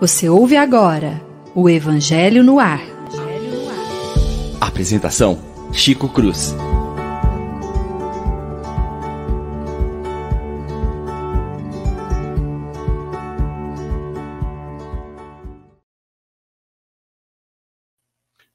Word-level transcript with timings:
Você 0.00 0.28
ouve 0.28 0.56
agora 0.56 1.20
o 1.56 1.68
Evangelho 1.68 2.44
no 2.44 2.60
Ar. 2.60 2.78
Apresentação: 4.60 5.42
Chico 5.72 6.08
Cruz. 6.08 6.54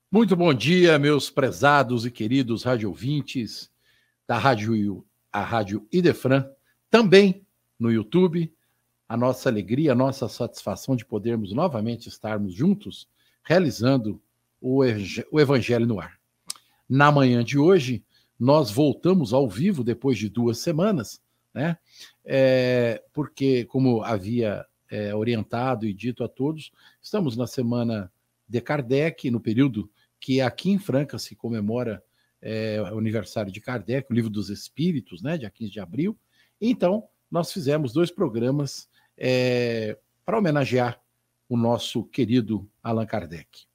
Muito 0.10 0.38
bom 0.38 0.54
dia, 0.54 0.98
meus 0.98 1.30
prezados 1.30 2.06
e 2.06 2.12
queridos 2.12 2.64
rádio 2.64 2.88
ouvintes 2.88 3.70
da 4.26 4.38
Rádio, 4.38 5.06
a 5.30 5.44
Rádio 5.44 5.86
Idefran, 5.92 6.50
também 6.92 7.48
no 7.80 7.90
YouTube. 7.92 8.54
A 9.10 9.18
nossa 9.18 9.50
alegria, 9.50 9.94
a 9.94 9.96
nossa 9.96 10.30
satisfação 10.30 10.96
de 10.96 11.06
podermos 11.06 11.54
novamente 11.54 12.08
estarmos 12.08 12.54
juntos 12.54 13.10
realizando 13.44 14.22
o, 14.62 14.84
Evangelho 14.86 15.88
no 15.88 16.00
Ar. 16.00 16.20
Na 16.88 17.12
manhã 17.12 17.44
de 17.44 17.58
hoje, 17.58 18.04
nós 18.40 18.70
voltamos 18.70 19.34
ao 19.34 19.50
vivo 19.50 19.84
depois 19.84 20.18
de 20.18 20.30
duas 20.30 20.60
semanas, 20.60 21.22
né? 21.54 21.78
É, 22.24 23.04
porque, 23.12 23.66
como 23.66 24.04
havia 24.04 24.66
é, 24.90 25.16
orientado 25.16 25.86
e 25.86 25.94
dito 25.94 26.24
a 26.24 26.28
todos, 26.28 26.72
estamos 27.02 27.36
na 27.36 27.48
semana 27.48 28.12
de 28.48 28.62
Kardec, 28.62 29.32
no 29.32 29.40
período 29.40 29.90
que 30.20 30.40
aqui 30.40 30.70
em 30.70 30.78
Franca 30.78 31.18
se 31.18 31.36
comemora 31.36 32.04
é, 32.42 32.82
o 32.94 32.98
aniversário 32.98 33.52
de 33.52 33.60
Kardec, 33.60 34.12
o 34.12 34.14
Livro 34.14 34.30
dos 34.30 34.50
Espíritos, 34.50 35.22
né, 35.22 35.38
dia 35.38 35.50
15 35.50 35.72
de 35.72 35.80
abril. 35.80 36.18
Então, 36.62 37.08
nós 37.30 37.52
fizemos 37.52 37.92
dois 37.92 38.12
programas 38.12 38.88
é, 39.18 39.98
para 40.24 40.38
homenagear 40.38 41.02
o 41.50 41.58
nosso 41.58 42.04
querido 42.06 42.70
Allan 42.84 43.06
Kardec. 43.06 43.66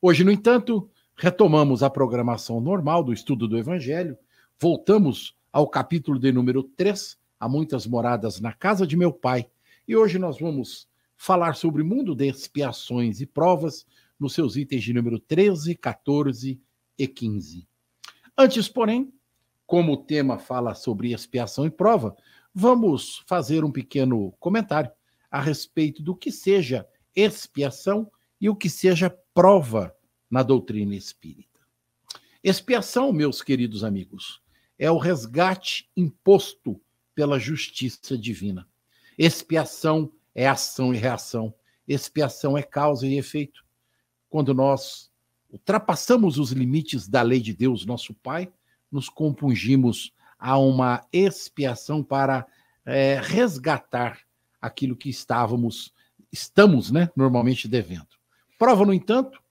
Hoje, 0.00 0.24
no 0.24 0.32
entanto, 0.32 0.90
retomamos 1.14 1.82
a 1.82 1.90
programação 1.90 2.60
normal 2.60 3.04
do 3.04 3.12
estudo 3.12 3.46
do 3.46 3.58
Evangelho, 3.58 4.16
voltamos 4.58 5.36
ao 5.52 5.68
capítulo 5.68 6.18
de 6.18 6.32
número 6.32 6.62
3, 6.62 7.18
Há 7.44 7.48
muitas 7.48 7.86
moradas 7.86 8.40
na 8.40 8.54
casa 8.54 8.86
de 8.86 8.96
meu 8.96 9.12
pai, 9.12 9.46
e 9.86 9.94
hoje 9.94 10.18
nós 10.18 10.38
vamos 10.40 10.88
falar 11.14 11.54
sobre 11.54 11.82
o 11.82 11.84
mundo 11.84 12.14
de 12.14 12.26
expiações 12.26 13.20
e 13.20 13.26
provas 13.26 13.84
nos 14.18 14.32
seus 14.32 14.56
itens 14.56 14.82
de 14.82 14.94
número 14.94 15.18
13, 15.18 15.74
14 15.74 16.58
e 16.98 17.06
15. 17.06 17.68
Antes, 18.38 18.66
porém, 18.66 19.12
como 19.66 19.92
o 19.92 19.96
tema 19.96 20.38
fala 20.38 20.74
sobre 20.74 21.12
expiação 21.12 21.66
e 21.66 21.70
prova, 21.70 22.16
vamos 22.54 23.22
fazer 23.26 23.64
um 23.64 23.72
pequeno 23.72 24.32
comentário 24.38 24.90
a 25.30 25.40
respeito 25.40 26.02
do 26.02 26.14
que 26.14 26.30
seja 26.30 26.86
expiação 27.14 28.10
e 28.40 28.48
o 28.48 28.54
que 28.54 28.68
seja 28.68 29.10
prova 29.32 29.94
na 30.30 30.42
doutrina 30.42 30.94
espírita. 30.94 31.60
Expiação, 32.42 33.12
meus 33.12 33.40
queridos 33.40 33.82
amigos, 33.82 34.42
é 34.78 34.90
o 34.90 34.98
resgate 34.98 35.90
imposto 35.96 36.80
pela 37.14 37.38
justiça 37.38 38.18
divina. 38.18 38.68
Expiação 39.16 40.12
é 40.34 40.46
ação 40.46 40.92
e 40.92 40.96
reação. 40.96 41.54
Expiação 41.86 42.58
é 42.58 42.62
causa 42.62 43.06
e 43.06 43.16
efeito. 43.16 43.64
Quando 44.28 44.52
nós 44.52 45.10
ultrapassamos 45.50 46.38
os 46.38 46.50
limites 46.50 47.06
da 47.06 47.22
lei 47.22 47.40
de 47.40 47.54
Deus, 47.54 47.86
nosso 47.86 48.12
Pai, 48.12 48.52
nos 48.94 49.08
compungimos 49.08 50.14
a 50.38 50.56
uma 50.56 51.04
expiação 51.12 52.00
para 52.00 52.46
é, 52.86 53.20
resgatar 53.20 54.20
aquilo 54.62 54.94
que 54.94 55.10
estávamos, 55.10 55.92
estamos, 56.30 56.92
né, 56.92 57.10
normalmente 57.16 57.66
devendo. 57.66 58.06
Prova, 58.56 58.86
no 58.86 58.94
entanto, 58.94 59.42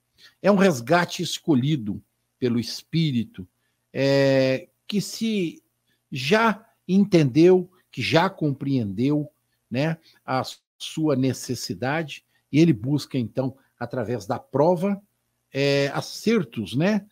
é 0.42 0.50
um 0.50 0.56
resgate 0.56 1.22
escolhido 1.22 2.02
pelo 2.40 2.58
Espírito, 2.58 3.46
é, 3.92 4.70
que 4.88 5.02
se 5.02 5.62
já 6.10 6.66
entendeu, 6.88 7.70
que 7.92 8.02
já 8.02 8.30
compreendeu, 8.30 9.30
né, 9.70 9.98
a 10.26 10.42
sua 10.78 11.18
necessidade, 11.18 12.24
e 12.50 12.60
ele 12.60 12.72
busca 12.72 13.18
então, 13.18 13.58
através 13.78 14.26
da 14.26 14.40
prova, 14.40 15.02
é, 15.52 15.88
acertos, 15.94 16.76
né? 16.76 17.06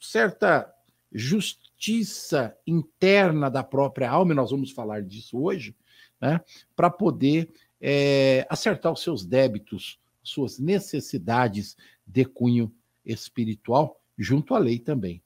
Certa 0.00 0.72
justiça 1.12 2.56
interna 2.66 3.50
da 3.50 3.62
própria 3.62 4.10
alma, 4.10 4.32
e 4.32 4.36
nós 4.36 4.50
vamos 4.50 4.70
falar 4.70 5.02
disso 5.02 5.40
hoje, 5.40 5.74
né? 6.20 6.40
Para 6.74 6.88
poder 6.88 7.50
é, 7.80 8.46
acertar 8.48 8.92
os 8.92 9.02
seus 9.02 9.24
débitos, 9.24 9.98
suas 10.22 10.58
necessidades 10.58 11.76
de 12.06 12.24
cunho 12.24 12.72
espiritual, 13.04 14.00
junto 14.16 14.54
à 14.54 14.58
lei 14.58 14.78
também. 14.78 15.22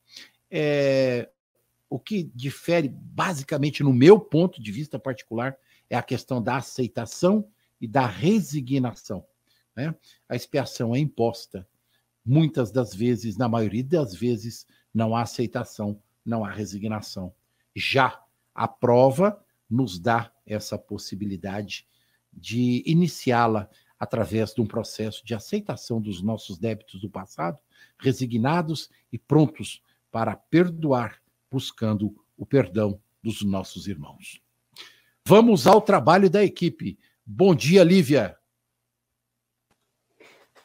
É, 0.51 1.29
o 1.89 1.99
que 1.99 2.25
difere, 2.35 2.89
basicamente, 2.89 3.83
no 3.83 3.93
meu 3.93 4.19
ponto 4.19 4.61
de 4.61 4.73
vista 4.73 4.99
particular, 4.99 5.57
é 5.89 5.97
a 5.97 6.03
questão 6.03 6.43
da 6.43 6.57
aceitação 6.57 7.47
e 7.81 7.87
da 7.87 8.07
resignação. 8.07 9.25
Né? 9.75 9.95
A 10.29 10.35
expiação 10.35 10.95
é 10.95 10.99
imposta. 10.99 11.69
Muitas 12.25 12.73
das 12.73 12.95
vezes, 12.95 13.37
na 13.37 13.49
maioria 13.49 13.85
das 13.85 14.15
vezes, 14.15 14.67
não 14.97 15.15
há 15.15 15.21
aceitação, 15.21 16.01
não 16.25 16.43
há 16.43 16.51
resignação. 16.51 17.31
Já 17.75 18.19
a 18.55 18.67
prova 18.67 19.39
nos 19.69 19.99
dá 19.99 20.33
essa 20.47 20.79
possibilidade 20.79 21.87
de 22.33 22.83
iniciá-la 22.87 23.69
através 24.01 24.55
de 24.55 24.63
um 24.63 24.67
processo 24.67 25.23
de 25.23 25.35
aceitação 25.35 26.01
dos 26.01 26.23
nossos 26.23 26.57
débitos 26.57 27.03
do 27.03 27.11
passado, 27.11 27.59
resignados 27.99 28.89
e 29.13 29.19
prontos 29.19 29.83
para 30.11 30.35
perdoar, 30.35 31.21
buscando 31.51 32.17
o 32.35 32.47
perdão 32.47 32.99
dos 33.23 33.43
nossos 33.43 33.87
irmãos. 33.87 34.41
Vamos 35.27 35.67
ao 35.67 35.83
trabalho 35.83 36.31
da 36.31 36.43
equipe. 36.43 36.99
Bom 37.25 37.55
dia, 37.55 37.85
Lívia. 37.85 38.35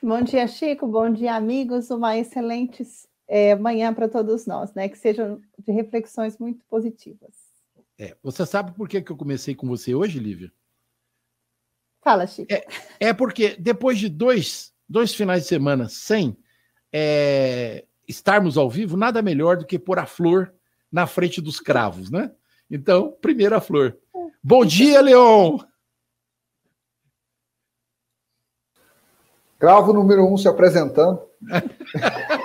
Bom 0.01 0.21
dia, 0.21 0.47
Chico. 0.47 0.87
Bom 0.87 1.11
dia, 1.11 1.35
amigos. 1.35 1.91
Uma 1.91 2.17
excelente 2.17 2.85
é, 3.31 3.55
manhã 3.55 3.93
para 3.93 4.09
todos 4.09 4.45
nós, 4.45 4.73
né? 4.73 4.89
Que 4.89 4.97
sejam 4.97 5.41
de 5.57 5.71
reflexões 5.71 6.37
muito 6.37 6.65
positivas. 6.65 7.31
É, 7.97 8.13
você 8.21 8.45
sabe 8.45 8.73
por 8.73 8.89
que, 8.89 9.01
que 9.01 9.09
eu 9.09 9.15
comecei 9.15 9.55
com 9.55 9.65
você 9.69 9.95
hoje, 9.95 10.19
Lívia? 10.19 10.51
Fala, 12.01 12.27
Chico. 12.27 12.51
É, 12.51 12.65
é 12.99 13.13
porque 13.13 13.55
depois 13.57 13.97
de 13.97 14.09
dois, 14.09 14.73
dois 14.87 15.15
finais 15.15 15.43
de 15.43 15.47
semana 15.47 15.87
sem 15.87 16.35
é, 16.91 17.85
estarmos 18.05 18.57
ao 18.57 18.69
vivo, 18.69 18.97
nada 18.97 19.21
melhor 19.21 19.55
do 19.55 19.65
que 19.65 19.79
pôr 19.79 19.97
a 19.97 20.05
flor 20.05 20.53
na 20.91 21.07
frente 21.07 21.39
dos 21.39 21.57
cravos, 21.57 22.11
né? 22.11 22.31
Então, 22.69 23.15
primeira 23.21 23.61
flor. 23.61 23.97
Bom 24.43 24.65
dia, 24.65 24.99
Leon! 24.99 25.57
Cravo 29.57 29.93
número 29.93 30.25
um 30.27 30.35
se 30.35 30.49
apresentando. 30.49 31.21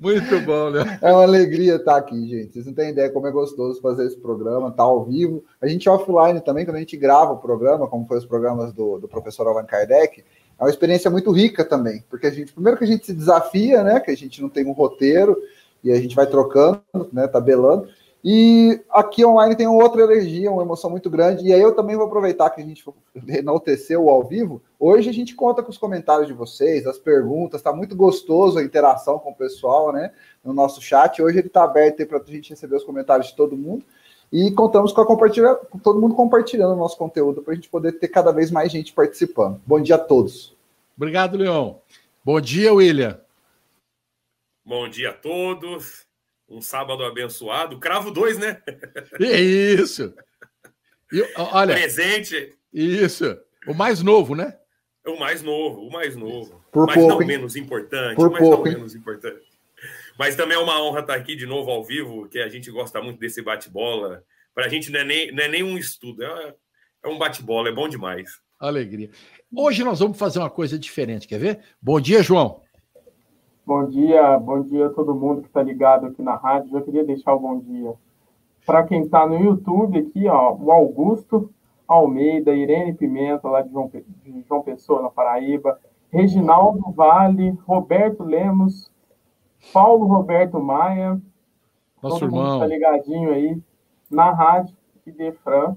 Muito 0.00 0.40
bom, 0.46 0.70
né? 0.70 0.98
É 1.02 1.12
uma 1.12 1.24
alegria 1.24 1.74
estar 1.74 1.96
aqui, 1.96 2.28
gente. 2.28 2.52
Vocês 2.52 2.66
não 2.66 2.72
têm 2.72 2.90
ideia 2.90 3.10
como 3.10 3.26
é 3.26 3.32
gostoso 3.32 3.80
fazer 3.80 4.06
esse 4.06 4.16
programa, 4.16 4.68
estar 4.68 4.76
tá 4.76 4.82
ao 4.84 5.04
vivo. 5.04 5.44
A 5.60 5.66
gente 5.66 5.88
é 5.88 5.90
offline 5.90 6.40
também, 6.40 6.64
quando 6.64 6.76
a 6.76 6.80
gente 6.80 6.96
grava 6.96 7.32
o 7.32 7.38
programa, 7.38 7.88
como 7.88 8.06
foi 8.06 8.18
os 8.18 8.24
programas 8.24 8.72
do, 8.72 8.98
do 8.98 9.08
professor 9.08 9.48
Allan 9.48 9.64
Kardec, 9.64 10.24
é 10.58 10.62
uma 10.62 10.70
experiência 10.70 11.10
muito 11.10 11.32
rica 11.32 11.64
também, 11.64 12.04
porque 12.08 12.28
a 12.28 12.30
gente, 12.30 12.52
primeiro 12.52 12.78
que 12.78 12.84
a 12.84 12.86
gente 12.86 13.06
se 13.06 13.12
desafia, 13.12 13.82
né? 13.82 13.98
Que 13.98 14.12
a 14.12 14.16
gente 14.16 14.40
não 14.40 14.48
tem 14.48 14.64
um 14.64 14.72
roteiro 14.72 15.36
e 15.82 15.90
a 15.90 16.00
gente 16.00 16.14
vai 16.14 16.28
trocando, 16.28 16.80
né? 17.12 17.26
Tabelando. 17.26 17.88
E 18.24 18.80
aqui 18.90 19.24
online 19.24 19.54
tem 19.54 19.68
outra 19.68 20.02
energia, 20.02 20.50
uma 20.50 20.62
emoção 20.62 20.90
muito 20.90 21.08
grande. 21.08 21.46
E 21.46 21.52
aí 21.52 21.60
eu 21.60 21.74
também 21.74 21.96
vou 21.96 22.06
aproveitar 22.06 22.50
que 22.50 22.60
a 22.60 22.64
gente 22.64 22.84
enalteceu 23.28 24.08
ao 24.08 24.24
vivo. 24.24 24.60
Hoje 24.78 25.08
a 25.08 25.12
gente 25.12 25.34
conta 25.34 25.62
com 25.62 25.70
os 25.70 25.78
comentários 25.78 26.26
de 26.26 26.32
vocês, 26.32 26.86
as 26.86 26.98
perguntas. 26.98 27.60
Está 27.60 27.72
muito 27.72 27.94
gostoso 27.94 28.58
a 28.58 28.62
interação 28.62 29.18
com 29.18 29.30
o 29.30 29.34
pessoal, 29.34 29.92
né? 29.92 30.12
No 30.44 30.52
nosso 30.52 30.82
chat. 30.82 31.22
Hoje 31.22 31.38
ele 31.38 31.46
está 31.46 31.62
aberto 31.62 32.04
para 32.06 32.18
a 32.18 32.24
gente 32.24 32.50
receber 32.50 32.76
os 32.76 32.84
comentários 32.84 33.28
de 33.28 33.36
todo 33.36 33.56
mundo. 33.56 33.84
E 34.32 34.50
contamos 34.50 34.92
com, 34.92 35.00
a 35.00 35.06
compartilha, 35.06 35.54
com 35.54 35.78
todo 35.78 36.00
mundo 36.00 36.14
compartilhando 36.14 36.74
o 36.74 36.78
nosso 36.78 36.98
conteúdo 36.98 37.40
para 37.40 37.52
a 37.52 37.56
gente 37.56 37.68
poder 37.68 37.92
ter 37.92 38.08
cada 38.08 38.32
vez 38.32 38.50
mais 38.50 38.70
gente 38.70 38.92
participando. 38.92 39.60
Bom 39.64 39.80
dia 39.80 39.94
a 39.94 39.98
todos. 39.98 40.54
Obrigado, 40.96 41.38
Leon. 41.38 41.74
Bom 42.24 42.40
dia, 42.40 42.74
William. 42.74 43.18
Bom 44.66 44.86
dia 44.88 45.10
a 45.10 45.14
todos 45.14 46.07
um 46.48 46.60
sábado 46.60 47.04
abençoado. 47.04 47.78
Cravo 47.78 48.10
2, 48.10 48.38
né? 48.38 48.62
Isso. 49.20 50.14
E, 51.12 51.22
olha, 51.36 51.74
Presente. 51.74 52.54
Isso. 52.72 53.38
O 53.66 53.74
mais 53.74 54.02
novo, 54.02 54.34
né? 54.34 54.56
O 55.06 55.18
mais 55.18 55.42
novo, 55.42 55.86
o 55.86 55.90
mais 55.90 56.16
novo. 56.16 56.64
Por 56.70 56.86
mas 56.86 56.96
pouco, 56.96 57.14
não 57.14 57.22
hein? 57.22 57.28
menos 57.28 57.56
importante. 57.56 58.16
Por 58.16 58.30
mas 58.30 58.40
pouco, 58.40 58.64
não 58.64 58.66
hein? 58.66 58.74
menos 58.74 58.94
importante. 58.94 59.46
Mas 60.18 60.36
também 60.36 60.56
é 60.56 60.60
uma 60.60 60.82
honra 60.82 61.00
estar 61.00 61.14
aqui 61.14 61.36
de 61.36 61.46
novo 61.46 61.70
ao 61.70 61.84
vivo, 61.84 62.28
que 62.28 62.38
a 62.38 62.48
gente 62.48 62.70
gosta 62.70 63.00
muito 63.00 63.18
desse 63.18 63.40
bate-bola. 63.40 64.22
Para 64.54 64.66
a 64.66 64.68
gente 64.68 64.90
não 64.90 65.00
é, 65.00 65.04
nem, 65.04 65.32
não 65.32 65.44
é 65.44 65.48
nem 65.48 65.62
um 65.62 65.78
estudo, 65.78 66.24
é, 66.24 66.54
é 67.04 67.08
um 67.08 67.16
bate-bola, 67.16 67.68
é 67.68 67.72
bom 67.72 67.88
demais. 67.88 68.40
Alegria. 68.58 69.10
Hoje 69.54 69.84
nós 69.84 70.00
vamos 70.00 70.18
fazer 70.18 70.40
uma 70.40 70.50
coisa 70.50 70.78
diferente, 70.78 71.28
quer 71.28 71.38
ver? 71.38 71.60
Bom 71.80 72.00
dia, 72.00 72.22
João. 72.22 72.62
Bom 73.68 73.84
dia, 73.84 74.38
bom 74.38 74.62
dia 74.62 74.86
a 74.86 74.88
todo 74.88 75.14
mundo 75.14 75.42
que 75.42 75.48
está 75.48 75.62
ligado 75.62 76.06
aqui 76.06 76.22
na 76.22 76.36
rádio. 76.36 76.74
Eu 76.74 76.82
queria 76.82 77.04
deixar 77.04 77.34
o 77.34 77.38
bom 77.38 77.58
dia 77.58 77.94
para 78.64 78.82
quem 78.82 79.02
está 79.02 79.26
no 79.26 79.38
YouTube 79.38 79.98
aqui, 79.98 80.26
ó, 80.26 80.54
o 80.54 80.72
Augusto 80.72 81.50
Almeida, 81.86 82.54
Irene 82.54 82.94
Pimenta, 82.94 83.46
lá 83.46 83.60
de 83.60 83.70
João, 83.70 83.90
de 84.24 84.42
João 84.48 84.62
Pessoa, 84.62 85.02
na 85.02 85.10
Paraíba, 85.10 85.78
Reginaldo 86.10 86.80
Vale, 86.92 87.50
Roberto 87.66 88.24
Lemos, 88.24 88.90
Paulo 89.70 90.06
Roberto 90.06 90.58
Maia. 90.58 91.20
Nosso 92.02 92.20
todo 92.20 92.30
irmão. 92.30 92.54
Está 92.54 92.66
ligadinho 92.68 93.30
aí 93.34 93.62
na 94.10 94.32
rádio 94.32 94.74
Idefran. 95.06 95.76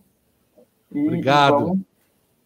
E 0.93 1.07
Obrigado. 1.07 1.65
Vamos 1.65 1.79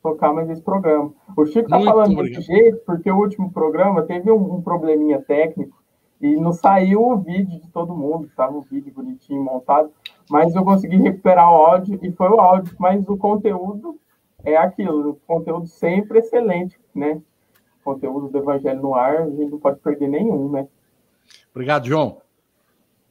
tocar 0.05 0.31
mais 0.31 0.47
esse 0.51 0.61
programa. 0.61 1.11
O 1.35 1.45
Chico 1.47 1.61
está 1.61 1.81
falando 1.81 2.13
obrigado. 2.13 2.39
desse 2.39 2.47
jeito 2.47 2.77
porque 2.85 3.09
o 3.09 3.17
último 3.17 3.51
programa 3.51 4.03
teve 4.03 4.29
um, 4.29 4.55
um, 4.55 4.61
probleminha 4.61 5.19
técnico 5.19 5.75
e 6.21 6.35
não 6.35 6.53
saiu 6.53 7.01
o 7.01 7.17
vídeo 7.17 7.59
de 7.59 7.67
todo 7.69 7.95
mundo, 7.95 8.27
estava 8.27 8.55
o 8.55 8.61
vídeo 8.61 8.93
bonitinho 8.93 9.43
montado, 9.43 9.89
mas 10.29 10.53
eu 10.55 10.63
consegui 10.63 10.97
recuperar 10.97 11.51
o 11.51 11.55
áudio 11.55 11.99
e 12.03 12.11
foi 12.11 12.29
o 12.29 12.39
áudio, 12.39 12.75
mas 12.79 13.07
o 13.09 13.17
conteúdo 13.17 13.99
é 14.43 14.55
aquilo, 14.55 15.09
o 15.09 15.15
conteúdo 15.25 15.65
sempre 15.65 16.19
excelente, 16.19 16.79
né? 16.93 17.19
O 17.81 17.93
conteúdo 17.93 18.27
do 18.27 18.37
Evangelho 18.37 18.81
no 18.81 18.93
ar, 18.93 19.23
a 19.23 19.29
gente 19.29 19.51
não 19.51 19.59
pode 19.59 19.79
perder 19.79 20.07
nenhum, 20.07 20.51
né? 20.51 20.67
Obrigado, 21.51 21.87
João. 21.87 22.21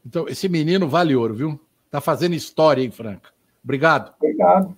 Então, 0.07 0.29
esse 0.29 0.49
menino 0.49 0.89
vale 0.89 1.17
ouro, 1.17 1.35
viu? 1.35 1.61
Tá 1.91 2.01
fazendo 2.01 2.35
história, 2.35 2.83
hein, 2.83 2.91
Franca? 2.91 3.31
Obrigado. 3.63 4.15
Obrigado. 4.21 4.77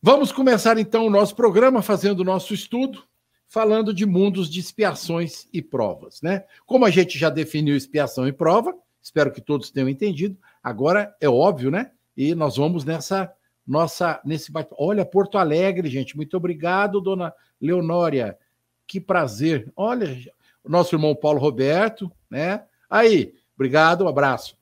Vamos 0.00 0.30
começar 0.30 0.78
então 0.78 1.06
o 1.06 1.10
nosso 1.10 1.34
programa 1.34 1.82
fazendo 1.82 2.20
o 2.20 2.24
nosso 2.24 2.54
estudo, 2.54 3.02
falando 3.48 3.92
de 3.92 4.06
mundos 4.06 4.48
de 4.48 4.60
expiações 4.60 5.48
e 5.52 5.60
provas, 5.60 6.22
né? 6.22 6.44
Como 6.64 6.84
a 6.84 6.90
gente 6.90 7.18
já 7.18 7.28
definiu 7.28 7.76
expiação 7.76 8.28
e 8.28 8.32
prova, 8.32 8.76
espero 9.02 9.32
que 9.32 9.40
todos 9.40 9.72
tenham 9.72 9.88
entendido. 9.88 10.38
Agora 10.62 11.16
é 11.20 11.28
óbvio, 11.28 11.68
né? 11.68 11.90
E 12.16 12.32
nós 12.32 12.56
vamos 12.58 12.84
nessa 12.84 13.32
nossa 13.66 14.20
nesse 14.24 14.52
bate... 14.52 14.70
Olha, 14.78 15.04
Porto 15.04 15.36
Alegre, 15.36 15.90
gente. 15.90 16.16
Muito 16.16 16.36
obrigado, 16.36 17.00
dona 17.00 17.34
Leonória. 17.60 18.38
Que 18.86 19.00
prazer. 19.00 19.72
Olha, 19.74 20.16
o 20.62 20.70
nosso 20.70 20.94
irmão 20.94 21.12
Paulo 21.16 21.40
Roberto, 21.40 22.10
né? 22.30 22.64
Aí, 22.88 23.34
obrigado, 23.56 24.04
um 24.04 24.08
abraço. 24.08 24.56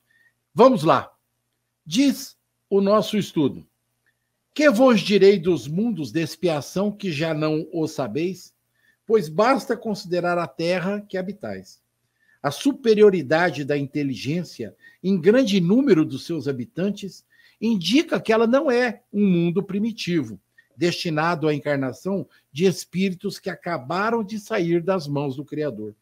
Vamos 0.51 0.83
lá. 0.83 1.11
Diz 1.85 2.35
o 2.67 2.81
nosso 2.81 3.17
estudo. 3.17 3.63
Que 4.57 4.71
vos 4.71 5.01
direi 5.01 5.37
dos 5.37 5.67
mundos 5.67 6.11
de 6.11 6.19
expiação 6.19 6.91
que 6.91 7.11
já 7.11 7.31
não 7.31 7.67
o 7.71 7.87
sabeis? 7.87 8.55
Pois 9.05 9.29
basta 9.29 9.77
considerar 9.77 10.39
a 10.39 10.47
terra 10.47 10.99
que 10.99 11.15
habitais. 11.15 11.79
A 12.41 12.49
superioridade 12.49 13.63
da 13.63 13.77
inteligência 13.77 14.75
em 15.03 15.21
grande 15.21 15.61
número 15.61 16.03
dos 16.03 16.25
seus 16.25 16.47
habitantes 16.47 17.23
indica 17.61 18.19
que 18.19 18.33
ela 18.33 18.47
não 18.47 18.71
é 18.71 19.03
um 19.13 19.27
mundo 19.27 19.61
primitivo, 19.61 20.41
destinado 20.75 21.47
à 21.47 21.53
encarnação 21.53 22.27
de 22.51 22.65
espíritos 22.65 23.37
que 23.37 23.51
acabaram 23.51 24.23
de 24.23 24.39
sair 24.39 24.81
das 24.81 25.07
mãos 25.07 25.35
do 25.35 25.45
Criador. 25.45 25.93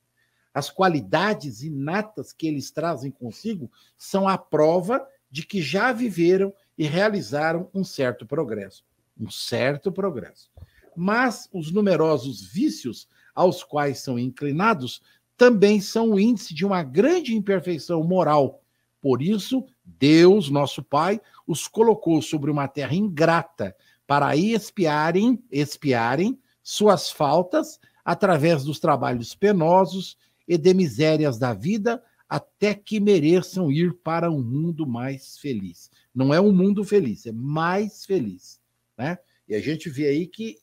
As 0.54 0.70
qualidades 0.70 1.62
inatas 1.62 2.32
que 2.32 2.48
eles 2.48 2.72
trazem 2.72 3.12
consigo 3.12 3.70
são 3.98 4.30
a 4.30 4.38
prova 4.38 5.06
de 5.30 5.46
que 5.46 5.62
já 5.62 5.92
viveram 5.92 6.54
e 6.78 6.86
realizaram 6.86 7.70
um 7.74 7.84
certo 7.84 8.26
progresso. 8.26 8.84
Um 9.20 9.30
certo 9.30 9.92
progresso. 9.92 10.50
Mas 10.96 11.50
os 11.54 11.72
numerosos 11.72 12.42
vícios 12.42 13.08
aos 13.34 13.64
quais 13.64 14.00
são 14.00 14.18
inclinados 14.18 15.02
também 15.38 15.82
são 15.82 16.12
o 16.12 16.20
índice 16.20 16.54
de 16.54 16.66
uma 16.66 16.84
grande 16.84 17.36
imperfeição 17.36 18.04
moral. 18.04 18.62
Por 19.02 19.22
isso, 19.22 19.66
Deus, 19.84 20.50
nosso 20.50 20.82
Pai, 20.82 21.22
os 21.46 21.68
colocou 21.68 22.22
sobre 22.22 22.50
uma 22.50 22.68
terra 22.68 22.96
ingrata 22.96 23.76
para 24.08 24.36
expiarem, 24.36 25.44
expiarem 25.52 26.40
suas 26.64 27.12
faltas 27.12 27.80
através 28.04 28.64
dos 28.64 28.80
trabalhos 28.80 29.36
penosos 29.36 30.18
e 30.48 30.58
de 30.58 30.74
misérias 30.74 31.38
da 31.38 31.54
vida, 31.54 32.04
até 32.30 32.74
que 32.74 33.00
mereçam 33.00 33.72
ir 33.72 33.94
para 34.04 34.32
um 34.32 34.42
mundo 34.42 34.88
mais 34.88 35.38
feliz. 35.38 35.90
Não 36.16 36.34
é 36.34 36.40
um 36.40 36.54
mundo 36.54 36.84
feliz, 36.86 37.26
é 37.26 37.32
mais 37.32 38.06
feliz. 38.06 38.62
Né? 38.98 39.18
E 39.48 39.54
a 39.54 39.60
gente 39.60 39.90
vê 39.90 40.08
aí 40.08 40.26
que 40.26 40.58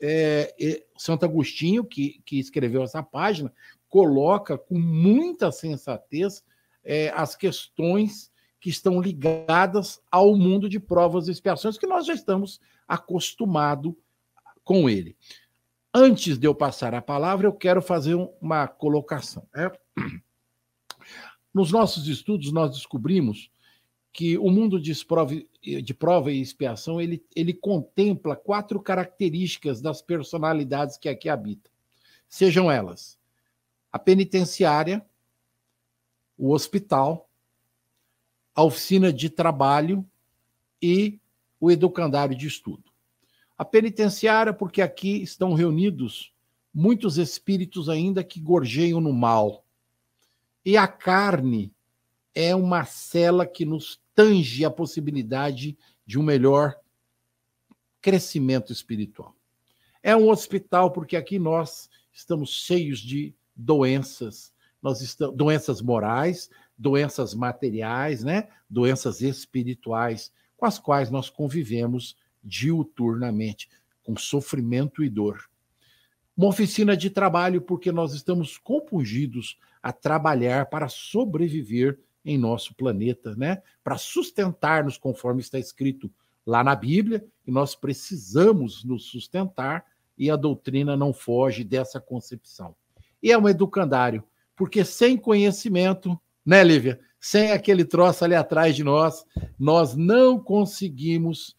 é, 0.00 0.54
é, 0.58 0.84
Santo 0.96 1.24
Agostinho, 1.24 1.84
que, 1.84 2.20
que 2.24 2.38
escreveu 2.38 2.82
essa 2.82 3.02
página, 3.02 3.52
coloca 3.88 4.56
com 4.56 4.78
muita 4.78 5.52
sensatez 5.52 6.42
é, 6.82 7.10
as 7.10 7.36
questões 7.36 8.32
que 8.60 8.70
estão 8.70 9.00
ligadas 9.00 10.00
ao 10.10 10.34
mundo 10.34 10.68
de 10.68 10.80
provas 10.80 11.28
e 11.28 11.30
expiações, 11.30 11.76
que 11.76 11.86
nós 11.86 12.06
já 12.06 12.14
estamos 12.14 12.60
acostumados 12.88 13.94
com 14.64 14.88
ele. 14.88 15.16
Antes 15.92 16.38
de 16.38 16.46
eu 16.46 16.54
passar 16.54 16.94
a 16.94 17.02
palavra, 17.02 17.46
eu 17.46 17.52
quero 17.52 17.80
fazer 17.80 18.14
uma 18.40 18.66
colocação. 18.66 19.46
Né? 19.54 19.70
Nos 21.52 21.70
nossos 21.70 22.08
estudos, 22.08 22.50
nós 22.52 22.72
descobrimos 22.72 23.50
que 24.14 24.38
o 24.38 24.48
mundo 24.48 24.80
de 24.80 24.94
prova, 25.04 25.34
de 25.60 25.92
prova 25.92 26.30
e 26.30 26.40
expiação 26.40 27.00
ele, 27.00 27.20
ele 27.34 27.52
contempla 27.52 28.36
quatro 28.36 28.80
características 28.80 29.80
das 29.80 30.00
personalidades 30.00 30.96
que 30.96 31.08
aqui 31.08 31.28
habitam. 31.28 31.70
Sejam 32.28 32.70
elas 32.70 33.18
a 33.90 33.98
penitenciária, 33.98 35.04
o 36.38 36.52
hospital, 36.52 37.28
a 38.54 38.62
oficina 38.62 39.12
de 39.12 39.28
trabalho 39.28 40.08
e 40.80 41.20
o 41.60 41.70
educandário 41.70 42.36
de 42.36 42.46
estudo. 42.46 42.84
A 43.58 43.64
penitenciária, 43.64 44.52
porque 44.52 44.80
aqui 44.80 45.22
estão 45.22 45.54
reunidos 45.54 46.32
muitos 46.72 47.18
espíritos 47.18 47.88
ainda 47.88 48.22
que 48.22 48.40
gorjeiam 48.40 49.00
no 49.00 49.12
mal. 49.12 49.64
E 50.64 50.76
a 50.76 50.86
carne 50.86 51.72
é 52.32 52.54
uma 52.54 52.84
cela 52.84 53.46
que 53.46 53.64
nos 53.64 54.03
tange 54.14 54.64
a 54.64 54.70
possibilidade 54.70 55.76
de 56.06 56.18
um 56.18 56.22
melhor 56.22 56.76
crescimento 58.00 58.72
espiritual. 58.72 59.34
É 60.02 60.14
um 60.14 60.28
hospital 60.28 60.90
porque 60.90 61.16
aqui 61.16 61.38
nós 61.38 61.88
estamos 62.12 62.50
cheios 62.50 63.00
de 63.00 63.34
doenças, 63.56 64.52
nós 64.82 65.00
estamos 65.00 65.36
doenças 65.36 65.80
morais, 65.80 66.50
doenças 66.76 67.34
materiais, 67.34 68.22
né? 68.22 68.48
Doenças 68.68 69.22
espirituais 69.22 70.32
com 70.56 70.66
as 70.66 70.78
quais 70.78 71.10
nós 71.10 71.30
convivemos 71.30 72.16
diuturnamente, 72.42 73.68
com 74.02 74.16
sofrimento 74.16 75.02
e 75.02 75.08
dor. 75.08 75.48
Uma 76.36 76.48
oficina 76.48 76.96
de 76.96 77.08
trabalho 77.08 77.62
porque 77.62 77.90
nós 77.90 78.12
estamos 78.12 78.58
compungidos 78.58 79.58
a 79.82 79.92
trabalhar 79.92 80.66
para 80.66 80.88
sobreviver 80.88 81.98
em 82.24 82.38
nosso 82.38 82.74
planeta, 82.74 83.34
né? 83.36 83.62
Para 83.82 83.98
sustentar-nos 83.98 84.96
conforme 84.96 85.40
está 85.40 85.58
escrito 85.58 86.10
lá 86.46 86.62
na 86.64 86.74
Bíblia, 86.74 87.24
e 87.46 87.50
nós 87.50 87.74
precisamos 87.74 88.84
nos 88.84 89.04
sustentar 89.04 89.84
e 90.16 90.30
a 90.30 90.36
doutrina 90.36 90.96
não 90.96 91.12
foge 91.12 91.64
dessa 91.64 92.00
concepção 92.00 92.74
e 93.24 93.32
é 93.32 93.38
um 93.38 93.48
educandário, 93.48 94.22
porque 94.54 94.84
sem 94.84 95.16
conhecimento, 95.16 96.20
né, 96.44 96.62
Lívia? 96.62 97.00
Sem 97.18 97.52
aquele 97.52 97.82
troço 97.82 98.22
ali 98.22 98.34
atrás 98.34 98.76
de 98.76 98.84
nós, 98.84 99.24
nós 99.58 99.96
não 99.96 100.38
conseguimos 100.38 101.56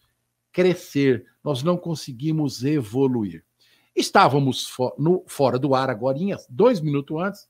crescer, 0.51 1.25
nós 1.43 1.63
não 1.63 1.75
conseguimos 1.75 2.63
evoluir. 2.63 3.43
Estávamos 3.95 4.71
no, 4.95 5.23
fora 5.25 5.57
do 5.57 5.73
ar 5.73 5.89
agora, 5.89 6.19
dois 6.47 6.79
minutos 6.79 7.19
antes, 7.19 7.49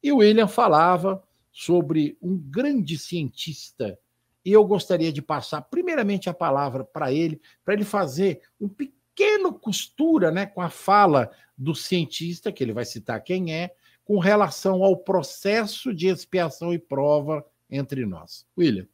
e 0.00 0.12
o 0.12 0.18
William 0.18 0.46
falava 0.46 1.20
sobre 1.50 2.16
um 2.20 2.36
grande 2.36 2.98
cientista. 2.98 3.98
E 4.44 4.52
eu 4.52 4.64
gostaria 4.64 5.12
de 5.12 5.20
passar, 5.20 5.62
primeiramente, 5.62 6.28
a 6.28 6.34
palavra 6.34 6.84
para 6.84 7.12
ele, 7.12 7.40
para 7.64 7.74
ele 7.74 7.84
fazer 7.84 8.40
um 8.60 8.68
pequeno 8.68 9.52
costura 9.52 10.30
né, 10.30 10.46
com 10.46 10.60
a 10.60 10.70
fala 10.70 11.30
do 11.56 11.74
cientista, 11.74 12.52
que 12.52 12.62
ele 12.62 12.72
vai 12.72 12.84
citar 12.84 13.22
quem 13.22 13.52
é, 13.52 13.74
com 14.04 14.18
relação 14.18 14.82
ao 14.82 14.96
processo 14.96 15.92
de 15.92 16.06
expiação 16.06 16.72
e 16.72 16.78
prova 16.78 17.44
entre 17.68 18.06
nós. 18.06 18.46
William. 18.56 18.86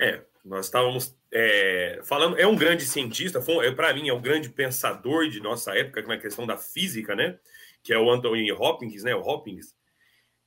É, 0.00 0.24
nós 0.44 0.66
estávamos 0.66 1.14
é, 1.32 2.00
falando, 2.02 2.38
é 2.38 2.46
um 2.46 2.56
grande 2.56 2.84
cientista, 2.84 3.40
é, 3.62 3.70
para 3.70 3.94
mim 3.94 4.08
é 4.08 4.12
um 4.12 4.20
grande 4.20 4.48
pensador 4.48 5.28
de 5.28 5.40
nossa 5.40 5.76
época 5.76 6.02
na 6.02 6.18
questão 6.18 6.46
da 6.46 6.56
física, 6.56 7.14
né? 7.14 7.38
Que 7.82 7.92
é 7.92 7.98
o 7.98 8.10
Anthony 8.10 8.50
Hopkins, 8.50 9.04
né? 9.04 9.14
O 9.14 9.20
Hopkins. 9.20 9.74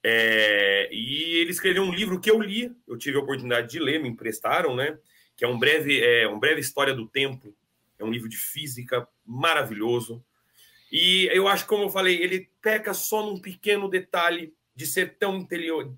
É, 0.04 0.90
e 0.92 1.36
ele 1.36 1.52
escreveu 1.52 1.84
um 1.84 1.94
livro 1.94 2.20
que 2.20 2.30
eu 2.30 2.40
li, 2.42 2.76
eu 2.88 2.98
tive 2.98 3.18
a 3.18 3.22
oportunidade 3.22 3.70
de 3.70 3.80
ler, 3.80 4.02
me 4.02 4.10
emprestaram, 4.10 4.76
né? 4.76 4.98
Que 5.36 5.46
é 5.46 5.48
um 5.48 5.58
breve, 5.58 6.02
é, 6.02 6.28
um 6.28 6.40
breve 6.40 6.60
história 6.60 6.94
do 6.94 7.08
tempo. 7.08 7.56
É 7.98 8.04
um 8.04 8.12
livro 8.12 8.28
de 8.28 8.38
física 8.38 9.08
maravilhoso. 9.26 10.24
E 10.92 11.28
eu 11.32 11.48
acho, 11.48 11.66
como 11.66 11.84
eu 11.84 11.90
falei, 11.90 12.22
ele 12.22 12.50
peca 12.62 12.94
só 12.94 13.26
num 13.26 13.40
pequeno 13.40 13.90
detalhe 13.90 14.54
de 14.76 14.86
ser 14.86 15.18
tão 15.18 15.48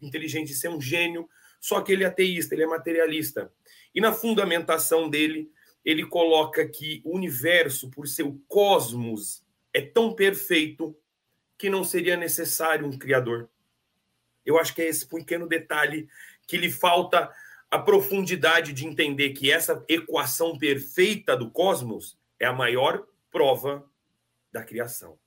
inteligente, 0.01 0.47
de 0.47 0.55
ser 0.55 0.69
um 0.69 0.79
gênio, 0.79 1.27
só 1.59 1.81
que 1.81 1.91
ele 1.91 2.03
é 2.03 2.07
ateísta, 2.07 2.53
ele 2.53 2.63
é 2.63 2.67
materialista. 2.67 3.51
E 3.93 4.00
na 4.00 4.13
fundamentação 4.13 5.09
dele, 5.09 5.50
ele 5.83 6.05
coloca 6.05 6.67
que 6.67 7.01
o 7.03 7.15
universo, 7.15 7.89
por 7.89 8.07
ser 8.07 8.24
o 8.24 8.39
cosmos, 8.47 9.43
é 9.74 9.81
tão 9.81 10.13
perfeito 10.13 10.95
que 11.57 11.69
não 11.69 11.83
seria 11.83 12.17
necessário 12.17 12.85
um 12.85 12.97
criador. 12.97 13.50
Eu 14.45 14.59
acho 14.59 14.73
que 14.73 14.81
é 14.81 14.87
esse 14.87 15.07
pequeno 15.07 15.47
detalhe 15.47 16.07
que 16.47 16.57
lhe 16.57 16.71
falta 16.71 17.31
a 17.69 17.79
profundidade 17.79 18.71
de 18.71 18.85
entender 18.85 19.31
que 19.31 19.51
essa 19.51 19.83
equação 19.87 20.57
perfeita 20.57 21.35
do 21.35 21.49
cosmos 21.49 22.17
é 22.39 22.45
a 22.45 22.53
maior 22.53 23.05
prova 23.31 23.85
da 24.51 24.63
criação. 24.63 25.17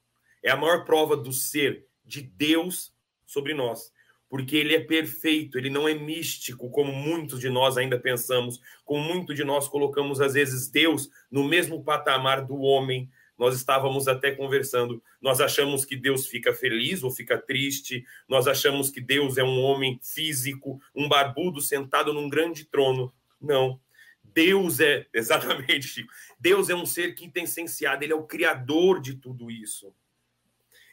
É 0.43 0.51
a 0.51 0.57
maior 0.57 0.85
prova 0.85 1.17
do 1.17 1.33
ser 1.33 1.87
de 2.05 2.23
Deus 2.23 2.95
sobre 3.27 3.53
nós, 3.53 3.93
porque 4.31 4.57
ele 4.57 4.75
é 4.75 4.81
perfeito, 4.81 5.59
ele 5.59 5.69
não 5.69 5.87
é 5.87 5.95
místico, 5.95 6.71
como 6.71 6.93
muitos 6.93 7.39
de 7.41 7.51
nós 7.51 7.77
ainda 7.77 7.99
pensamos, 7.99 8.61
como 8.85 9.03
muitos 9.03 9.37
de 9.37 9.45
nós 9.45 9.69
colocamos 9.69 10.21
às 10.21 10.33
vezes 10.33 10.71
Deus 10.71 11.11
no 11.31 11.45
mesmo 11.45 11.85
patamar 11.85 12.47
do 12.47 12.59
homem. 12.61 13.11
Nós 13.39 13.55
estávamos 13.55 14.09
até 14.09 14.33
conversando, 14.33 15.01
nós 15.23 15.41
achamos 15.41 15.85
que 15.85 15.95
Deus 15.95 16.27
fica 16.27 16.53
feliz 16.53 17.05
ou 17.05 17.11
fica 17.11 17.39
triste, 17.39 18.05
nós 18.29 18.49
achamos 18.49 18.91
que 18.91 19.01
Deus 19.01 19.39
é 19.39 19.45
um 19.45 19.61
homem 19.61 20.01
físico, 20.03 20.81
um 20.95 21.09
barbudo 21.09 21.61
sentado 21.61 22.13
num 22.13 22.29
grande 22.29 22.65
trono. 22.65 23.15
Não. 23.41 23.81
Deus 24.25 24.81
é, 24.81 25.07
exatamente, 25.15 25.87
Chico. 25.87 26.13
Deus 26.39 26.69
é 26.69 26.75
um 26.75 26.85
ser 26.85 27.15
quintessenciado, 27.15 28.03
ele 28.03 28.13
é 28.13 28.17
o 28.17 28.27
criador 28.27 29.01
de 29.01 29.15
tudo 29.15 29.51
isso. 29.51 29.95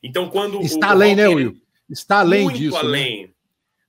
Então, 0.04 0.30
quando. 0.30 0.62
Está 0.62 0.92
além, 0.92 1.16
né, 1.16 1.28
Will? 1.28 1.60
Está 1.90 2.20
além 2.20 2.44
muito 2.44 2.58
disso. 2.60 2.76
Muito 2.76 2.84
né? 2.84 3.00
além. 3.00 3.28
Né? 3.28 3.34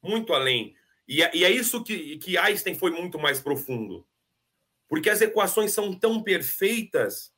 Muito 0.02 0.32
além. 0.32 0.74
E, 1.06 1.22
é, 1.22 1.30
e 1.34 1.44
é 1.44 1.50
isso 1.50 1.84
que, 1.84 2.16
que 2.16 2.38
Einstein 2.38 2.74
foi 2.74 2.90
muito 2.90 3.18
mais 3.18 3.38
profundo. 3.38 4.06
Porque 4.88 5.10
as 5.10 5.20
equações 5.20 5.72
são 5.72 5.92
tão 5.92 6.22
perfeitas 6.22 7.32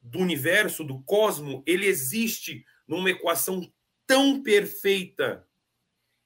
do 0.00 0.18
universo, 0.18 0.84
do 0.84 1.02
cosmo, 1.02 1.62
ele 1.66 1.86
existe 1.86 2.64
numa 2.86 3.10
equação 3.10 3.70
tão 4.06 4.42
perfeita 4.42 5.46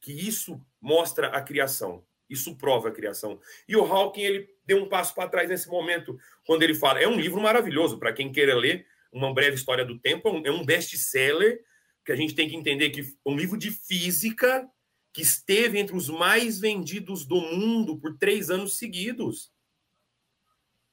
que 0.01 0.13
isso 0.13 0.65
mostra 0.81 1.29
a 1.29 1.43
criação. 1.43 2.05
Isso 2.29 2.57
prova 2.57 2.89
a 2.89 2.93
criação. 2.93 3.41
E 3.69 3.77
o 3.77 3.85
Hawking 3.85 4.23
ele 4.23 4.49
deu 4.65 4.83
um 4.83 4.89
passo 4.89 5.15
para 5.15 5.29
trás 5.29 5.49
nesse 5.49 5.69
momento, 5.69 6.19
quando 6.47 6.63
ele 6.63 6.75
fala. 6.75 7.01
É 7.01 7.09
um 7.09 7.19
livro 7.19 7.41
maravilhoso 7.41 7.99
para 7.99 8.13
quem 8.13 8.33
queira 8.33 8.55
ler, 8.55 8.87
uma 9.13 9.33
breve 9.33 9.57
história 9.57 9.85
do 9.85 9.99
tempo. 9.99 10.29
É 10.45 10.51
um 10.51 10.63
é 10.63 10.65
best-seller 10.65 11.61
que 12.05 12.13
a 12.13 12.17
gente 12.17 12.35
tem 12.35 12.49
que 12.49 12.57
entender 12.57 12.91
que 12.91 13.01
é 13.01 13.05
um 13.27 13.37
livro 13.37 13.59
de 13.59 13.71
física 13.71 14.69
que 15.13 15.23
esteve 15.23 15.79
entre 15.79 15.97
os 15.97 16.09
mais 16.09 16.59
vendidos 16.59 17.25
do 17.25 17.41
mundo 17.41 17.99
por 17.99 18.19
três 18.19 18.51
anos 18.51 18.77
seguidos. 18.77 19.53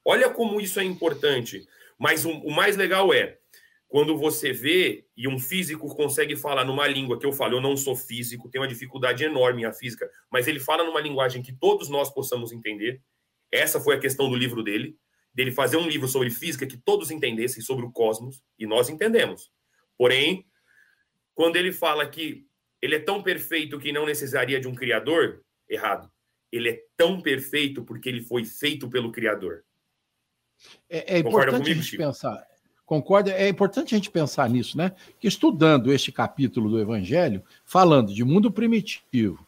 Olha 0.06 0.30
como 0.30 0.62
isso 0.62 0.80
é 0.80 0.84
importante. 0.84 1.68
Mas 2.02 2.26
o, 2.26 2.32
o 2.32 2.52
mais 2.52 2.76
legal 2.76 3.14
é 3.14 3.38
quando 3.88 4.18
você 4.18 4.52
vê 4.52 5.06
e 5.16 5.28
um 5.28 5.38
físico 5.38 5.88
consegue 5.96 6.36
falar 6.36 6.66
numa 6.66 6.88
língua 6.88 7.20
que 7.20 7.26
eu 7.28 7.32
falo, 7.32 7.58
eu 7.58 7.62
não 7.62 7.78
sou 7.78 7.96
físico, 7.96 8.50
tenho 8.50 8.64
uma 8.64 8.68
dificuldade 8.68 9.24
enorme 9.24 9.64
em 9.64 9.72
física, 9.72 10.10
mas 10.32 10.48
ele 10.48 10.60
fala 10.60 10.84
numa 10.84 11.00
linguagem 11.00 11.44
que 11.44 11.54
todos 11.54 11.90
nós 11.90 12.12
possamos 12.12 12.52
entender. 12.52 13.04
Essa 13.52 13.80
foi 13.80 13.98
a 13.98 14.00
questão 14.00 14.28
do 14.28 14.36
livro 14.36 14.64
dele, 14.64 14.98
dele 15.32 15.52
fazer 15.52 15.78
um 15.78 15.88
livro 15.88 16.08
sobre 16.08 16.32
física 16.32 16.66
que 16.66 16.76
todos 16.76 17.12
entendessem 17.12 17.62
sobre 17.62 17.86
o 17.86 17.92
cosmos, 17.92 18.42
e 18.58 18.66
nós 18.66 18.90
entendemos. 18.90 19.52
Porém, 19.96 20.48
quando 21.36 21.58
ele 21.58 21.72
fala 21.72 22.10
que 22.10 22.48
ele 22.82 22.96
é 22.96 23.00
tão 23.00 23.22
perfeito 23.22 23.78
que 23.78 23.92
não 23.92 24.08
necessitaria 24.08 24.60
de 24.60 24.68
um 24.68 24.74
criador, 24.74 25.44
errado. 25.70 26.12
Ele 26.52 26.70
é 26.70 26.82
tão 26.98 27.22
perfeito 27.22 27.86
porque 27.86 28.10
ele 28.10 28.22
foi 28.22 28.44
feito 28.44 28.90
pelo 28.90 29.12
criador. 29.12 29.64
É, 30.90 31.16
é 31.16 31.20
importante 31.20 31.52
comigo, 31.52 31.72
a 31.72 31.74
gente 31.74 31.86
Chico? 31.86 32.04
pensar. 32.04 32.48
Concorda? 32.86 33.32
É 33.32 33.48
importante 33.48 33.96
a 33.96 33.98
gente 33.98 34.12
pensar 34.12 34.50
nisso, 34.50 34.78
né? 34.78 34.92
Que 35.20 35.28
estudando 35.28 35.94
este 35.94 36.12
capítulo 36.12 36.70
do 36.70 36.80
Evangelho, 36.80 37.42
falando 37.64 38.14
de 38.14 38.24
mundo 38.24 38.52
primitivo, 38.52 39.46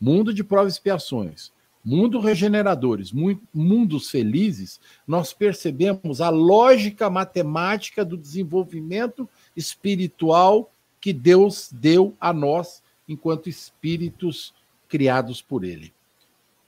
mundo 0.00 0.32
de 0.32 0.44
provas 0.44 0.74
e 0.74 0.76
expiações, 0.76 1.50
mundo 1.84 2.20
regeneradores, 2.20 3.12
mundos 3.54 4.10
felizes, 4.10 4.80
nós 5.06 5.32
percebemos 5.32 6.20
a 6.20 6.30
lógica 6.30 7.08
matemática 7.08 8.04
do 8.04 8.16
desenvolvimento 8.16 9.28
espiritual 9.56 10.70
que 11.00 11.12
Deus 11.12 11.70
deu 11.72 12.14
a 12.20 12.32
nós 12.32 12.82
enquanto 13.08 13.48
espíritos 13.48 14.52
criados 14.88 15.40
por 15.40 15.64
Ele. 15.64 15.92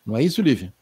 Não 0.06 0.16
é 0.16 0.22
isso, 0.22 0.40
Lívia? 0.40 0.72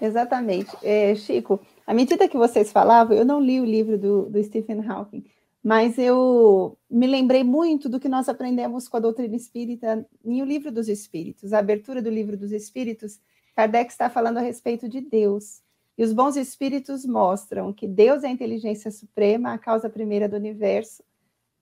Exatamente. 0.00 0.70
É, 0.82 1.14
Chico, 1.14 1.60
à 1.86 1.94
medida 1.94 2.28
que 2.28 2.36
vocês 2.36 2.72
falavam, 2.72 3.16
eu 3.16 3.24
não 3.24 3.40
li 3.40 3.60
o 3.60 3.64
livro 3.64 3.96
do, 3.96 4.28
do 4.28 4.42
Stephen 4.42 4.84
Hawking, 4.86 5.24
mas 5.62 5.98
eu 5.98 6.78
me 6.88 7.06
lembrei 7.06 7.42
muito 7.42 7.88
do 7.88 7.98
que 7.98 8.08
nós 8.08 8.28
aprendemos 8.28 8.88
com 8.88 8.96
a 8.96 9.00
doutrina 9.00 9.34
espírita 9.34 10.06
em 10.24 10.40
O 10.40 10.44
Livro 10.44 10.70
dos 10.70 10.88
Espíritos. 10.88 11.52
A 11.52 11.58
abertura 11.58 12.00
do 12.00 12.08
Livro 12.08 12.36
dos 12.36 12.52
Espíritos, 12.52 13.20
Kardec 13.56 13.90
está 13.90 14.08
falando 14.08 14.38
a 14.38 14.42
respeito 14.42 14.88
de 14.88 15.00
Deus. 15.00 15.60
E 15.98 16.04
os 16.04 16.12
bons 16.12 16.36
espíritos 16.36 17.04
mostram 17.04 17.72
que 17.72 17.88
Deus 17.88 18.22
é 18.22 18.28
a 18.28 18.30
inteligência 18.30 18.92
suprema, 18.92 19.54
a 19.54 19.58
causa 19.58 19.90
primeira 19.90 20.28
do 20.28 20.36
universo, 20.36 21.02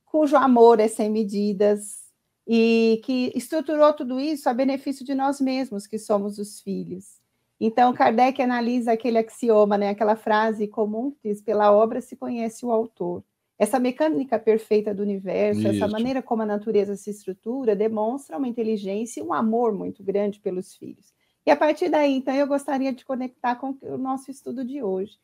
cujo 0.05 0.37
amor 0.37 0.81
é 0.81 0.89
sem 0.89 1.09
medidas 1.09 2.05
e 2.47 3.01
que 3.05 3.33
estruturou 3.35 3.93
tudo 3.95 4.21
isso 4.21 4.49
a 4.49 4.53
benefício 4.53 5.05
de 5.05 5.15
nós 5.15 5.41
mesmos, 5.41 5.87
que 5.87 5.99
somos 5.99 6.39
os 6.39 6.61
filhos. 6.61 7.24
Então, 7.67 7.95
Kardec 7.95 8.43
analisa 8.43 8.93
aquele 8.93 9.17
axioma, 9.17 9.79
né, 9.79 9.89
aquela 9.89 10.17
frase 10.17 10.69
comum 10.69 11.11
que 11.11 11.31
diz: 11.31 11.41
pela 11.41 11.73
obra 11.73 11.99
se 12.03 12.15
conhece 12.15 12.67
o 12.67 12.71
autor. 12.71 13.25
Essa 13.59 13.81
mecânica 13.81 14.39
perfeita 14.39 14.93
do 14.93 15.03
universo, 15.03 15.61
Isso. 15.61 15.69
essa 15.69 15.89
maneira 15.89 16.23
como 16.23 16.43
a 16.43 16.47
natureza 16.47 16.95
se 16.95 17.09
estrutura, 17.09 17.75
demonstra 17.75 18.37
uma 18.37 18.47
inteligência 18.47 19.19
e 19.21 19.23
um 19.23 19.33
amor 19.33 19.73
muito 19.73 20.05
grande 20.05 20.41
pelos 20.41 20.75
filhos. 20.75 21.15
E 21.47 21.51
a 21.51 21.57
partir 21.57 21.89
daí, 21.89 22.15
então, 22.15 22.35
eu 22.35 22.47
gostaria 22.47 22.93
de 22.93 23.03
conectar 23.03 23.57
com 23.57 23.75
o 23.81 23.97
nosso 23.97 24.31
estudo 24.31 24.63
de 24.63 24.83
hoje. 24.83 25.19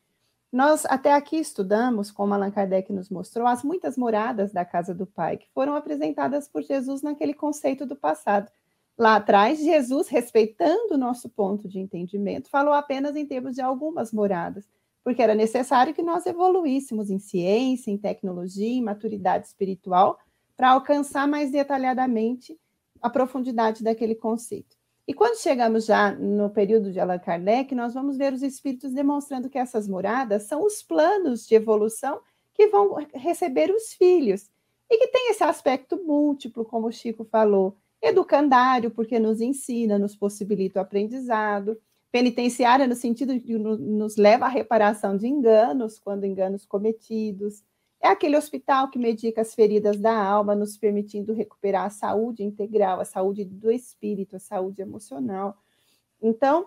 Nós 0.51 0.87
até 0.87 1.13
aqui 1.13 1.37
estudamos, 1.37 2.11
como 2.11 2.33
Allan 2.33 2.51
Kardec 2.51 2.91
nos 2.91 3.11
mostrou, 3.11 3.47
as 3.47 3.63
muitas 3.63 3.99
moradas 3.99 4.51
da 4.51 4.65
casa 4.65 4.95
do 4.95 5.07
Pai, 5.07 5.37
que 5.37 5.49
foram 5.53 5.75
apresentadas 5.75 6.49
por 6.49 6.63
Jesus 6.63 7.03
naquele 7.03 7.35
conceito 7.35 7.85
do 7.85 7.95
passado. 7.95 8.51
Lá 9.01 9.17
atrás, 9.17 9.59
Jesus, 9.59 10.09
respeitando 10.09 10.93
o 10.93 10.99
nosso 10.99 11.27
ponto 11.31 11.67
de 11.67 11.79
entendimento, 11.79 12.51
falou 12.51 12.75
apenas 12.75 13.17
em 13.17 13.25
termos 13.25 13.55
de 13.55 13.63
algumas 13.63 14.13
moradas, 14.13 14.69
porque 15.03 15.23
era 15.23 15.35
necessário 15.35 15.95
que 15.95 16.03
nós 16.03 16.27
evoluíssemos 16.27 17.09
em 17.09 17.19
ciência, 17.19 17.91
em 17.91 17.97
tecnologia, 17.97 18.69
em 18.69 18.83
maturidade 18.83 19.47
espiritual, 19.47 20.19
para 20.55 20.73
alcançar 20.73 21.27
mais 21.27 21.51
detalhadamente 21.51 22.61
a 23.01 23.09
profundidade 23.09 23.83
daquele 23.83 24.15
conceito. 24.15 24.77
E 25.09 25.15
quando 25.15 25.41
chegamos 25.41 25.87
já 25.87 26.13
no 26.13 26.51
período 26.51 26.93
de 26.93 27.01
Allan 27.01 27.21
Kardec, 27.21 27.75
nós 27.75 27.95
vamos 27.95 28.19
ver 28.19 28.35
os 28.35 28.43
espíritos 28.43 28.93
demonstrando 28.93 29.49
que 29.49 29.57
essas 29.57 29.89
moradas 29.89 30.43
são 30.43 30.63
os 30.63 30.83
planos 30.83 31.47
de 31.47 31.55
evolução 31.55 32.21
que 32.53 32.67
vão 32.67 32.99
receber 33.15 33.71
os 33.71 33.95
filhos, 33.95 34.51
e 34.91 34.99
que 34.99 35.09
tem 35.09 35.31
esse 35.31 35.43
aspecto 35.43 35.97
múltiplo, 36.05 36.67
como 36.67 36.89
o 36.89 36.93
Chico 36.93 37.25
falou, 37.25 37.79
Educandário, 38.03 38.91
porque 38.91 39.19
nos 39.19 39.41
ensina, 39.41 39.99
nos 39.99 40.17
possibilita 40.17 40.79
o 40.79 40.83
aprendizado. 40.83 41.79
Penitenciária, 42.11 42.87
no 42.87 42.95
sentido 42.95 43.39
de 43.39 43.59
nos 43.59 44.17
leva 44.17 44.47
à 44.47 44.49
reparação 44.49 45.17
de 45.17 45.29
enganos, 45.29 45.99
quando 45.99 46.25
enganos 46.25 46.65
cometidos. 46.67 47.63
É 48.01 48.09
aquele 48.09 48.37
hospital 48.37 48.91
que 48.91 48.99
medica 48.99 49.43
as 49.43 49.55
feridas 49.55 49.99
da 49.99 50.17
alma, 50.17 50.57
nos 50.57 50.77
permitindo 50.77 51.35
recuperar 51.35 51.85
a 51.85 51.91
saúde 51.91 52.43
integral, 52.43 52.99
a 53.01 53.05
saúde 53.05 53.45
do 53.45 53.71
espírito, 53.71 54.37
a 54.37 54.41
saúde 54.41 54.81
emocional. 54.81 55.57
Então, 56.21 56.67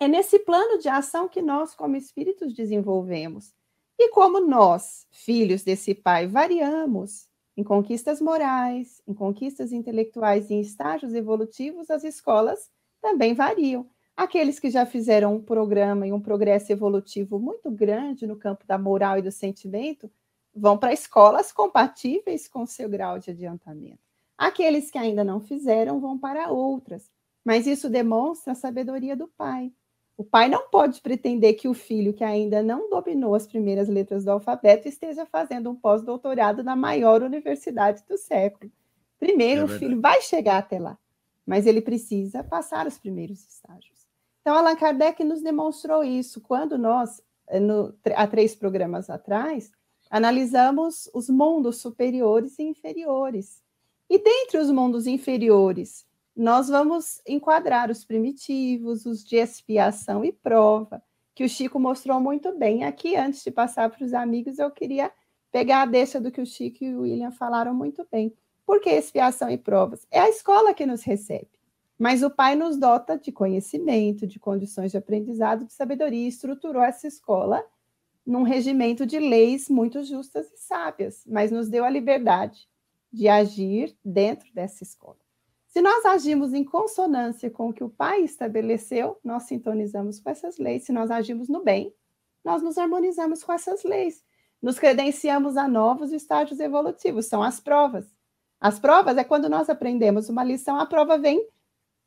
é 0.00 0.08
nesse 0.08 0.40
plano 0.40 0.78
de 0.78 0.88
ação 0.88 1.28
que 1.28 1.40
nós, 1.40 1.74
como 1.74 1.96
espíritos, 1.96 2.52
desenvolvemos. 2.52 3.54
E 3.98 4.08
como 4.10 4.40
nós, 4.40 5.06
filhos 5.10 5.62
desse 5.62 5.94
Pai, 5.94 6.26
variamos 6.26 7.28
em 7.56 7.62
conquistas 7.62 8.20
morais, 8.20 9.02
em 9.06 9.14
conquistas 9.14 9.72
intelectuais 9.72 10.50
e 10.50 10.54
em 10.54 10.60
estágios 10.60 11.14
evolutivos, 11.14 11.90
as 11.90 12.04
escolas 12.04 12.70
também 13.00 13.34
variam. 13.34 13.88
Aqueles 14.16 14.60
que 14.60 14.70
já 14.70 14.86
fizeram 14.86 15.34
um 15.34 15.42
programa 15.42 16.06
e 16.06 16.12
um 16.12 16.20
progresso 16.20 16.70
evolutivo 16.72 17.38
muito 17.38 17.70
grande 17.70 18.26
no 18.26 18.36
campo 18.36 18.66
da 18.66 18.78
moral 18.78 19.18
e 19.18 19.22
do 19.22 19.32
sentimento 19.32 20.10
vão 20.54 20.78
para 20.78 20.92
escolas 20.92 21.52
compatíveis 21.52 22.46
com 22.46 22.64
seu 22.66 22.88
grau 22.88 23.18
de 23.18 23.30
adiantamento. 23.30 23.98
Aqueles 24.38 24.90
que 24.90 24.98
ainda 24.98 25.24
não 25.24 25.40
fizeram 25.40 26.00
vão 26.00 26.18
para 26.18 26.50
outras. 26.50 27.10
Mas 27.44 27.66
isso 27.66 27.90
demonstra 27.90 28.52
a 28.52 28.56
sabedoria 28.56 29.14
do 29.14 29.28
pai. 29.28 29.70
O 30.16 30.24
pai 30.24 30.48
não 30.48 30.68
pode 30.68 31.00
pretender 31.00 31.54
que 31.54 31.66
o 31.66 31.74
filho 31.74 32.14
que 32.14 32.22
ainda 32.22 32.62
não 32.62 32.88
dominou 32.88 33.34
as 33.34 33.46
primeiras 33.46 33.88
letras 33.88 34.24
do 34.24 34.30
alfabeto 34.30 34.86
esteja 34.86 35.26
fazendo 35.26 35.70
um 35.70 35.74
pós-doutorado 35.74 36.62
na 36.62 36.76
maior 36.76 37.22
universidade 37.22 38.04
do 38.08 38.16
século. 38.16 38.70
Primeiro, 39.18 39.62
é 39.62 39.64
o 39.64 39.68
filho 39.68 40.00
vai 40.00 40.20
chegar 40.22 40.58
até 40.58 40.78
lá, 40.78 40.96
mas 41.44 41.66
ele 41.66 41.80
precisa 41.80 42.44
passar 42.44 42.86
os 42.86 42.96
primeiros 42.96 43.44
estágios. 43.44 44.06
Então, 44.40 44.54
Allan 44.54 44.76
Kardec 44.76 45.24
nos 45.24 45.42
demonstrou 45.42 46.04
isso 46.04 46.40
quando 46.40 46.78
nós, 46.78 47.20
eh, 47.48 47.58
no, 47.58 47.94
há 48.14 48.26
três 48.26 48.54
programas 48.54 49.10
atrás, 49.10 49.72
analisamos 50.10 51.10
os 51.12 51.28
mundos 51.28 51.78
superiores 51.78 52.58
e 52.58 52.62
inferiores. 52.62 53.62
E 54.08 54.18
dentre 54.18 54.58
os 54.58 54.70
mundos 54.70 55.06
inferiores, 55.06 56.06
nós 56.36 56.68
vamos 56.68 57.20
enquadrar 57.26 57.90
os 57.90 58.04
primitivos, 58.04 59.06
os 59.06 59.24
de 59.24 59.36
expiação 59.36 60.24
e 60.24 60.32
prova, 60.32 61.02
que 61.34 61.44
o 61.44 61.48
Chico 61.48 61.78
mostrou 61.78 62.20
muito 62.20 62.56
bem. 62.56 62.84
Aqui, 62.84 63.16
antes 63.16 63.42
de 63.42 63.50
passar 63.50 63.90
para 63.90 64.04
os 64.04 64.12
amigos, 64.12 64.58
eu 64.58 64.70
queria 64.70 65.12
pegar 65.52 65.82
a 65.82 65.86
deixa 65.86 66.20
do 66.20 66.32
que 66.32 66.40
o 66.40 66.46
Chico 66.46 66.82
e 66.82 66.94
o 66.94 67.02
William 67.02 67.30
falaram 67.30 67.72
muito 67.72 68.06
bem. 68.10 68.34
Por 68.66 68.80
que 68.80 68.90
expiação 68.90 69.48
e 69.48 69.58
provas? 69.58 70.06
É 70.10 70.20
a 70.20 70.28
escola 70.28 70.74
que 70.74 70.86
nos 70.86 71.02
recebe, 71.02 71.50
mas 71.98 72.22
o 72.22 72.30
Pai 72.30 72.56
nos 72.56 72.76
dota 72.76 73.16
de 73.16 73.30
conhecimento, 73.30 74.26
de 74.26 74.40
condições 74.40 74.90
de 74.90 74.96
aprendizado, 74.96 75.64
de 75.64 75.72
sabedoria, 75.72 76.24
e 76.24 76.28
estruturou 76.28 76.82
essa 76.82 77.06
escola 77.06 77.64
num 78.26 78.42
regimento 78.42 79.04
de 79.04 79.18
leis 79.18 79.68
muito 79.68 80.02
justas 80.02 80.50
e 80.50 80.56
sábias, 80.56 81.24
mas 81.26 81.52
nos 81.52 81.68
deu 81.68 81.84
a 81.84 81.90
liberdade 81.90 82.66
de 83.12 83.28
agir 83.28 83.96
dentro 84.04 84.52
dessa 84.54 84.82
escola. 84.82 85.23
Se 85.74 85.82
nós 85.82 86.06
agimos 86.06 86.54
em 86.54 86.62
consonância 86.62 87.50
com 87.50 87.70
o 87.70 87.72
que 87.72 87.82
o 87.82 87.88
Pai 87.88 88.20
estabeleceu, 88.20 89.18
nós 89.24 89.42
sintonizamos 89.42 90.20
com 90.20 90.30
essas 90.30 90.56
leis. 90.56 90.84
Se 90.84 90.92
nós 90.92 91.10
agimos 91.10 91.48
no 91.48 91.64
bem, 91.64 91.92
nós 92.44 92.62
nos 92.62 92.78
harmonizamos 92.78 93.42
com 93.42 93.52
essas 93.52 93.82
leis. 93.82 94.22
Nos 94.62 94.78
credenciamos 94.78 95.56
a 95.56 95.66
novos 95.66 96.12
estágios 96.12 96.60
evolutivos, 96.60 97.26
são 97.26 97.42
as 97.42 97.58
provas. 97.58 98.06
As 98.60 98.78
provas 98.78 99.16
é 99.16 99.24
quando 99.24 99.48
nós 99.48 99.68
aprendemos 99.68 100.28
uma 100.28 100.44
lição, 100.44 100.78
a 100.78 100.86
prova 100.86 101.18
vem 101.18 101.44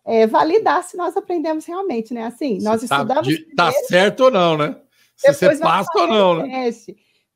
é, 0.05 0.25
validar 0.25 0.81
se 0.85 0.95
nós 0.95 1.17
aprendemos 1.17 1.65
realmente, 1.65 2.13
né? 2.13 2.23
Assim, 2.23 2.61
nós 2.61 2.87
tá, 2.87 2.95
estudamos. 2.95 3.27
De, 3.27 3.53
tá 3.53 3.69
certo 3.89 4.21
ou 4.21 4.31
não, 4.31 4.57
né? 4.57 4.81
Se 5.17 5.33
você 5.33 5.57
passa 5.57 5.91
ou 5.93 6.07
não, 6.07 6.47
né? 6.47 6.71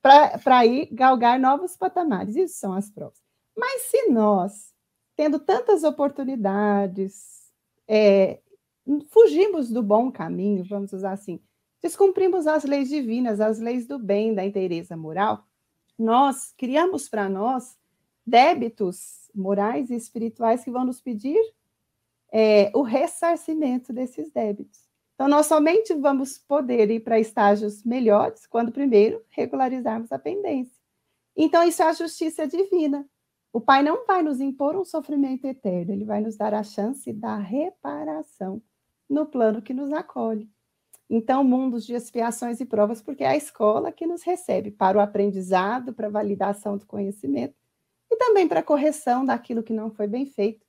Para 0.01 0.65
ir 0.65 0.87
galgar 0.93 1.37
novos 1.37 1.75
patamares. 1.75 2.37
Isso 2.37 2.57
são 2.57 2.71
as 2.73 2.89
provas. 2.89 3.19
Mas 3.53 3.81
se 3.81 4.07
nós 4.07 4.70
tendo 5.21 5.37
tantas 5.37 5.83
oportunidades, 5.83 7.43
é, 7.87 8.39
fugimos 9.11 9.69
do 9.69 9.83
bom 9.83 10.11
caminho, 10.11 10.63
vamos 10.63 10.93
usar 10.93 11.11
assim, 11.11 11.39
descumprimos 11.79 12.47
as 12.47 12.63
leis 12.63 12.89
divinas, 12.89 13.39
as 13.39 13.59
leis 13.59 13.85
do 13.85 13.99
bem, 13.99 14.33
da 14.33 14.43
inteireza 14.43 14.97
moral, 14.97 15.45
nós 15.95 16.55
criamos 16.57 17.07
para 17.07 17.29
nós 17.29 17.77
débitos 18.25 19.29
morais 19.35 19.91
e 19.91 19.95
espirituais 19.95 20.63
que 20.63 20.71
vão 20.71 20.85
nos 20.85 20.99
pedir 20.99 21.39
é, 22.33 22.71
o 22.73 22.81
ressarcimento 22.81 23.93
desses 23.93 24.31
débitos. 24.31 24.79
Então, 25.13 25.27
nós 25.27 25.45
somente 25.45 25.93
vamos 25.93 26.39
poder 26.39 26.89
ir 26.89 27.01
para 27.01 27.19
estágios 27.19 27.83
melhores 27.83 28.47
quando, 28.47 28.71
primeiro, 28.71 29.23
regularizarmos 29.29 30.11
a 30.11 30.17
pendência. 30.17 30.81
Então, 31.35 31.63
isso 31.63 31.83
é 31.83 31.89
a 31.89 31.93
justiça 31.93 32.47
divina. 32.47 33.07
O 33.53 33.59
Pai 33.59 33.83
não 33.83 34.05
vai 34.05 34.21
nos 34.21 34.39
impor 34.39 34.77
um 34.77 34.85
sofrimento 34.85 35.45
eterno, 35.45 35.91
ele 35.91 36.05
vai 36.05 36.21
nos 36.21 36.37
dar 36.37 36.53
a 36.53 36.63
chance 36.63 37.11
da 37.11 37.35
reparação 37.37 38.61
no 39.09 39.25
plano 39.25 39.61
que 39.61 39.73
nos 39.73 39.91
acolhe. 39.91 40.49
Então, 41.09 41.43
mundos 41.43 41.85
de 41.85 41.93
expiações 41.93 42.61
e 42.61 42.65
provas, 42.65 43.01
porque 43.01 43.25
é 43.25 43.27
a 43.27 43.35
escola 43.35 43.91
que 43.91 44.07
nos 44.07 44.23
recebe 44.23 44.71
para 44.71 44.97
o 44.97 45.01
aprendizado, 45.01 45.93
para 45.93 46.07
a 46.07 46.11
validação 46.11 46.77
do 46.77 46.85
conhecimento 46.85 47.53
e 48.09 48.15
também 48.15 48.47
para 48.47 48.61
a 48.61 48.63
correção 48.63 49.25
daquilo 49.25 49.61
que 49.61 49.73
não 49.73 49.91
foi 49.91 50.07
bem 50.07 50.25
feito, 50.25 50.65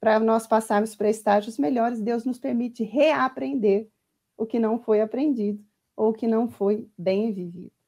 para 0.00 0.18
nós 0.18 0.46
passarmos 0.46 0.96
para 0.96 1.10
estágios 1.10 1.58
melhores. 1.58 2.00
Deus 2.00 2.24
nos 2.24 2.38
permite 2.38 2.82
reaprender 2.82 3.90
o 4.38 4.46
que 4.46 4.58
não 4.58 4.78
foi 4.78 5.02
aprendido 5.02 5.62
ou 5.94 6.08
o 6.08 6.14
que 6.14 6.26
não 6.26 6.48
foi 6.48 6.88
bem 6.96 7.30
vivido. 7.30 7.81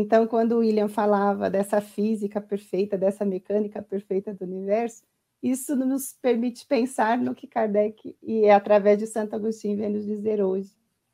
Então, 0.00 0.28
quando 0.28 0.52
o 0.52 0.58
William 0.58 0.86
falava 0.86 1.50
dessa 1.50 1.80
física 1.80 2.40
perfeita, 2.40 2.96
dessa 2.96 3.24
mecânica 3.24 3.82
perfeita 3.82 4.32
do 4.32 4.44
universo, 4.44 5.02
isso 5.42 5.74
nos 5.74 6.12
permite 6.12 6.64
pensar 6.64 7.18
no 7.18 7.34
que 7.34 7.48
Kardec 7.48 8.16
e 8.22 8.44
é 8.44 8.54
através 8.54 8.96
de 9.00 9.08
Santo 9.08 9.34
Agostinho 9.34 9.76
vem 9.76 9.90
nos 9.90 10.06
dizer 10.06 10.40
hoje. 10.40 10.70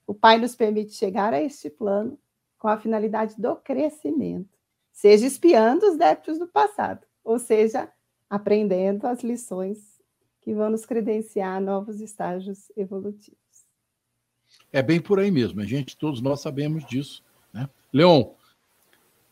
O 0.07 0.13
Pai 0.13 0.37
nos 0.37 0.55
permite 0.55 0.93
chegar 0.93 1.33
a 1.33 1.41
este 1.41 1.71
plano 1.71 2.19
com 2.59 2.69
a 2.69 2.77
finalidade 2.77 3.41
do 3.41 3.57
crescimento, 3.57 4.51
seja 4.93 5.27
espiando 5.27 5.87
os 5.87 5.97
débitos 5.97 6.39
do 6.39 6.47
passado, 6.47 7.07
ou 7.25 7.39
seja, 7.39 7.91
aprendendo 8.29 9.07
as 9.07 9.23
lições 9.23 9.99
que 10.43 10.53
vão 10.53 10.69
nos 10.69 10.85
credenciar 10.85 11.59
novos 11.59 12.03
estágios 12.03 12.71
evolutivos. 12.77 13.39
É 14.71 14.83
bem 14.83 15.01
por 15.01 15.19
aí 15.19 15.31
mesmo, 15.31 15.63
a 15.63 15.65
gente, 15.65 15.97
todos 15.97 16.21
nós 16.21 16.43
sabemos 16.43 16.85
disso. 16.85 17.25
Né? 17.51 17.67
Leon, 17.91 18.35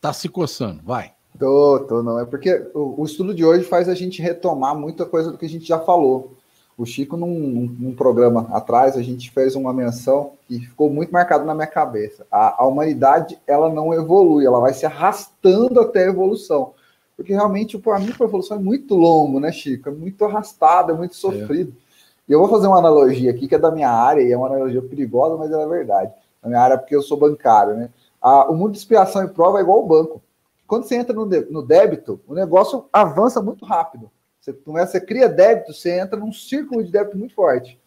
Tá 0.03 0.11
se 0.11 0.27
coçando, 0.27 0.81
vai. 0.83 1.13
Tô, 1.39 1.79
tô, 1.87 2.03
não. 2.03 2.19
É 2.19 2.25
porque 2.25 2.69
o, 2.73 3.01
o, 3.01 3.05
estudo 3.05 3.33
de 3.33 3.45
hoje 3.45 3.63
faz 3.63 3.87
a 3.87 3.95
gente 3.95 4.21
retomar 4.21 4.75
muita 4.75 5.05
coisa 5.05 5.31
do 5.31 5.37
que 5.37 5.45
a 5.45 5.49
gente 5.49 5.65
já 5.65 5.79
falou. 5.79 6.33
O 6.77 6.85
Chico, 6.85 7.15
num, 7.15 7.39
num, 7.39 7.75
num 7.79 7.95
programa 7.95 8.49
atrás, 8.51 8.97
a 8.97 9.01
gente 9.01 9.31
fez 9.31 9.55
uma 9.55 9.71
menção 9.71 10.33
que 10.45 10.59
ficou 10.59 10.89
muito 10.89 11.09
marcada 11.09 11.45
na 11.45 11.55
minha 11.55 11.67
cabeça. 11.67 12.27
A, 12.29 12.61
a, 12.63 12.67
humanidade, 12.67 13.39
ela 13.47 13.69
não 13.69 13.93
evolui, 13.93 14.45
ela 14.45 14.59
vai 14.59 14.73
se 14.73 14.85
arrastando 14.85 15.79
até 15.79 16.03
a 16.03 16.09
evolução. 16.09 16.73
Porque 17.15 17.31
realmente, 17.31 17.77
para 17.77 17.97
mim, 17.97 18.11
a 18.11 18.23
evolução 18.25 18.57
é 18.57 18.59
muito 18.59 18.95
longo, 18.95 19.39
né, 19.39 19.53
Chico? 19.53 19.87
É 19.87 19.91
muito 19.93 20.25
arrastado, 20.25 20.91
é 20.91 20.95
muito 20.95 21.15
sofrido. 21.15 21.73
É. 22.27 22.31
E 22.31 22.33
eu 22.33 22.39
vou 22.39 22.49
fazer 22.49 22.67
uma 22.67 22.79
analogia 22.79 23.31
aqui, 23.31 23.47
que 23.47 23.55
é 23.55 23.59
da 23.59 23.71
minha 23.71 23.89
área, 23.89 24.21
e 24.21 24.33
é 24.33 24.35
uma 24.35 24.47
analogia 24.47 24.81
perigosa, 24.81 25.37
mas 25.37 25.49
ela 25.49 25.63
é 25.63 25.67
verdade. 25.67 26.11
Na 26.41 26.49
minha 26.49 26.61
área, 26.61 26.77
porque 26.77 26.93
eu 26.93 27.01
sou 27.01 27.15
bancário, 27.15 27.75
né? 27.75 27.89
O 28.23 28.53
mundo 28.53 28.71
de 28.71 28.77
expiação 28.77 29.23
e 29.23 29.27
prova 29.27 29.59
é 29.59 29.61
igual 29.61 29.83
o 29.83 29.87
banco. 29.87 30.21
Quando 30.65 30.85
você 30.85 30.95
entra 30.95 31.13
no, 31.13 31.25
no 31.25 31.61
débito, 31.61 32.21
o 32.25 32.33
negócio 32.33 32.87
avança 32.91 33.41
muito 33.41 33.65
rápido. 33.65 34.09
Você, 34.39 34.57
você 34.65 35.01
cria 35.01 35.27
débito, 35.27 35.73
você 35.73 35.99
entra 35.99 36.17
num 36.17 36.31
círculo 36.31 36.83
de 36.83 36.91
débito 36.91 37.17
muito 37.17 37.35
forte. 37.35 37.79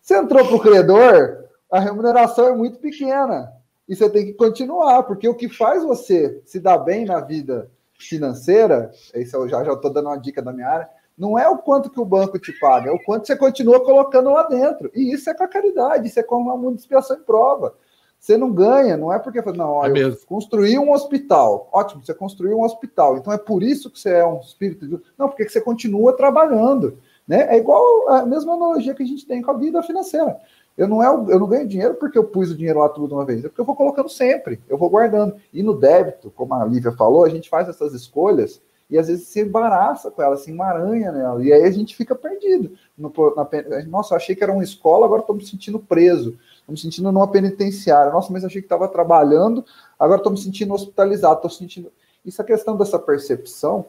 Você 0.00 0.16
entrou 0.16 0.46
para 0.46 0.56
o 0.56 0.60
credor, 0.60 1.44
a 1.70 1.78
remuneração 1.78 2.48
é 2.48 2.52
muito 2.54 2.78
pequena. 2.78 3.52
E 3.86 3.94
você 3.94 4.08
tem 4.08 4.26
que 4.26 4.32
continuar, 4.34 5.02
porque 5.02 5.28
o 5.28 5.34
que 5.34 5.48
faz 5.48 5.82
você 5.82 6.42
se 6.44 6.60
dar 6.60 6.78
bem 6.78 7.04
na 7.04 7.20
vida 7.20 7.70
financeira, 7.98 8.90
isso 9.14 9.36
eu 9.36 9.48
já 9.48 9.62
estou 9.62 9.92
dando 9.92 10.06
uma 10.06 10.18
dica 10.18 10.40
da 10.40 10.52
minha 10.52 10.68
área, 10.68 10.88
não 11.16 11.38
é 11.38 11.48
o 11.48 11.58
quanto 11.58 11.90
que 11.90 12.00
o 12.00 12.04
banco 12.04 12.38
te 12.38 12.52
paga, 12.52 12.90
é 12.90 12.92
o 12.92 13.02
quanto 13.02 13.26
você 13.26 13.36
continua 13.36 13.84
colocando 13.84 14.30
lá 14.30 14.44
dentro. 14.44 14.90
E 14.94 15.12
isso 15.12 15.28
é 15.28 15.34
com 15.34 15.42
a 15.42 15.48
caridade, 15.48 16.06
isso 16.06 16.20
é 16.20 16.22
com 16.22 16.36
uma 16.36 16.56
mundo 16.56 16.76
de 16.76 16.82
expiação 16.82 17.16
e 17.16 17.20
prova. 17.20 17.74
Você 18.18 18.36
não 18.36 18.52
ganha, 18.52 18.96
não 18.96 19.12
é 19.12 19.18
porque 19.18 19.40
não, 19.52 19.74
olha, 19.74 20.08
é 20.08 20.16
construí 20.26 20.78
um 20.78 20.92
hospital. 20.92 21.68
Ótimo, 21.72 22.04
você 22.04 22.12
construiu 22.12 22.58
um 22.58 22.64
hospital. 22.64 23.16
Então 23.16 23.32
é 23.32 23.38
por 23.38 23.62
isso 23.62 23.90
que 23.90 23.98
você 23.98 24.10
é 24.10 24.26
um 24.26 24.40
espírito 24.40 24.86
de. 24.88 25.00
Não, 25.16 25.28
porque 25.28 25.48
você 25.48 25.60
continua 25.60 26.16
trabalhando. 26.16 26.98
Né? 27.26 27.46
É 27.54 27.58
igual 27.58 28.08
a 28.08 28.26
mesma 28.26 28.54
analogia 28.54 28.94
que 28.94 29.02
a 29.02 29.06
gente 29.06 29.26
tem 29.26 29.40
com 29.40 29.50
a 29.50 29.56
vida 29.56 29.82
financeira. 29.82 30.38
Eu 30.76 30.88
não, 30.88 31.02
é, 31.02 31.06
eu 31.32 31.40
não 31.40 31.46
ganho 31.46 31.66
dinheiro 31.66 31.94
porque 31.94 32.16
eu 32.16 32.24
pus 32.24 32.50
o 32.50 32.56
dinheiro 32.56 32.78
lá 32.78 32.88
tudo 32.88 33.08
de 33.08 33.14
uma 33.14 33.24
vez, 33.24 33.44
é 33.44 33.48
porque 33.48 33.60
eu 33.60 33.64
vou 33.64 33.74
colocando 33.74 34.08
sempre, 34.08 34.60
eu 34.68 34.78
vou 34.78 34.88
guardando. 34.88 35.34
E 35.52 35.60
no 35.60 35.76
débito, 35.76 36.30
como 36.30 36.54
a 36.54 36.64
Lívia 36.64 36.92
falou, 36.92 37.24
a 37.24 37.28
gente 37.28 37.48
faz 37.48 37.68
essas 37.68 37.92
escolhas 37.92 38.62
e 38.88 38.96
às 38.96 39.08
vezes 39.08 39.26
se 39.26 39.40
embaraça 39.40 40.10
com 40.10 40.22
ela, 40.22 40.36
se 40.36 40.50
emaranha 40.50 41.12
nela, 41.12 41.44
e 41.44 41.52
aí 41.52 41.64
a 41.64 41.70
gente 41.70 41.94
fica 41.94 42.14
perdido. 42.14 42.72
No, 42.96 43.12
na, 43.36 43.46
nossa, 43.86 44.14
achei 44.14 44.34
que 44.34 44.42
era 44.42 44.52
uma 44.52 44.64
escola, 44.64 45.04
agora 45.04 45.20
estou 45.20 45.36
me 45.36 45.44
sentindo 45.44 45.78
preso. 45.78 46.38
Estou 46.68 46.74
me 46.74 46.78
sentindo 46.78 47.10
numa 47.10 47.26
penitenciária. 47.26 48.12
Nossa, 48.12 48.30
mas 48.30 48.44
achei 48.44 48.60
que 48.60 48.66
estava 48.66 48.86
trabalhando, 48.86 49.64
agora 49.98 50.20
estou 50.20 50.30
me 50.30 50.38
sentindo 50.38 50.74
hospitalizado. 50.74 51.36
Estou 51.36 51.50
sentindo. 51.50 51.90
Isso, 52.24 52.42
a 52.42 52.44
questão 52.44 52.76
dessa 52.76 52.98
percepção 52.98 53.86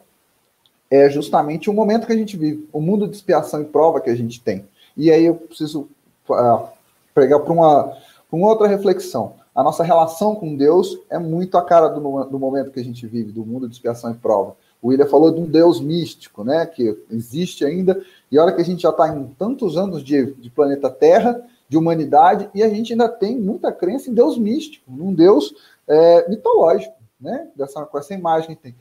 é 0.90 1.10
justamente 1.10 1.70
o 1.70 1.74
momento 1.74 2.08
que 2.08 2.14
a 2.14 2.18
gente 2.18 2.38
vive, 2.38 2.68
o 2.72 2.80
mundo 2.80 3.06
de 3.06 3.16
expiação 3.16 3.62
e 3.62 3.66
prova 3.66 4.00
que 4.00 4.10
a 4.10 4.16
gente 4.16 4.42
tem. 4.42 4.66
E 4.96 5.12
aí 5.12 5.26
eu 5.26 5.36
preciso 5.36 5.90
uh, 6.30 6.68
pregar 7.14 7.42
para 7.42 7.52
uma, 7.52 7.98
uma 8.32 8.48
outra 8.48 8.66
reflexão. 8.66 9.34
A 9.54 9.62
nossa 9.62 9.84
relação 9.84 10.34
com 10.34 10.56
Deus 10.56 10.98
é 11.10 11.20
muito 11.20 11.58
a 11.58 11.62
cara 11.62 11.90
do, 11.90 12.24
do 12.26 12.40
momento 12.40 12.72
que 12.72 12.80
a 12.80 12.84
gente 12.84 13.06
vive, 13.06 13.34
do 13.34 13.46
mundo 13.46 13.68
de 13.68 13.76
expiação 13.76 14.10
e 14.12 14.16
prova. 14.16 14.56
O 14.82 14.88
William 14.88 15.06
falou 15.06 15.32
de 15.32 15.42
um 15.42 15.46
Deus 15.46 15.82
místico, 15.82 16.46
né, 16.46 16.66
que 16.66 16.98
existe 17.12 17.66
ainda, 17.66 18.02
e 18.32 18.40
olha 18.40 18.54
que 18.54 18.62
a 18.62 18.66
gente 18.66 18.84
já 18.84 18.90
está 18.90 19.10
em 19.10 19.28
tantos 19.38 19.76
anos 19.76 20.02
de, 20.02 20.34
de 20.36 20.50
planeta 20.50 20.90
Terra, 20.90 21.46
de 21.70 21.78
humanidade, 21.78 22.50
e 22.54 22.64
a 22.64 22.70
gente 22.70 22.92
ainda 22.92 23.08
tem 23.08 23.40
muita 23.40 23.72
crença 23.72 24.10
em 24.10 24.14
Deus 24.14 24.38
místico, 24.38 24.92
num 24.92 25.14
Deus 25.14 25.54
é, 25.88 26.28
mitológico, 26.28 26.96
né? 27.22 27.48
Dessa, 27.56 27.86
com 27.86 27.98
essa 27.98 28.14
imagem 28.14 28.56
que 28.56 28.64
tem. 28.64 28.76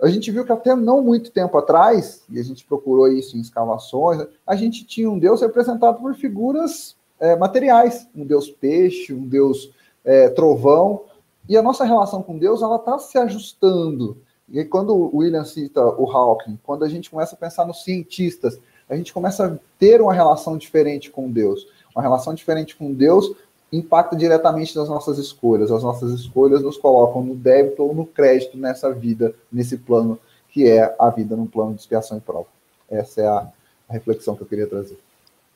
a 0.00 0.08
gente 0.08 0.30
viu 0.30 0.44
que 0.44 0.50
até 0.50 0.74
não 0.74 1.02
muito 1.02 1.30
tempo 1.30 1.58
atrás, 1.58 2.24
e 2.30 2.40
a 2.40 2.42
gente 2.42 2.64
procurou 2.64 3.06
isso 3.06 3.36
em 3.36 3.40
escavações, 3.40 4.26
a 4.46 4.56
gente 4.56 4.84
tinha 4.86 5.10
um 5.10 5.18
Deus 5.18 5.42
representado 5.42 6.00
por 6.00 6.14
figuras 6.14 6.96
é, 7.20 7.36
materiais, 7.36 8.08
um 8.16 8.24
Deus 8.24 8.50
peixe, 8.50 9.12
um 9.12 9.26
Deus 9.26 9.70
é, 10.02 10.30
trovão, 10.30 11.02
e 11.46 11.56
a 11.56 11.62
nossa 11.62 11.84
relação 11.84 12.22
com 12.22 12.38
Deus 12.38 12.62
ela 12.62 12.76
está 12.76 12.98
se 12.98 13.18
ajustando. 13.18 14.16
E 14.48 14.64
quando 14.64 14.94
o 14.94 15.18
William 15.18 15.44
cita 15.44 15.84
o 15.84 16.10
Hawking, 16.10 16.58
quando 16.62 16.84
a 16.84 16.88
gente 16.88 17.10
começa 17.10 17.34
a 17.34 17.38
pensar 17.38 17.66
nos 17.66 17.84
cientistas, 17.84 18.58
a 18.88 18.96
gente 18.96 19.12
começa 19.12 19.46
a 19.46 19.58
ter 19.78 20.00
uma 20.00 20.14
relação 20.14 20.56
diferente 20.56 21.10
com 21.10 21.30
Deus. 21.30 21.66
Uma 21.96 22.02
relação 22.02 22.34
diferente 22.34 22.76
com 22.76 22.92
Deus 22.92 23.34
impacta 23.72 24.14
diretamente 24.14 24.76
nas 24.76 24.86
nossas 24.86 25.16
escolhas. 25.16 25.72
As 25.72 25.82
nossas 25.82 26.12
escolhas 26.12 26.62
nos 26.62 26.76
colocam 26.76 27.22
no 27.22 27.34
débito 27.34 27.82
ou 27.82 27.94
no 27.94 28.04
crédito 28.04 28.58
nessa 28.58 28.92
vida, 28.92 29.34
nesse 29.50 29.78
plano 29.78 30.20
que 30.50 30.68
é 30.68 30.94
a 30.98 31.08
vida 31.08 31.34
no 31.34 31.46
plano 31.46 31.72
de 31.74 31.80
expiação 31.80 32.18
e 32.18 32.20
prova. 32.20 32.48
Essa 32.90 33.20
é 33.22 33.26
a, 33.26 33.48
reflexão 33.88 34.36
que 34.36 34.42
eu 34.42 34.46
queria 34.46 34.66
trazer. 34.66 34.98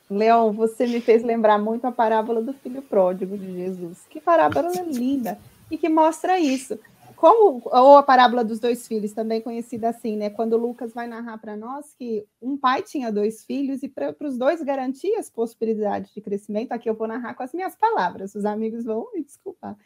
Leão, 0.09 0.51
você 0.51 0.87
me 0.87 0.99
fez 0.99 1.21
lembrar 1.21 1.57
muito 1.57 1.85
a 1.85 1.91
parábola 1.91 2.41
do 2.41 2.53
filho 2.53 2.81
pródigo 2.81 3.37
de 3.37 3.53
Jesus. 3.53 3.99
Que 4.09 4.19
parábola 4.19 4.71
linda! 4.87 5.37
E 5.69 5.77
que 5.77 5.89
mostra 5.89 6.39
isso. 6.39 6.79
Como, 7.21 7.61
ou 7.65 7.97
a 7.97 8.01
parábola 8.01 8.43
dos 8.43 8.59
dois 8.59 8.87
filhos, 8.87 9.13
também 9.13 9.41
conhecida 9.41 9.89
assim, 9.89 10.17
né? 10.17 10.31
Quando 10.31 10.57
Lucas 10.57 10.91
vai 10.91 11.05
narrar 11.05 11.37
para 11.37 11.55
nós 11.55 11.93
que 11.93 12.25
um 12.41 12.57
pai 12.57 12.81
tinha 12.81 13.11
dois 13.11 13.45
filhos 13.45 13.83
e 13.83 13.87
para 13.87 14.15
os 14.21 14.39
dois 14.39 14.59
garantir 14.63 15.13
as 15.13 15.29
possibilidades 15.29 16.11
de 16.15 16.19
crescimento, 16.19 16.71
aqui 16.71 16.89
eu 16.89 16.95
vou 16.95 17.07
narrar 17.07 17.35
com 17.35 17.43
as 17.43 17.53
minhas 17.53 17.75
palavras, 17.75 18.33
os 18.33 18.43
amigos 18.43 18.85
vão 18.85 19.07
me 19.13 19.23
desculpar. 19.23 19.77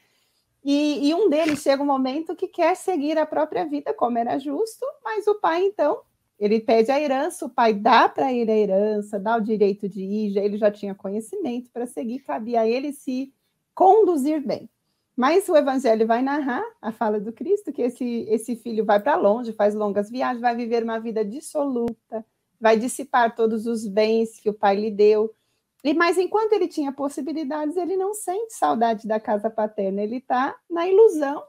E, 0.64 1.10
e 1.10 1.14
um 1.14 1.30
deles 1.30 1.62
chega 1.62 1.84
um 1.84 1.86
momento 1.86 2.38
que 2.38 2.48
quer 2.48 2.74
seguir 2.74 3.18
a 3.18 3.26
própria 3.26 3.66
vida, 3.66 3.94
como 3.94 4.18
era 4.18 4.40
justo, 4.40 4.86
mas 5.04 5.28
o 5.28 5.36
pai, 5.36 5.62
então, 5.66 6.04
ele 6.40 6.62
pede 6.62 6.90
a 6.90 6.98
herança, 6.98 7.48
o 7.48 7.50
pai 7.50 7.74
dá 7.74 8.08
para 8.08 8.32
ele 8.32 8.50
a 8.50 8.58
herança, 8.58 9.20
dá 9.20 9.36
o 9.36 9.42
direito 9.42 9.90
de 9.90 10.02
ir, 10.02 10.32
já, 10.32 10.40
ele 10.40 10.58
já 10.58 10.72
tinha 10.72 10.96
conhecimento 10.96 11.70
para 11.70 11.86
seguir, 11.86 12.20
cabia 12.20 12.62
a 12.62 12.66
ele 12.66 12.94
se 12.94 13.34
conduzir 13.74 14.42
bem. 14.42 14.70
Mas 15.16 15.48
o 15.48 15.56
evangelho 15.56 16.06
vai 16.06 16.22
narrar 16.22 16.64
a 16.82 16.92
fala 16.92 17.20
do 17.20 17.32
Cristo, 17.32 17.72
que 17.72 17.82
esse, 17.82 18.26
esse 18.30 18.56
filho 18.58 18.84
vai 18.84 19.00
para 19.00 19.16
longe, 19.16 19.54
faz 19.54 19.74
longas 19.74 20.10
viagens, 20.10 20.42
vai 20.42 20.56
viver 20.56 20.84
uma 20.84 21.00
vida 21.00 21.24
dissoluta, 21.24 22.26
vai 22.60 22.78
dissipar 22.78 23.34
todos 23.34 23.66
os 23.66 23.88
bens 23.88 24.40
que 24.40 24.50
o 24.50 24.54
pai 24.54 24.76
lhe 24.76 24.92
deu. 24.92 25.34
E 25.84 25.94
Mas 25.94 26.18
enquanto 26.18 26.52
ele 26.52 26.68
tinha 26.68 26.92
possibilidades, 26.92 27.78
ele 27.78 27.96
não 27.96 28.14
sente 28.14 28.54
saudade 28.54 29.08
da 29.08 29.20
casa 29.20 29.50
paterna, 29.50 30.02
ele 30.02 30.18
está 30.18 30.54
na 30.70 30.86
ilusão 30.88 31.42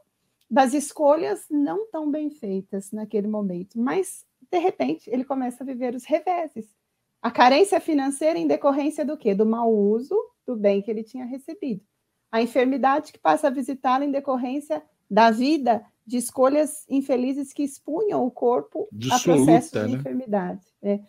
das 0.49 0.73
escolhas 0.73 1.45
não 1.51 1.91
tão 1.91 2.09
bem 2.09 2.31
feitas 2.31 2.93
naquele 2.93 3.27
momento. 3.27 3.81
Mas, 3.81 4.25
de 4.49 4.59
repente, 4.59 5.11
ele 5.11 5.25
começa 5.25 5.65
a 5.65 5.67
viver 5.67 5.93
os 5.97 6.05
reveses. 6.05 6.73
A 7.21 7.33
carência 7.33 7.81
financeira 7.81 8.39
em 8.39 8.47
decorrência 8.47 9.05
do 9.05 9.17
quê? 9.17 9.35
Do 9.35 9.45
mau 9.45 9.75
uso 9.75 10.15
do 10.47 10.55
bem 10.55 10.81
que 10.81 10.89
ele 10.89 11.03
tinha 11.03 11.25
recebido 11.25 11.85
a 12.31 12.43
enfermidade 12.43 13.13
que 13.13 13.19
passa 13.19 13.49
a 13.49 13.51
visitá-lo 13.51 14.05
em 14.05 14.11
decorrência 14.11 14.83
da 15.11 15.31
vida 15.31 15.85
de 16.07 16.17
escolhas 16.17 16.85
infelizes 16.89 17.53
que 17.53 17.63
expunham 17.63 18.25
o 18.25 18.31
corpo 18.31 18.89
Dissoluta, 18.93 19.23
a 19.23 19.35
processos 19.35 19.71
de 19.73 19.79
né? 19.79 19.99
enfermidade. 19.99 20.67
É. 20.83 21.01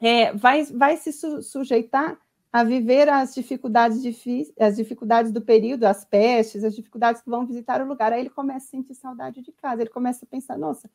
É, 0.00 0.32
vai, 0.32 0.64
vai 0.64 0.96
se 0.96 1.12
su 1.12 1.42
sujeitar 1.42 2.18
a 2.52 2.64
viver 2.64 3.08
as 3.08 3.34
dificuldades, 3.34 4.02
as 4.58 4.76
dificuldades 4.76 5.30
do 5.30 5.42
período, 5.42 5.84
as 5.84 6.04
pestes, 6.04 6.64
as 6.64 6.74
dificuldades 6.74 7.20
que 7.20 7.28
vão 7.28 7.46
visitar 7.46 7.82
o 7.82 7.86
lugar. 7.86 8.12
Aí 8.12 8.20
ele 8.20 8.30
começa 8.30 8.66
a 8.66 8.70
sentir 8.70 8.94
saudade 8.94 9.42
de 9.42 9.52
casa, 9.52 9.82
ele 9.82 9.90
começa 9.90 10.24
a 10.24 10.28
pensar, 10.28 10.56
nossa, 10.56 10.90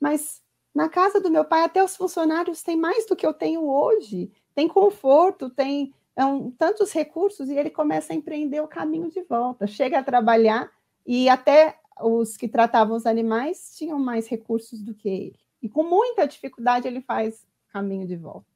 mas 0.00 0.42
na 0.74 0.88
casa 0.88 1.20
do 1.20 1.30
meu 1.30 1.44
pai 1.44 1.64
até 1.64 1.82
os 1.82 1.96
funcionários 1.96 2.62
têm 2.62 2.76
mais 2.76 3.06
do 3.06 3.16
que 3.16 3.26
eu 3.26 3.34
tenho 3.34 3.68
hoje, 3.68 4.30
tem 4.54 4.68
conforto, 4.68 5.50
tem 5.50 5.92
um, 6.16 6.50
tantos 6.50 6.92
recursos 6.92 7.48
e 7.48 7.56
ele 7.56 7.70
começa 7.70 8.12
a 8.12 8.16
empreender 8.16 8.60
o 8.60 8.68
caminho 8.68 9.10
de 9.10 9.22
volta. 9.22 9.66
Chega 9.66 9.98
a 9.98 10.04
trabalhar 10.04 10.70
e 11.06 11.28
até 11.28 11.78
os 12.00 12.36
que 12.36 12.48
tratavam 12.48 12.96
os 12.96 13.06
animais 13.06 13.74
tinham 13.76 13.98
mais 13.98 14.28
recursos 14.28 14.80
do 14.80 14.94
que 14.94 15.08
ele. 15.08 15.38
E 15.62 15.68
com 15.68 15.82
muita 15.82 16.26
dificuldade 16.26 16.86
ele 16.86 17.00
faz 17.00 17.46
caminho 17.68 18.06
de 18.06 18.16
volta. 18.16 18.46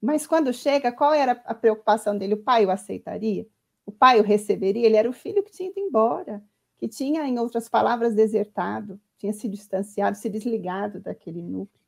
Mas 0.00 0.26
quando 0.26 0.52
chega, 0.52 0.90
qual 0.90 1.14
era 1.14 1.40
a 1.44 1.54
preocupação 1.54 2.18
dele? 2.18 2.34
O 2.34 2.42
pai 2.42 2.66
o 2.66 2.70
aceitaria? 2.70 3.46
O 3.86 3.92
pai 3.92 4.20
o 4.20 4.24
receberia? 4.24 4.84
Ele 4.84 4.96
era 4.96 5.08
o 5.08 5.12
filho 5.12 5.42
que 5.42 5.52
tinha 5.52 5.70
ido 5.70 5.78
embora, 5.78 6.42
que 6.76 6.88
tinha, 6.88 7.22
em 7.26 7.38
outras 7.38 7.68
palavras, 7.68 8.14
desertado, 8.14 9.00
tinha 9.16 9.32
se 9.32 9.48
distanciado, 9.48 10.18
se 10.18 10.28
desligado 10.28 10.98
daquele 10.98 11.40
núcleo. 11.40 11.80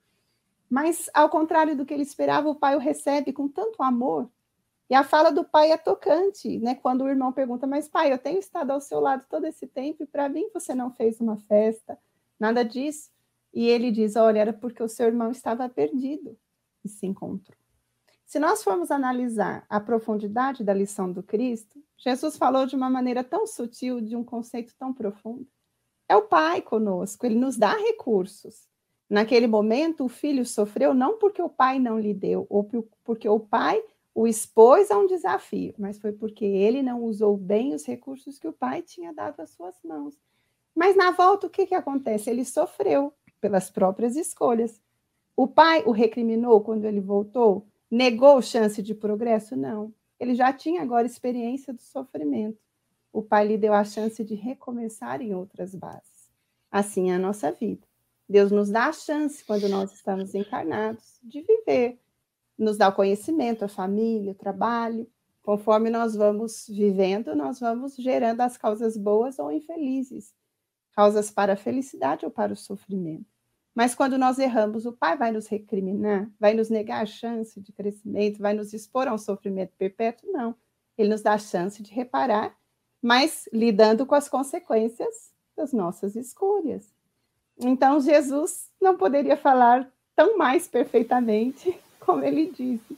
Mas, 0.70 1.10
ao 1.12 1.28
contrário 1.28 1.76
do 1.76 1.84
que 1.84 1.92
ele 1.92 2.04
esperava, 2.04 2.48
o 2.48 2.54
pai 2.54 2.76
o 2.76 2.78
recebe 2.78 3.32
com 3.32 3.48
tanto 3.48 3.82
amor 3.82 4.30
e 4.88 4.94
a 4.94 5.03
fala 5.03 5.31
do 5.31 5.44
pai 5.44 5.73
é 5.73 5.77
tocante, 5.77 6.59
né? 6.59 6.75
Quando 6.75 7.05
o 7.05 7.09
irmão 7.09 7.33
pergunta, 7.33 7.66
mas 7.66 7.88
pai, 7.88 8.12
eu 8.12 8.18
tenho 8.18 8.38
estado 8.38 8.70
ao 8.70 8.81
seu 8.81 9.01
lado 9.01 9.25
todo 9.29 9.47
esse 9.47 9.66
tempo 9.66 10.03
e 10.03 10.07
para 10.07 10.29
mim 10.29 10.51
você 10.53 10.75
não 10.75 10.90
fez 10.90 11.20
uma 11.20 11.38
festa, 11.38 11.99
nada 12.38 12.62
disso. 12.64 13.11
E 13.53 13.66
ele 13.66 13.90
diz: 13.90 14.16
olha, 14.16 14.40
era 14.40 14.53
porque 14.53 14.83
o 14.83 14.88
seu 14.88 15.07
irmão 15.07 15.31
estava 15.31 15.68
perdido 15.68 16.37
e 16.85 16.88
se 16.88 17.07
encontrou. 17.07 17.57
Se 18.27 18.38
nós 18.38 18.62
formos 18.62 18.90
analisar 18.90 19.64
a 19.68 19.79
profundidade 19.81 20.64
da 20.64 20.75
lição 20.75 21.11
do 21.11 21.23
Cristo, 21.23 21.83
Jesus 21.97 22.37
falou 22.37 22.66
de 22.66 22.75
uma 22.75 22.90
maneira 22.90 23.23
tão 23.23 23.47
sutil, 23.47 24.01
de 24.01 24.16
um 24.16 24.25
conceito 24.25 24.75
tão 24.79 24.92
profundo. 24.92 25.47
É 26.09 26.16
o 26.16 26.23
Pai 26.23 26.61
conosco, 26.61 27.25
ele 27.25 27.37
nos 27.37 27.57
dá 27.57 27.75
recursos. 27.75 28.66
Naquele 29.09 29.47
momento, 29.47 30.05
o 30.05 30.09
filho 30.09 30.44
sofreu 30.44 30.92
não 30.92 31.18
porque 31.18 31.40
o 31.40 31.49
pai 31.49 31.79
não 31.79 31.99
lhe 31.99 32.14
deu, 32.14 32.47
ou 32.49 32.68
porque 33.05 33.29
o 33.29 33.38
pai 33.38 33.83
o 34.14 34.29
expôs 34.29 34.90
a 34.92 34.98
um 34.98 35.07
desafio, 35.07 35.74
mas 35.77 35.98
foi 35.98 36.12
porque 36.12 36.44
ele 36.44 36.83
não 36.83 37.03
usou 37.03 37.37
bem 37.37 37.74
os 37.74 37.85
recursos 37.85 38.38
que 38.38 38.46
o 38.46 38.53
pai 38.53 38.81
tinha 38.81 39.12
dado 39.12 39.40
às 39.40 39.50
suas 39.50 39.74
mãos. 39.83 40.16
Mas 40.74 40.96
na 40.96 41.11
volta, 41.11 41.48
o 41.48 41.50
que, 41.50 41.66
que 41.66 41.74
acontece? 41.74 42.31
Ele 42.31 42.44
sofreu 42.44 43.12
pelas 43.40 43.70
próprias 43.70 44.14
escolhas. 44.14 44.81
O 45.37 45.48
pai 45.48 45.83
o 45.85 45.90
recriminou 45.90 46.61
quando 46.61 46.85
ele 46.85 47.00
voltou? 47.00 47.66
Negou 47.90 48.40
chance 48.40 48.81
de 48.81 48.94
progresso? 48.94 49.57
Não. 49.57 49.92
Ele 50.18 50.35
já 50.35 50.53
tinha 50.53 50.81
agora 50.81 51.07
experiência 51.07 51.72
do 51.72 51.83
sofrimento. 51.83 52.59
O 53.12 53.20
pai 53.20 53.46
lhe 53.46 53.59
deu 53.59 53.72
a 53.72 53.85
chance 53.85 54.22
de 54.24 54.35
recomeçar 54.35 55.20
em 55.20 55.35
outras 55.35 55.74
bases. 55.74 56.31
Assim 56.70 57.11
é 57.11 57.14
a 57.14 57.18
nossa 57.18 57.50
vida. 57.50 57.87
Deus 58.29 58.50
nos 58.50 58.70
dá 58.70 58.87
a 58.87 58.92
chance, 58.92 59.44
quando 59.44 59.68
nós 59.68 59.92
estamos 59.92 60.35
encarnados, 60.35 61.18
de 61.22 61.42
viver 61.42 61.98
nos 62.58 62.76
dá 62.76 62.88
o 62.88 62.94
conhecimento, 62.94 63.64
a 63.64 63.68
família, 63.68 64.32
o 64.32 64.34
trabalho. 64.34 65.08
Conforme 65.42 65.90
nós 65.90 66.14
vamos 66.14 66.66
vivendo, 66.68 67.34
nós 67.34 67.60
vamos 67.60 67.96
gerando 67.96 68.40
as 68.40 68.56
causas 68.56 68.96
boas 68.96 69.38
ou 69.38 69.52
infelizes, 69.52 70.32
causas 70.92 71.30
para 71.30 71.52
a 71.52 71.56
felicidade 71.56 72.24
ou 72.24 72.30
para 72.30 72.52
o 72.52 72.56
sofrimento. 72.56 73.26
Mas 73.74 73.94
quando 73.94 74.16
nós 74.16 74.38
erramos, 74.38 74.86
o 74.86 74.92
Pai 74.92 75.16
vai 75.16 75.32
nos 75.32 75.48
recriminar, 75.48 76.30
vai 76.38 76.54
nos 76.54 76.70
negar 76.70 77.02
a 77.02 77.06
chance 77.06 77.60
de 77.60 77.72
crescimento, 77.72 78.38
vai 78.38 78.54
nos 78.54 78.72
expor 78.72 79.08
a 79.08 79.12
um 79.12 79.18
sofrimento 79.18 79.74
perpétuo? 79.76 80.30
Não. 80.30 80.54
Ele 80.96 81.08
nos 81.08 81.22
dá 81.22 81.32
a 81.32 81.38
chance 81.38 81.82
de 81.82 81.92
reparar, 81.92 82.56
mas 83.02 83.48
lidando 83.52 84.06
com 84.06 84.14
as 84.14 84.28
consequências 84.28 85.32
das 85.56 85.72
nossas 85.72 86.14
escolhas. 86.14 86.94
Então, 87.58 88.00
Jesus 88.00 88.70
não 88.80 88.96
poderia 88.96 89.36
falar 89.36 89.92
tão 90.14 90.38
mais 90.38 90.68
perfeitamente 90.68 91.76
como 92.04 92.24
ele 92.24 92.52
disse. 92.56 92.96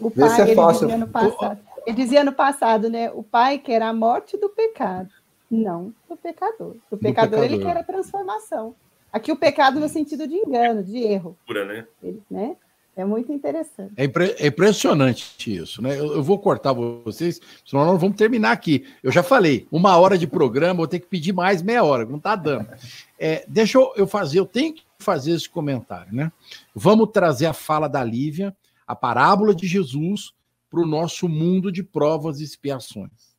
O 0.00 0.10
pai, 0.10 0.40
é 0.40 0.42
ele 0.42 0.54
dizia 0.54 0.98
no 0.98 1.08
passado. 1.08 1.60
Ele 1.86 1.96
dizia 1.96 2.24
no 2.24 2.32
passado, 2.32 2.90
né? 2.90 3.10
O 3.12 3.22
pai 3.22 3.58
quer 3.58 3.82
a 3.82 3.92
morte 3.92 4.36
do 4.36 4.48
pecado, 4.48 5.10
não 5.50 5.92
do 6.08 6.16
pecador. 6.16 6.76
O 6.90 6.96
pecador, 6.96 7.40
pecador. 7.40 7.44
ele 7.44 7.58
quer 7.58 7.76
a 7.76 7.82
transformação. 7.84 8.74
Aqui 9.12 9.30
o 9.30 9.36
pecado 9.36 9.78
no 9.78 9.88
sentido 9.88 10.26
de 10.26 10.34
engano, 10.34 10.82
de 10.82 10.98
erro. 10.98 11.36
Pura, 11.46 11.64
né? 11.64 11.86
Ele, 12.02 12.20
né? 12.30 12.56
É 12.96 13.04
muito 13.04 13.32
interessante. 13.32 13.92
É, 13.96 14.04
impre 14.04 14.36
é, 14.38 14.46
impressionante 14.46 15.54
isso, 15.54 15.82
né? 15.82 15.98
Eu, 15.98 16.14
eu, 16.14 16.22
vou 16.22 16.38
cortar 16.38 16.72
vocês, 16.72 17.40
senão 17.66 17.84
nós 17.84 18.00
vamos 18.00 18.16
terminar 18.16 18.52
aqui. 18.52 18.86
Eu 19.02 19.10
já 19.10 19.22
falei, 19.22 19.66
uma 19.70 19.96
hora 19.98 20.16
de 20.16 20.28
programa, 20.28 20.74
vou 20.74 20.86
ter 20.86 21.00
que 21.00 21.06
pedir 21.06 21.32
mais 21.32 21.60
meia 21.60 21.82
hora, 21.82 22.04
não 22.04 22.18
está 22.18 22.36
dando. 22.36 22.68
É, 23.18 23.44
deixa 23.48 23.78
eu, 23.78 23.92
eu 23.96 24.06
fazer, 24.06 24.38
eu 24.38 24.46
tenho 24.46 24.74
que 24.74 24.84
fazer 25.04 25.32
esse 25.32 25.48
comentário, 25.48 26.12
né? 26.12 26.32
Vamos 26.74 27.10
trazer 27.12 27.46
a 27.46 27.52
fala 27.52 27.88
da 27.88 28.02
Lívia, 28.02 28.56
a 28.86 28.94
parábola 28.96 29.54
de 29.54 29.66
Jesus, 29.66 30.32
para 30.70 30.80
o 30.80 30.86
nosso 30.86 31.28
mundo 31.28 31.70
de 31.70 31.82
provas 31.82 32.40
e 32.40 32.44
expiações. 32.44 33.34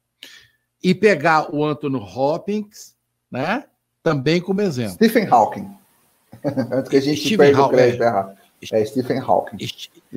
E 0.82 0.96
pegar 0.96 1.54
o 1.54 1.66
Anthony 1.66 1.98
Hopkins, 1.98 2.96
né? 3.30 3.66
Também 4.02 4.40
como 4.40 4.62
exemplo. 4.62 4.94
Stephen 4.94 5.28
Hawking. 5.28 5.70
Antes 6.72 6.90
que 6.90 6.98
a 6.98 7.02
gente 7.02 7.20
Stephen 7.20 7.38
perca 7.38 7.66
o 7.66 7.70
crédito 7.70 8.04
é. 8.04 8.06
errado. 8.06 8.38
É 8.72 8.86
Stephen 8.86 9.20
Hawking. 9.20 9.58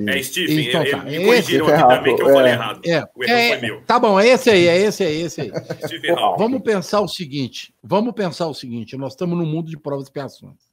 É 0.07 0.23
Stephen, 0.23 0.69
então, 0.69 0.83
tá. 0.89 1.03
me 1.03 1.25
corrigiram 1.25 1.67
aqui 1.67 1.95
também 1.95 2.15
que 2.15 2.21
eu 2.21 2.33
falei 2.33 2.51
é, 2.51 2.55
errado. 2.55 2.81
É, 2.85 3.09
o 3.15 3.23
erro 3.23 3.33
é, 3.33 3.49
foi 3.49 3.61
meu. 3.67 3.81
Tá 3.81 3.99
bom, 3.99 4.19
é 4.19 4.27
esse 4.27 4.49
aí, 4.49 4.67
é 4.67 4.77
esse 4.77 5.03
aí, 5.03 5.21
é 5.21 5.25
esse 5.25 5.41
aí. 5.41 5.51
Stephen 5.85 6.11
Hawking. 6.11 6.43
Vamos 6.43 6.61
pensar 6.61 7.01
o 7.01 7.07
seguinte, 7.07 7.73
vamos 7.83 8.13
pensar 8.13 8.47
o 8.47 8.53
seguinte, 8.53 8.95
nós 8.95 9.13
estamos 9.13 9.37
num 9.37 9.45
mundo 9.45 9.69
de 9.69 9.77
provas 9.77 10.05
e 10.05 10.07
expiações. 10.07 10.68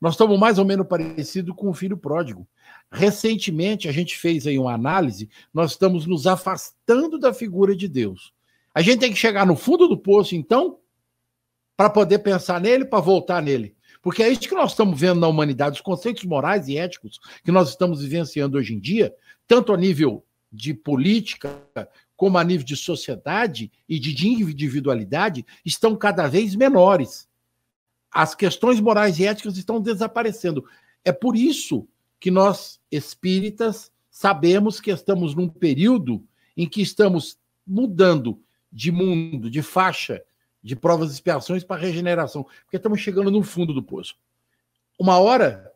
Nós 0.00 0.14
estamos 0.14 0.38
mais 0.38 0.58
ou 0.58 0.64
menos 0.64 0.86
parecido 0.86 1.54
com 1.54 1.68
o 1.68 1.74
filho 1.74 1.96
pródigo. 1.96 2.46
Recentemente, 2.90 3.88
a 3.88 3.92
gente 3.92 4.16
fez 4.16 4.46
aí 4.46 4.58
uma 4.58 4.72
análise, 4.72 5.28
nós 5.52 5.72
estamos 5.72 6.06
nos 6.06 6.26
afastando 6.26 7.18
da 7.18 7.34
figura 7.34 7.74
de 7.74 7.88
Deus. 7.88 8.32
A 8.74 8.80
gente 8.80 9.00
tem 9.00 9.12
que 9.12 9.18
chegar 9.18 9.44
no 9.44 9.56
fundo 9.56 9.88
do 9.88 9.98
poço, 9.98 10.36
então, 10.36 10.78
para 11.76 11.90
poder 11.90 12.20
pensar 12.20 12.60
nele, 12.60 12.84
para 12.84 13.00
voltar 13.00 13.42
nele. 13.42 13.76
Porque 14.00 14.22
é 14.22 14.28
isso 14.28 14.42
que 14.42 14.54
nós 14.54 14.70
estamos 14.70 14.98
vendo 14.98 15.20
na 15.20 15.26
humanidade, 15.26 15.76
os 15.76 15.80
conceitos 15.80 16.24
morais 16.24 16.68
e 16.68 16.78
éticos 16.78 17.18
que 17.44 17.50
nós 17.50 17.68
estamos 17.68 18.00
vivenciando 18.00 18.56
hoje 18.56 18.74
em 18.74 18.78
dia, 18.78 19.12
tanto 19.46 19.72
a 19.72 19.76
nível 19.76 20.24
de 20.50 20.72
política, 20.72 21.50
como 22.16 22.38
a 22.38 22.44
nível 22.44 22.64
de 22.64 22.76
sociedade 22.76 23.70
e 23.88 23.98
de 23.98 24.28
individualidade, 24.28 25.44
estão 25.64 25.94
cada 25.94 26.26
vez 26.26 26.54
menores 26.54 27.27
as 28.10 28.34
questões 28.34 28.80
morais 28.80 29.18
e 29.18 29.26
éticas 29.26 29.56
estão 29.56 29.80
desaparecendo. 29.80 30.64
É 31.04 31.12
por 31.12 31.36
isso 31.36 31.86
que 32.18 32.30
nós, 32.30 32.80
espíritas, 32.90 33.92
sabemos 34.10 34.80
que 34.80 34.90
estamos 34.90 35.34
num 35.34 35.48
período 35.48 36.24
em 36.56 36.68
que 36.68 36.82
estamos 36.82 37.38
mudando 37.66 38.42
de 38.72 38.90
mundo, 38.90 39.50
de 39.50 39.62
faixa, 39.62 40.22
de 40.62 40.74
provas 40.74 41.10
e 41.10 41.14
expiações 41.14 41.62
para 41.62 41.80
regeneração, 41.80 42.44
porque 42.64 42.76
estamos 42.76 43.00
chegando 43.00 43.30
no 43.30 43.42
fundo 43.42 43.72
do 43.72 43.82
poço. 43.82 44.16
Uma 44.98 45.18
hora 45.18 45.72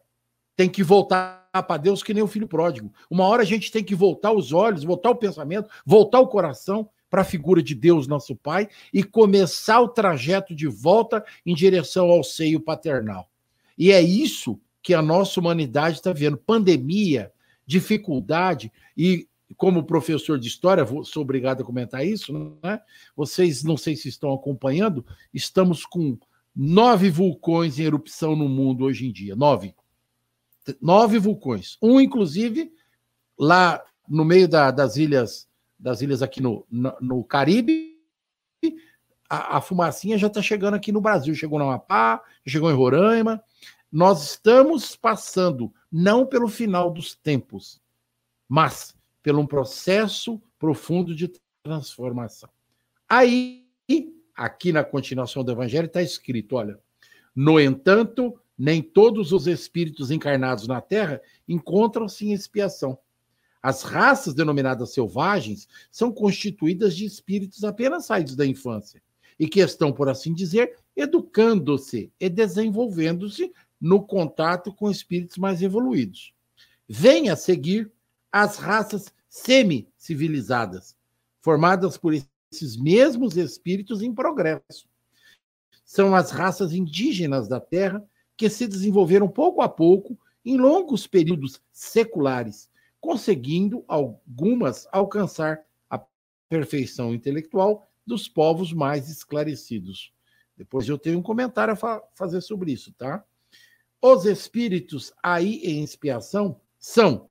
tem 0.56 0.68
que 0.68 0.82
voltar 0.82 1.48
para 1.52 1.76
Deus 1.76 2.02
que 2.02 2.12
nem 2.12 2.22
o 2.22 2.28
filho 2.28 2.48
pródigo. 2.48 2.92
Uma 3.10 3.24
hora 3.26 3.42
a 3.42 3.46
gente 3.46 3.70
tem 3.70 3.84
que 3.84 3.94
voltar 3.94 4.32
os 4.32 4.52
olhos, 4.52 4.84
voltar 4.84 5.10
o 5.10 5.16
pensamento, 5.16 5.70
voltar 5.86 6.20
o 6.20 6.26
coração 6.26 6.88
para 7.12 7.20
a 7.20 7.26
figura 7.26 7.62
de 7.62 7.74
Deus, 7.74 8.06
nosso 8.06 8.34
Pai, 8.34 8.70
e 8.90 9.04
começar 9.04 9.82
o 9.82 9.88
trajeto 9.88 10.54
de 10.54 10.66
volta 10.66 11.22
em 11.44 11.54
direção 11.54 12.08
ao 12.08 12.24
seio 12.24 12.58
paternal. 12.58 13.28
E 13.76 13.92
é 13.92 14.00
isso 14.00 14.58
que 14.82 14.94
a 14.94 15.02
nossa 15.02 15.38
humanidade 15.38 15.96
está 15.98 16.10
vendo: 16.10 16.38
pandemia, 16.38 17.30
dificuldade, 17.66 18.72
e 18.96 19.28
como 19.58 19.84
professor 19.84 20.38
de 20.38 20.48
história, 20.48 20.86
sou 21.04 21.22
obrigado 21.22 21.60
a 21.60 21.66
comentar 21.66 22.06
isso, 22.06 22.32
né? 22.62 22.80
Vocês 23.14 23.62
não 23.62 23.76
sei 23.76 23.94
se 23.94 24.08
estão 24.08 24.32
acompanhando, 24.32 25.04
estamos 25.34 25.84
com 25.84 26.16
nove 26.56 27.10
vulcões 27.10 27.78
em 27.78 27.82
erupção 27.82 28.34
no 28.34 28.48
mundo 28.48 28.84
hoje 28.84 29.06
em 29.06 29.12
dia. 29.12 29.36
Nove. 29.36 29.74
Nove 30.80 31.18
vulcões. 31.18 31.76
Um, 31.82 32.00
inclusive, 32.00 32.72
lá 33.38 33.84
no 34.08 34.24
meio 34.24 34.48
da, 34.48 34.70
das 34.70 34.96
ilhas 34.96 35.46
das 35.82 36.00
ilhas 36.00 36.22
aqui 36.22 36.40
no, 36.40 36.64
no, 36.70 36.96
no 37.00 37.24
Caribe, 37.24 37.98
a, 39.28 39.56
a, 39.56 39.60
fumacinha 39.60 40.16
já 40.16 40.28
está 40.28 40.40
chegando 40.40 40.74
aqui 40.74 40.92
no 40.92 41.00
Brasil. 41.00 41.34
Chegou 41.34 41.58
no 41.58 41.64
Amapá, 41.64 42.22
chegou 42.46 42.70
em 42.70 42.74
Roraima. 42.74 43.42
Nós 43.90 44.22
estamos 44.22 44.94
passando, 44.94 45.74
não 45.90 46.24
pelo 46.24 46.48
final 46.48 46.90
dos 46.90 47.16
tempos, 47.16 47.80
mas 48.48 48.94
pelo 49.22 49.40
um 49.40 49.46
processo 49.46 50.40
profundo 50.56 51.14
de 51.14 51.32
transformação. 51.64 52.48
Aí, 53.08 53.66
aqui 54.34 54.72
na 54.72 54.84
continuação 54.84 55.42
do 55.42 55.50
Evangelho, 55.50 55.86
está 55.86 56.00
escrito: 56.00 56.54
olha, 56.54 56.78
no 57.34 57.58
entanto, 57.58 58.38
nem 58.56 58.80
todos 58.80 59.32
os 59.32 59.48
espíritos 59.48 60.12
encarnados 60.12 60.68
na 60.68 60.80
Terra 60.80 61.20
encontram-se 61.48 62.26
em 62.26 62.32
expiação 62.32 62.96
as 63.62 63.82
raças 63.82 64.34
denominadas 64.34 64.92
selvagens 64.92 65.68
são 65.90 66.10
constituídas 66.10 66.96
de 66.96 67.04
espíritos 67.04 67.62
apenas 67.62 68.06
saídos 68.06 68.34
da 68.34 68.44
infância 68.44 69.00
e 69.38 69.46
que 69.46 69.60
estão, 69.60 69.92
por 69.92 70.08
assim 70.08 70.34
dizer, 70.34 70.76
educando-se 70.96 72.12
e 72.18 72.28
desenvolvendo-se 72.28 73.52
no 73.80 74.02
contato 74.02 74.74
com 74.74 74.90
espíritos 74.90 75.38
mais 75.38 75.62
evoluídos. 75.62 76.34
Vem 76.88 77.30
a 77.30 77.36
seguir 77.36 77.90
as 78.30 78.56
raças 78.56 79.12
semi-civilizadas, 79.28 80.96
formadas 81.40 81.96
por 81.96 82.14
esses 82.14 82.76
mesmos 82.76 83.36
espíritos 83.36 84.02
em 84.02 84.12
progresso. 84.12 84.88
São 85.84 86.14
as 86.14 86.30
raças 86.30 86.72
indígenas 86.72 87.48
da 87.48 87.60
Terra 87.60 88.04
que 88.36 88.48
se 88.48 88.66
desenvolveram 88.66 89.28
pouco 89.28 89.62
a 89.62 89.68
pouco 89.68 90.18
em 90.44 90.56
longos 90.56 91.06
períodos 91.06 91.60
seculares 91.72 92.68
conseguindo 93.02 93.84
algumas 93.88 94.86
alcançar 94.92 95.66
a 95.90 96.00
perfeição 96.48 97.12
intelectual 97.12 97.84
dos 98.06 98.28
povos 98.28 98.72
mais 98.72 99.10
esclarecidos. 99.10 100.14
Depois 100.56 100.88
eu 100.88 100.96
tenho 100.96 101.18
um 101.18 101.22
comentário 101.22 101.74
a 101.74 101.76
fa 101.76 102.00
fazer 102.14 102.40
sobre 102.40 102.72
isso, 102.72 102.92
tá? 102.92 103.24
Os 104.00 104.24
espíritos 104.24 105.12
aí 105.20 105.56
em 105.64 105.82
expiação 105.82 106.60
são, 106.78 107.28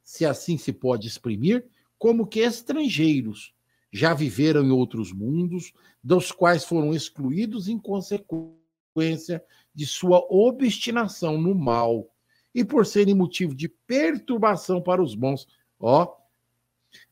se 0.00 0.24
assim 0.24 0.56
se 0.56 0.72
pode 0.72 1.08
exprimir, 1.08 1.66
como 1.98 2.26
que 2.26 2.38
estrangeiros, 2.38 3.52
já 3.92 4.14
viveram 4.14 4.64
em 4.64 4.70
outros 4.70 5.12
mundos, 5.12 5.72
dos 6.02 6.30
quais 6.30 6.64
foram 6.64 6.94
excluídos 6.94 7.66
em 7.66 7.78
consequência 7.78 9.44
de 9.74 9.86
sua 9.86 10.24
obstinação 10.30 11.36
no 11.36 11.52
mal 11.52 12.08
e 12.54 12.64
por 12.64 12.86
serem 12.86 13.14
motivo 13.14 13.54
de 13.54 13.68
perturbação 13.68 14.80
para 14.80 15.02
os 15.02 15.14
bons. 15.14 15.46
Ó, 15.78 16.16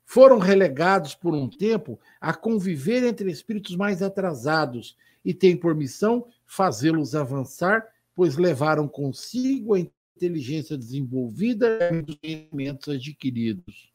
foram 0.04 0.38
relegados 0.38 1.14
por 1.14 1.34
um 1.34 1.48
tempo 1.48 1.98
a 2.20 2.32
conviver 2.32 3.04
entre 3.04 3.30
espíritos 3.30 3.74
mais 3.74 4.02
atrasados 4.02 4.96
e 5.24 5.34
têm 5.34 5.56
por 5.56 5.74
missão 5.74 6.26
fazê-los 6.46 7.14
avançar, 7.14 7.86
pois 8.14 8.36
levaram 8.36 8.86
consigo 8.86 9.74
a 9.74 9.80
inteligência 9.80 10.78
desenvolvida 10.78 11.78
e 11.92 12.10
os 12.10 12.14
conhecimentos 12.16 12.88
adquiridos. 12.88 13.92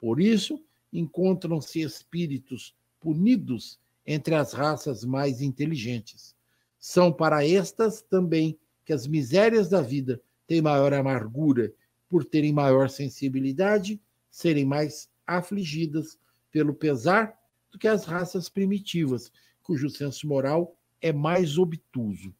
Por 0.00 0.20
isso, 0.20 0.62
encontram-se 0.92 1.82
espíritos 1.82 2.74
punidos 2.98 3.78
entre 4.06 4.34
as 4.34 4.52
raças 4.52 5.04
mais 5.04 5.42
inteligentes. 5.42 6.34
São 6.78 7.12
para 7.12 7.46
estas 7.46 8.00
também 8.00 8.58
que 8.84 8.92
as 8.92 9.06
misérias 9.06 9.68
da 9.68 9.82
vida 9.82 10.20
têm 10.46 10.62
maior 10.62 10.92
amargura 10.92 11.72
por 12.08 12.24
terem 12.24 12.52
maior 12.52 12.88
sensibilidade, 12.88 14.00
serem 14.30 14.64
mais 14.64 15.10
afligidas 15.26 16.18
pelo 16.50 16.74
pesar 16.74 17.36
do 17.70 17.78
que 17.78 17.88
as 17.88 18.04
raças 18.04 18.48
primitivas, 18.48 19.32
cujo 19.62 19.90
senso 19.90 20.26
moral 20.26 20.76
é 21.00 21.12
mais 21.12 21.58
obtuso. 21.58 22.34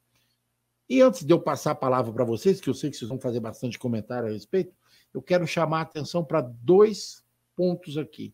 E 0.88 1.02
antes 1.02 1.24
de 1.24 1.32
eu 1.32 1.40
passar 1.40 1.72
a 1.72 1.74
palavra 1.74 2.12
para 2.12 2.24
vocês, 2.24 2.60
que 2.60 2.70
eu 2.70 2.74
sei 2.74 2.90
que 2.90 2.96
vocês 2.96 3.08
vão 3.08 3.18
fazer 3.18 3.40
bastante 3.40 3.78
comentário 3.78 4.28
a 4.28 4.32
respeito, 4.32 4.72
eu 5.12 5.20
quero 5.20 5.46
chamar 5.46 5.80
a 5.80 5.82
atenção 5.82 6.24
para 6.24 6.40
dois 6.40 7.24
pontos 7.56 7.98
aqui. 7.98 8.32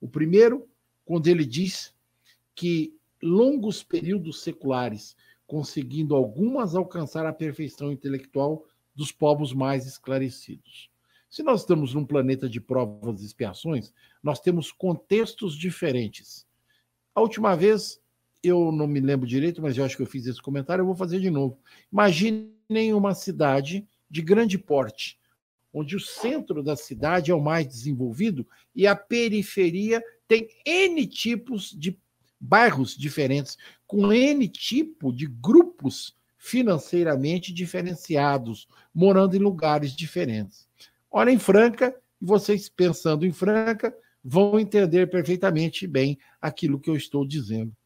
O 0.00 0.08
primeiro, 0.08 0.68
quando 1.04 1.26
ele 1.28 1.44
diz 1.44 1.94
que 2.54 2.94
longos 3.22 3.82
períodos 3.82 4.42
seculares, 4.42 5.16
conseguindo 5.46 6.14
algumas 6.14 6.74
alcançar 6.74 7.24
a 7.26 7.32
perfeição 7.32 7.90
intelectual, 7.90 8.66
dos 9.00 9.10
povos 9.10 9.54
mais 9.54 9.86
esclarecidos. 9.86 10.90
Se 11.30 11.42
nós 11.42 11.60
estamos 11.60 11.94
num 11.94 12.04
planeta 12.04 12.46
de 12.46 12.60
provas 12.60 13.22
e 13.22 13.24
expiações, 13.24 13.94
nós 14.22 14.40
temos 14.40 14.70
contextos 14.70 15.56
diferentes. 15.56 16.46
A 17.14 17.22
última 17.22 17.56
vez, 17.56 17.98
eu 18.42 18.70
não 18.70 18.86
me 18.86 19.00
lembro 19.00 19.26
direito, 19.26 19.62
mas 19.62 19.74
eu 19.74 19.86
acho 19.86 19.96
que 19.96 20.02
eu 20.02 20.06
fiz 20.06 20.26
esse 20.26 20.42
comentário, 20.42 20.82
eu 20.82 20.86
vou 20.86 20.94
fazer 20.94 21.18
de 21.18 21.30
novo. 21.30 21.58
Imaginem 21.90 22.92
uma 22.92 23.14
cidade 23.14 23.88
de 24.10 24.20
grande 24.20 24.58
porte, 24.58 25.18
onde 25.72 25.96
o 25.96 26.00
centro 26.00 26.62
da 26.62 26.76
cidade 26.76 27.30
é 27.30 27.34
o 27.34 27.40
mais 27.40 27.66
desenvolvido 27.66 28.46
e 28.74 28.86
a 28.86 28.94
periferia 28.94 30.04
tem 30.28 30.46
N 30.66 31.06
tipos 31.06 31.70
de 31.70 31.98
bairros 32.38 32.94
diferentes, 32.94 33.56
com 33.86 34.12
N 34.12 34.46
tipo 34.46 35.10
de 35.10 35.26
grupos 35.26 36.19
financeiramente 36.40 37.52
diferenciados, 37.52 38.66
morando 38.94 39.36
em 39.36 39.38
lugares 39.38 39.94
diferentes. 39.94 40.66
Olha 41.10 41.30
em 41.30 41.38
Franca, 41.38 41.94
e 42.20 42.24
vocês 42.24 42.66
pensando 42.66 43.26
em 43.26 43.30
Franca, 43.30 43.94
vão 44.24 44.58
entender 44.58 45.10
perfeitamente 45.10 45.86
bem 45.86 46.18
aquilo 46.40 46.80
que 46.80 46.88
eu 46.88 46.96
estou 46.96 47.26
dizendo. 47.26 47.76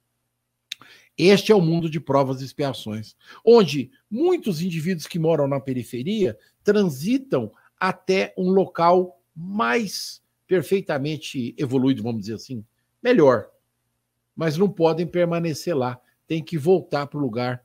Este 1.18 1.50
é 1.50 1.54
o 1.54 1.60
mundo 1.60 1.90
de 1.90 1.98
provas 1.98 2.40
e 2.40 2.44
expiações, 2.44 3.16
onde 3.44 3.90
muitos 4.08 4.62
indivíduos 4.62 5.08
que 5.08 5.18
moram 5.18 5.48
na 5.48 5.58
periferia 5.58 6.38
transitam 6.62 7.52
até 7.78 8.32
um 8.38 8.50
local 8.50 9.20
mais 9.34 10.22
perfeitamente 10.46 11.56
evoluído, 11.58 12.04
vamos 12.04 12.20
dizer 12.22 12.34
assim, 12.34 12.64
melhor. 13.02 13.50
Mas 14.34 14.56
não 14.56 14.70
podem 14.70 15.08
permanecer 15.08 15.76
lá, 15.76 16.00
tem 16.24 16.42
que 16.42 16.56
voltar 16.56 17.08
para 17.08 17.18
o 17.18 17.22
lugar 17.22 17.64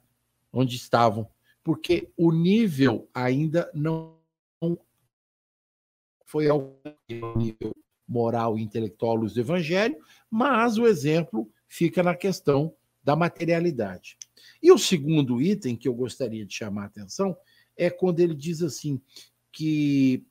onde 0.52 0.76
estavam, 0.76 1.30
porque 1.64 2.12
o 2.18 2.32
nível 2.32 3.10
ainda 3.14 3.70
não 3.74 4.18
foi 6.26 6.48
ao 6.48 6.80
nível 7.36 7.76
moral 8.08 8.58
e 8.58 8.62
intelectual 8.62 9.20
do 9.20 9.40
evangelho, 9.40 9.98
mas 10.30 10.78
o 10.78 10.88
exemplo 10.88 11.52
fica 11.68 12.04
na 12.04 12.16
questão 12.16 12.76
da 13.04 13.16
materialidade. 13.16 14.18
E 14.62 14.72
o 14.72 14.78
segundo 14.78 15.42
item 15.42 15.76
que 15.76 15.88
eu 15.88 15.94
gostaria 15.94 16.46
de 16.46 16.54
chamar 16.54 16.84
a 16.84 16.86
atenção 16.86 17.36
é 17.76 17.90
quando 17.90 18.20
ele 18.20 18.36
diz 18.36 18.62
assim 18.62 19.02
que 19.52 20.24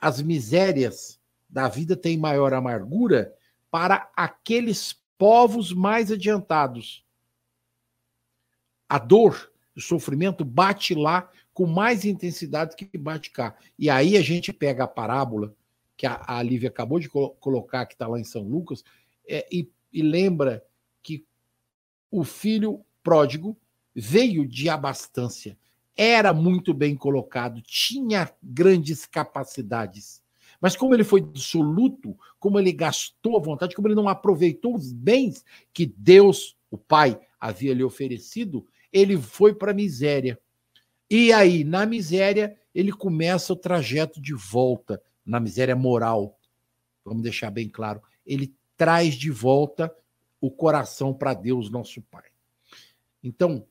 as 0.00 0.20
misérias 0.20 1.20
da 1.48 1.68
vida 1.68 1.96
têm 1.96 2.18
maior 2.18 2.52
amargura 2.52 3.32
para 3.70 4.10
aqueles 4.16 5.00
povos 5.16 5.72
mais 5.72 6.10
adiantados. 6.10 7.04
A 8.88 8.98
dor, 8.98 9.52
o 9.76 9.80
sofrimento 9.80 10.44
bate 10.44 10.94
lá 10.94 11.30
com 11.52 11.66
mais 11.66 12.04
intensidade 12.04 12.76
que 12.76 12.98
bate 12.98 13.30
cá. 13.30 13.56
E 13.78 13.88
aí 13.90 14.16
a 14.16 14.22
gente 14.22 14.52
pega 14.52 14.84
a 14.84 14.88
parábola 14.88 15.54
que 15.96 16.06
a, 16.06 16.22
a 16.26 16.42
Lívia 16.42 16.68
acabou 16.68 16.98
de 16.98 17.08
colo 17.08 17.30
colocar, 17.40 17.86
que 17.86 17.94
está 17.94 18.06
lá 18.06 18.18
em 18.18 18.24
São 18.24 18.42
Lucas, 18.42 18.84
é, 19.28 19.46
e, 19.50 19.70
e 19.92 20.02
lembra 20.02 20.64
que 21.02 21.24
o 22.10 22.24
filho 22.24 22.84
pródigo 23.02 23.56
veio 23.94 24.46
de 24.46 24.68
abastância, 24.68 25.56
era 25.96 26.32
muito 26.32 26.74
bem 26.74 26.96
colocado, 26.96 27.62
tinha 27.62 28.30
grandes 28.42 29.06
capacidades. 29.06 30.22
Mas 30.60 30.76
como 30.76 30.94
ele 30.94 31.04
foi 31.04 31.20
dissoluto, 31.20 32.18
como 32.40 32.58
ele 32.58 32.72
gastou 32.72 33.36
a 33.36 33.40
vontade, 33.40 33.74
como 33.74 33.86
ele 33.86 33.94
não 33.94 34.08
aproveitou 34.08 34.74
os 34.74 34.92
bens 34.92 35.44
que 35.72 35.86
Deus, 35.86 36.56
o 36.70 36.78
Pai, 36.78 37.20
havia 37.38 37.74
lhe 37.74 37.84
oferecido, 37.84 38.66
ele 38.94 39.18
foi 39.20 39.52
para 39.52 39.72
a 39.72 39.74
miséria. 39.74 40.40
E 41.10 41.32
aí, 41.32 41.64
na 41.64 41.84
miséria, 41.84 42.56
ele 42.72 42.92
começa 42.92 43.52
o 43.52 43.56
trajeto 43.56 44.20
de 44.20 44.32
volta, 44.32 45.02
na 45.26 45.40
miséria 45.40 45.74
moral. 45.74 46.38
Vamos 47.04 47.24
deixar 47.24 47.50
bem 47.50 47.68
claro. 47.68 48.00
Ele 48.24 48.54
traz 48.76 49.14
de 49.16 49.32
volta 49.32 49.94
o 50.40 50.48
coração 50.48 51.12
para 51.12 51.34
Deus, 51.34 51.68
nosso 51.68 52.00
Pai. 52.02 52.24
Então, 53.20 53.66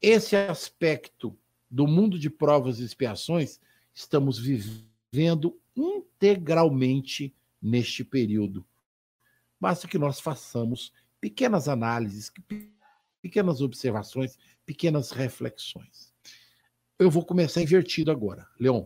esse 0.00 0.36
aspecto 0.36 1.36
do 1.68 1.86
mundo 1.86 2.16
de 2.16 2.30
provas 2.30 2.78
e 2.78 2.84
expiações 2.84 3.58
estamos 3.92 4.38
vivendo 4.38 5.58
integralmente 5.74 7.34
neste 7.60 8.04
período. 8.04 8.64
Basta 9.58 9.88
que 9.88 9.98
nós 9.98 10.20
façamos 10.20 10.92
pequenas 11.20 11.66
análises, 11.66 12.30
pequenas 13.26 13.60
observações, 13.60 14.38
pequenas 14.64 15.10
reflexões. 15.10 16.12
Eu 16.96 17.10
vou 17.10 17.24
começar 17.24 17.60
invertido 17.60 18.12
agora. 18.12 18.46
Leon. 18.58 18.84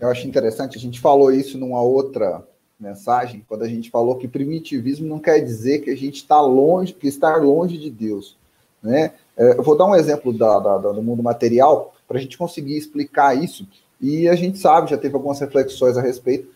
Eu 0.00 0.08
acho 0.08 0.26
interessante, 0.26 0.78
a 0.78 0.80
gente 0.80 0.98
falou 0.98 1.30
isso 1.30 1.58
numa 1.58 1.82
outra 1.82 2.42
mensagem, 2.80 3.44
quando 3.46 3.64
a 3.64 3.68
gente 3.68 3.90
falou 3.90 4.16
que 4.16 4.26
primitivismo 4.26 5.06
não 5.06 5.18
quer 5.18 5.40
dizer 5.40 5.80
que 5.80 5.90
a 5.90 5.96
gente 5.96 6.16
está 6.16 6.40
longe, 6.40 6.94
que 6.94 7.06
estar 7.06 7.36
longe 7.36 7.76
de 7.76 7.90
Deus. 7.90 8.36
Né? 8.82 9.12
É, 9.36 9.58
eu 9.58 9.62
vou 9.62 9.76
dar 9.76 9.84
um 9.84 9.94
exemplo 9.94 10.32
da, 10.32 10.58
da, 10.58 10.78
do 10.78 11.02
mundo 11.02 11.22
material 11.22 11.94
para 12.06 12.16
a 12.16 12.20
gente 12.20 12.38
conseguir 12.38 12.78
explicar 12.78 13.36
isso. 13.36 13.68
E 14.00 14.26
a 14.26 14.34
gente 14.34 14.58
sabe, 14.58 14.90
já 14.90 14.96
teve 14.96 15.14
algumas 15.14 15.38
reflexões 15.40 15.98
a 15.98 16.00
respeito, 16.00 16.48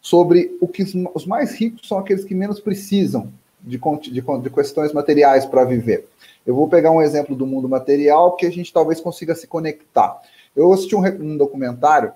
sobre 0.00 0.56
o 0.60 0.66
que 0.68 0.84
os 1.14 1.26
mais 1.26 1.54
ricos 1.54 1.86
são 1.86 1.98
aqueles 1.98 2.24
que 2.24 2.34
menos 2.34 2.60
precisam 2.60 3.30
de, 3.64 3.80
de, 4.10 4.20
de 4.20 4.50
questões 4.50 4.92
materiais 4.92 5.46
para 5.46 5.64
viver. 5.64 6.06
Eu 6.46 6.54
vou 6.54 6.68
pegar 6.68 6.90
um 6.90 7.00
exemplo 7.00 7.34
do 7.34 7.46
mundo 7.46 7.68
material 7.68 8.36
que 8.36 8.44
a 8.44 8.50
gente 8.50 8.72
talvez 8.72 9.00
consiga 9.00 9.34
se 9.34 9.46
conectar. 9.46 10.20
Eu 10.54 10.72
assisti 10.72 10.94
um, 10.94 11.00
um 11.00 11.36
documentário 11.36 12.12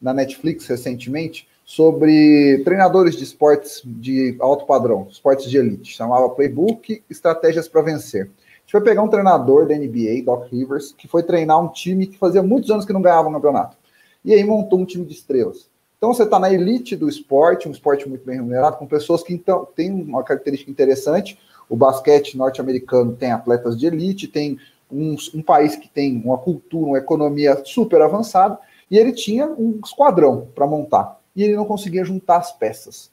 na 0.00 0.12
Netflix 0.12 0.66
recentemente 0.66 1.48
sobre 1.64 2.62
treinadores 2.64 3.16
de 3.16 3.24
esportes 3.24 3.80
de 3.84 4.36
alto 4.40 4.66
padrão, 4.66 5.08
esportes 5.10 5.48
de 5.48 5.56
elite. 5.56 5.92
Chamava 5.92 6.28
Playbook 6.28 7.02
Estratégias 7.08 7.68
para 7.68 7.82
Vencer. 7.82 8.24
A 8.24 8.60
gente 8.62 8.72
vai 8.72 8.82
pegar 8.82 9.02
um 9.02 9.08
treinador 9.08 9.66
da 9.66 9.74
NBA, 9.74 10.22
Doc 10.24 10.50
Rivers, 10.50 10.92
que 10.92 11.08
foi 11.08 11.22
treinar 11.22 11.60
um 11.60 11.68
time 11.68 12.06
que 12.06 12.18
fazia 12.18 12.42
muitos 12.42 12.70
anos 12.70 12.84
que 12.84 12.92
não 12.92 13.00
ganhava 13.00 13.28
um 13.28 13.32
campeonato. 13.32 13.76
E 14.24 14.34
aí 14.34 14.44
montou 14.44 14.78
um 14.78 14.84
time 14.84 15.04
de 15.04 15.14
estrelas. 15.14 15.69
Então 16.00 16.14
você 16.14 16.22
está 16.22 16.38
na 16.38 16.50
elite 16.50 16.96
do 16.96 17.10
esporte, 17.10 17.68
um 17.68 17.72
esporte 17.72 18.08
muito 18.08 18.24
bem 18.24 18.36
remunerado, 18.36 18.78
com 18.78 18.86
pessoas 18.86 19.22
que 19.22 19.34
então 19.34 19.68
têm 19.76 19.92
uma 19.92 20.24
característica 20.24 20.70
interessante. 20.70 21.38
O 21.68 21.76
basquete 21.76 22.38
norte-americano 22.38 23.14
tem 23.14 23.30
atletas 23.32 23.78
de 23.78 23.86
elite, 23.86 24.26
tem 24.26 24.58
um, 24.90 25.14
um 25.34 25.42
país 25.42 25.76
que 25.76 25.90
tem 25.90 26.16
uma 26.24 26.38
cultura, 26.38 26.86
uma 26.86 26.98
economia 26.98 27.62
super 27.66 28.00
avançada, 28.00 28.58
e 28.90 28.96
ele 28.96 29.12
tinha 29.12 29.46
um 29.46 29.78
esquadrão 29.84 30.48
para 30.54 30.66
montar. 30.66 31.20
E 31.36 31.44
ele 31.44 31.54
não 31.54 31.66
conseguia 31.66 32.02
juntar 32.02 32.38
as 32.38 32.50
peças. 32.50 33.10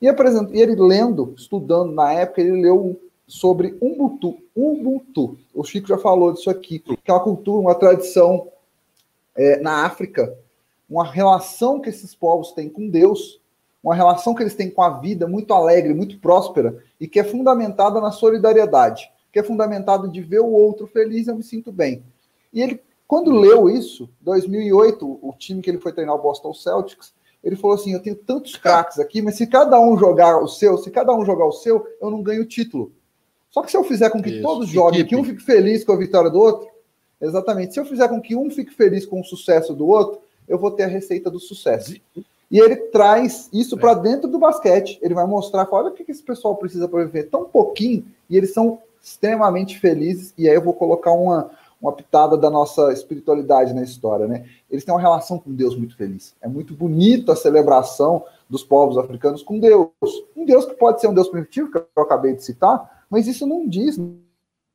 E, 0.00 0.06
e 0.06 0.60
ele 0.60 0.76
lendo, 0.76 1.34
estudando 1.36 1.90
na 1.90 2.12
época, 2.12 2.40
ele 2.40 2.62
leu 2.62 3.00
sobre 3.26 3.76
Ubuntu. 3.80 4.38
Ubuntu. 4.54 5.36
O 5.52 5.64
Chico 5.64 5.88
já 5.88 5.98
falou 5.98 6.32
disso 6.32 6.48
aqui, 6.48 6.78
que 6.78 6.96
é 7.04 7.12
uma 7.12 7.18
cultura, 7.18 7.60
uma 7.60 7.74
tradição 7.74 8.46
é, 9.34 9.58
na 9.58 9.84
África, 9.84 10.32
uma 10.92 11.04
relação 11.04 11.80
que 11.80 11.88
esses 11.88 12.14
povos 12.14 12.52
têm 12.52 12.68
com 12.68 12.88
Deus, 12.88 13.40
uma 13.82 13.94
relação 13.94 14.34
que 14.34 14.42
eles 14.42 14.54
têm 14.54 14.70
com 14.70 14.82
a 14.82 14.98
vida 15.00 15.26
muito 15.26 15.54
alegre, 15.54 15.94
muito 15.94 16.18
próspera, 16.18 16.82
e 17.00 17.08
que 17.08 17.18
é 17.18 17.24
fundamentada 17.24 18.00
na 18.00 18.10
solidariedade, 18.10 19.10
que 19.32 19.38
é 19.38 19.42
fundamentada 19.42 20.06
de 20.08 20.20
ver 20.20 20.40
o 20.40 20.52
outro 20.52 20.86
feliz, 20.86 21.26
eu 21.26 21.34
me 21.34 21.42
sinto 21.42 21.72
bem. 21.72 22.02
E 22.52 22.60
ele 22.60 22.80
quando 23.12 23.30
leu 23.30 23.68
isso, 23.68 24.08
2008, 24.22 25.06
o 25.06 25.34
time 25.36 25.60
que 25.60 25.68
ele 25.68 25.78
foi 25.78 25.92
treinar, 25.92 26.14
o 26.14 26.22
Boston 26.22 26.54
Celtics, 26.54 27.12
ele 27.44 27.56
falou 27.56 27.76
assim: 27.76 27.92
Eu 27.92 28.00
tenho 28.00 28.16
tantos 28.16 28.56
craques 28.56 28.98
aqui, 28.98 29.20
mas 29.20 29.34
se 29.34 29.46
cada 29.46 29.78
um 29.78 29.98
jogar 29.98 30.38
o 30.38 30.48
seu, 30.48 30.78
se 30.78 30.90
cada 30.90 31.14
um 31.14 31.22
jogar 31.22 31.44
o 31.44 31.52
seu, 31.52 31.86
eu 32.00 32.10
não 32.10 32.22
ganho 32.22 32.40
o 32.40 32.46
título. 32.46 32.90
Só 33.50 33.60
que 33.60 33.70
se 33.70 33.76
eu 33.76 33.84
fizer 33.84 34.08
com 34.08 34.22
que 34.22 34.30
isso. 34.30 34.42
todos 34.42 34.66
joguem, 34.66 35.04
que 35.04 35.14
um 35.14 35.22
fique 35.22 35.42
feliz 35.42 35.84
com 35.84 35.92
a 35.92 35.98
vitória 35.98 36.30
do 36.30 36.40
outro, 36.40 36.66
exatamente, 37.20 37.74
se 37.74 37.80
eu 37.80 37.84
fizer 37.84 38.08
com 38.08 38.18
que 38.18 38.34
um 38.34 38.48
fique 38.50 38.72
feliz 38.72 39.04
com 39.04 39.20
o 39.20 39.24
sucesso 39.24 39.74
do 39.74 39.86
outro, 39.86 40.22
eu 40.48 40.58
vou 40.58 40.70
ter 40.70 40.84
a 40.84 40.88
receita 40.88 41.30
do 41.30 41.40
sucesso. 41.40 41.94
E 42.52 42.58
ele 42.58 42.76
traz 42.76 43.48
isso 43.50 43.76
é. 43.76 43.78
para 43.78 43.94
dentro 43.94 44.28
do 44.28 44.38
basquete. 44.38 44.98
Ele 45.00 45.14
vai 45.14 45.26
mostrar, 45.26 45.64
fala, 45.64 45.84
olha 45.84 45.92
o 45.92 45.94
que 45.94 46.10
esse 46.10 46.22
pessoal 46.22 46.54
precisa 46.56 46.86
para 46.86 47.04
viver 47.04 47.30
tão 47.30 47.44
pouquinho, 47.44 48.04
e 48.28 48.36
eles 48.36 48.52
são 48.52 48.78
extremamente 49.02 49.78
felizes. 49.78 50.34
E 50.36 50.48
aí 50.48 50.54
eu 50.54 50.62
vou 50.62 50.74
colocar 50.74 51.12
uma, 51.12 51.50
uma 51.80 51.92
pitada 51.92 52.36
da 52.36 52.50
nossa 52.50 52.92
espiritualidade 52.92 53.72
na 53.72 53.82
história, 53.82 54.28
né? 54.28 54.44
Eles 54.70 54.84
têm 54.84 54.94
uma 54.94 55.00
relação 55.00 55.38
com 55.38 55.52
Deus 55.52 55.74
muito 55.74 55.96
feliz. 55.96 56.34
É 56.42 56.46
muito 56.46 56.74
bonito 56.74 57.32
a 57.32 57.36
celebração 57.36 58.24
dos 58.48 58.62
povos 58.62 58.98
africanos 58.98 59.42
com 59.42 59.58
Deus. 59.58 59.88
Um 60.36 60.44
Deus 60.44 60.66
que 60.66 60.74
pode 60.74 61.00
ser 61.00 61.08
um 61.08 61.14
Deus 61.14 61.28
primitivo, 61.28 61.70
que 61.70 61.78
eu 61.78 62.02
acabei 62.02 62.34
de 62.34 62.44
citar, 62.44 63.04
mas 63.08 63.26
isso 63.26 63.46
não 63.46 63.66
diz, 63.66 63.98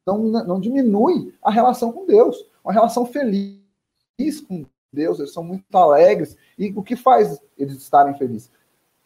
não, 0.06 0.17
não 0.17 0.60
diminui 0.60 1.34
a 1.41 1.51
relação 1.51 1.91
com 1.91 2.06
Deus. 2.06 2.43
Uma 2.63 2.73
relação 2.73 3.06
feliz 3.06 4.41
com 4.47 4.65
Deus, 4.91 5.19
eles 5.19 5.34
são 5.34 5.43
muito 5.43 5.63
alegres. 5.76 6.36
E 6.58 6.73
o 6.76 6.84
que 6.84 6.95
faz 6.95 7.39
eles 7.58 7.76
estarem 7.76 8.17
felizes? 8.17 8.52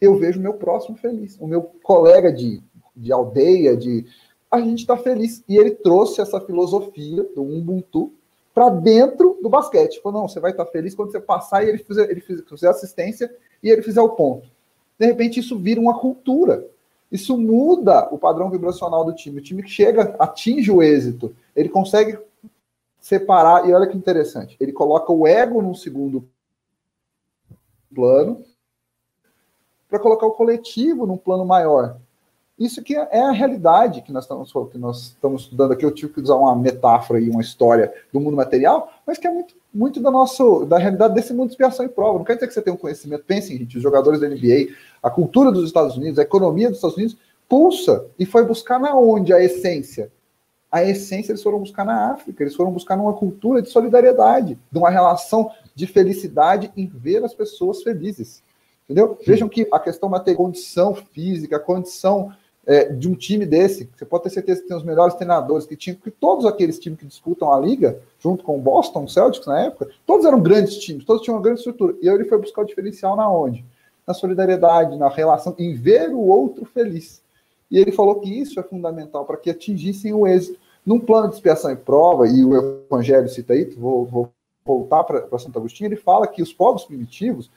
Eu 0.00 0.16
vejo 0.16 0.38
o 0.38 0.42
meu 0.42 0.54
próximo 0.54 0.96
feliz, 0.96 1.36
o 1.40 1.46
meu 1.46 1.62
colega 1.82 2.32
de, 2.32 2.62
de 2.96 3.12
aldeia, 3.12 3.76
de, 3.76 4.04
a 4.50 4.60
gente 4.60 4.80
está 4.80 4.96
feliz. 4.96 5.42
E 5.48 5.56
ele 5.56 5.70
trouxe 5.70 6.20
essa 6.20 6.40
filosofia 6.40 7.22
do 7.34 7.42
Ubuntu 7.42 8.12
para 8.54 8.68
dentro 8.68 9.38
do 9.42 9.48
basquete. 9.48 10.00
Falou, 10.02 10.22
não, 10.22 10.28
você 10.28 10.40
vai 10.40 10.50
estar 10.50 10.64
tá 10.64 10.70
feliz 10.70 10.94
quando 10.94 11.10
você 11.10 11.20
passar 11.20 11.64
e 11.64 11.68
ele 11.68 11.78
fizer, 11.78 12.10
ele 12.10 12.20
fizer 12.20 12.68
assistência 12.68 13.34
e 13.62 13.70
ele 13.70 13.82
fizer 13.82 14.00
o 14.00 14.10
ponto. 14.10 14.48
De 14.98 15.06
repente, 15.06 15.40
isso 15.40 15.58
vira 15.58 15.80
uma 15.80 15.98
cultura. 15.98 16.66
Isso 17.10 17.36
muda 17.36 18.08
o 18.10 18.18
padrão 18.18 18.50
vibracional 18.50 19.04
do 19.04 19.14
time. 19.14 19.38
O 19.38 19.42
time 19.42 19.62
que 19.62 19.70
chega, 19.70 20.14
atinge 20.18 20.70
o 20.70 20.82
êxito, 20.82 21.34
ele 21.54 21.68
consegue 21.68 22.18
separar. 23.02 23.68
E 23.68 23.74
olha 23.74 23.88
que 23.88 23.98
interessante, 23.98 24.56
ele 24.58 24.72
coloca 24.72 25.12
o 25.12 25.26
ego 25.26 25.60
num 25.60 25.74
segundo 25.74 26.26
plano 27.94 28.42
para 29.88 29.98
colocar 29.98 30.24
o 30.24 30.30
coletivo 30.30 31.04
num 31.04 31.18
plano 31.18 31.44
maior. 31.44 31.98
Isso 32.58 32.82
que 32.82 32.94
é 32.94 33.20
a 33.20 33.32
realidade 33.32 34.02
que 34.02 34.12
nós 34.12 34.24
estamos, 34.24 34.52
que 34.70 34.78
nós 34.78 35.02
estamos 35.08 35.42
estudando 35.42 35.72
aqui. 35.72 35.84
Eu 35.84 35.90
tive 35.90 36.12
que 36.12 36.20
usar 36.20 36.36
uma 36.36 36.54
metáfora 36.54 37.20
e 37.20 37.28
uma 37.28 37.40
história 37.40 37.92
do 38.12 38.20
mundo 38.20 38.36
material, 38.36 38.92
mas 39.04 39.18
que 39.18 39.26
é 39.26 39.30
muito, 39.30 39.54
muito 39.74 40.00
da 40.00 40.10
nossa 40.10 40.64
da 40.64 40.78
realidade 40.78 41.14
desse 41.14 41.34
mundo 41.34 41.48
de 41.48 41.54
expiação 41.54 41.84
e 41.84 41.88
prova. 41.88 42.18
Não 42.18 42.24
quer 42.24 42.34
dizer 42.34 42.46
que 42.46 42.54
você 42.54 42.62
tenha 42.62 42.74
um 42.74 42.78
conhecimento. 42.78 43.24
Pensem, 43.24 43.58
gente, 43.58 43.76
os 43.76 43.82
jogadores 43.82 44.20
da 44.20 44.28
NBA, 44.28 44.74
a 45.02 45.10
cultura 45.10 45.50
dos 45.50 45.64
Estados 45.64 45.96
Unidos, 45.96 46.18
a 46.18 46.22
economia 46.22 46.68
dos 46.68 46.78
Estados 46.78 46.96
Unidos 46.96 47.16
pulsa 47.48 48.06
e 48.18 48.24
foi 48.24 48.44
buscar 48.44 48.78
na 48.78 48.94
onde 48.94 49.32
a 49.32 49.42
essência? 49.42 50.12
A 50.72 50.82
essência 50.82 51.32
eles 51.32 51.42
foram 51.42 51.58
buscar 51.58 51.84
na 51.84 52.12
África, 52.12 52.42
eles 52.42 52.56
foram 52.56 52.72
buscar 52.72 52.96
numa 52.96 53.12
cultura 53.12 53.60
de 53.60 53.68
solidariedade, 53.68 54.58
de 54.70 54.78
uma 54.78 54.88
relação 54.88 55.50
de 55.74 55.86
felicidade 55.86 56.72
em 56.74 56.86
ver 56.86 57.22
as 57.22 57.34
pessoas 57.34 57.82
felizes. 57.82 58.42
Entendeu? 58.84 59.18
Vejam 59.26 59.50
que 59.50 59.68
a 59.70 59.78
questão 59.78 60.08
material, 60.08 60.46
condição 60.46 60.94
física, 60.94 61.58
condição 61.58 62.32
é, 62.66 62.84
de 62.84 63.08
um 63.08 63.14
time 63.14 63.44
desse, 63.44 63.90
você 63.94 64.04
pode 64.04 64.24
ter 64.24 64.30
certeza 64.30 64.62
que 64.62 64.68
tem 64.68 64.76
os 64.76 64.84
melhores 64.84 65.14
treinadores 65.14 65.66
que 65.66 65.76
tinham, 65.76 65.96
porque 65.96 66.10
todos 66.10 66.46
aqueles 66.46 66.78
times 66.78 66.98
que 66.98 67.06
disputam 67.06 67.52
a 67.52 67.58
liga, 67.58 68.00
junto 68.18 68.44
com 68.44 68.56
o 68.56 68.60
Boston 68.60 69.06
Celtics 69.06 69.46
na 69.46 69.60
época, 69.60 69.90
todos 70.06 70.24
eram 70.24 70.40
grandes 70.40 70.78
times, 70.78 71.04
todos 71.04 71.22
tinham 71.22 71.36
uma 71.36 71.42
grande 71.42 71.60
estrutura. 71.60 71.96
E 72.00 72.08
aí 72.08 72.14
ele 72.14 72.24
foi 72.24 72.38
buscar 72.38 72.62
o 72.62 72.66
diferencial 72.66 73.16
na 73.16 73.30
onde? 73.30 73.64
Na 74.06 74.14
solidariedade, 74.14 74.96
na 74.96 75.08
relação, 75.08 75.54
em 75.58 75.74
ver 75.74 76.10
o 76.10 76.20
outro 76.20 76.64
feliz. 76.64 77.22
E 77.70 77.78
ele 77.78 77.90
falou 77.90 78.20
que 78.20 78.28
isso 78.28 78.60
é 78.60 78.62
fundamental 78.62 79.24
para 79.24 79.38
que 79.38 79.50
atingissem 79.50 80.12
o 80.12 80.26
êxito. 80.26 80.60
Num 80.84 80.98
plano 80.98 81.28
de 81.28 81.36
expiação 81.36 81.70
e 81.70 81.76
prova, 81.76 82.26
e 82.26 82.44
o 82.44 82.84
Evangelho 82.86 83.28
cita 83.28 83.52
aí, 83.52 83.64
vou, 83.64 84.04
vou 84.04 84.32
voltar 84.64 85.04
para 85.04 85.38
Santo 85.38 85.58
Agostinho, 85.58 85.88
ele 85.88 85.96
fala 85.96 86.26
que 86.26 86.42
os 86.42 86.52
povos 86.52 86.84
primitivos 86.84 87.50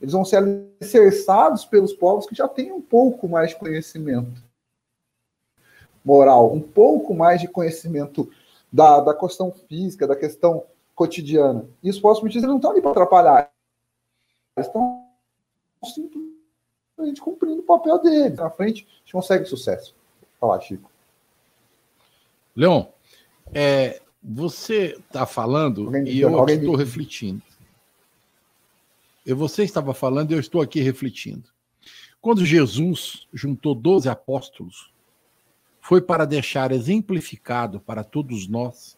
eles 0.00 0.12
vão 0.12 0.24
ser 0.24 0.36
alicerçados 0.36 1.64
pelos 1.64 1.92
povos 1.92 2.26
que 2.26 2.34
já 2.34 2.48
têm 2.48 2.72
um 2.72 2.80
pouco 2.80 3.28
mais 3.28 3.50
de 3.50 3.56
conhecimento 3.56 4.42
moral, 6.04 6.52
um 6.52 6.60
pouco 6.60 7.14
mais 7.14 7.40
de 7.40 7.48
conhecimento 7.48 8.30
da, 8.70 9.00
da 9.00 9.14
questão 9.14 9.50
física, 9.50 10.06
da 10.06 10.16
questão 10.16 10.64
cotidiana. 10.94 11.66
E 11.82 11.88
os 11.88 11.98
povos 11.98 12.18
primitivos 12.18 12.48
não 12.48 12.56
estão 12.56 12.70
ali 12.70 12.82
para 12.82 12.90
atrapalhar. 12.90 13.50
Eles 14.56 14.66
estão 14.66 15.06
simplesmente 15.84 17.20
cumprindo 17.20 17.60
o 17.60 17.64
papel 17.64 17.98
deles. 18.02 18.38
Na 18.38 18.50
frente, 18.50 18.86
a 18.86 18.98
gente 18.98 19.12
consegue 19.12 19.46
sucesso. 19.46 19.94
Vou 20.20 20.50
falar, 20.50 20.60
Chico. 20.60 20.93
Leon, 22.56 22.86
é, 23.52 24.00
você 24.22 24.96
está 24.98 25.26
falando 25.26 25.94
e 26.06 26.20
eu 26.20 26.46
estou 26.46 26.76
refletindo. 26.76 27.42
Eu, 29.26 29.36
você 29.36 29.64
estava 29.64 29.92
falando 29.92 30.30
e 30.30 30.34
eu 30.34 30.40
estou 30.40 30.60
aqui 30.60 30.80
refletindo. 30.80 31.48
Quando 32.20 32.44
Jesus 32.44 33.26
juntou 33.32 33.74
12 33.74 34.08
apóstolos, 34.08 34.90
foi 35.80 36.00
para 36.00 36.24
deixar 36.24 36.72
exemplificado 36.72 37.78
para 37.78 38.02
todos 38.02 38.48
nós 38.48 38.96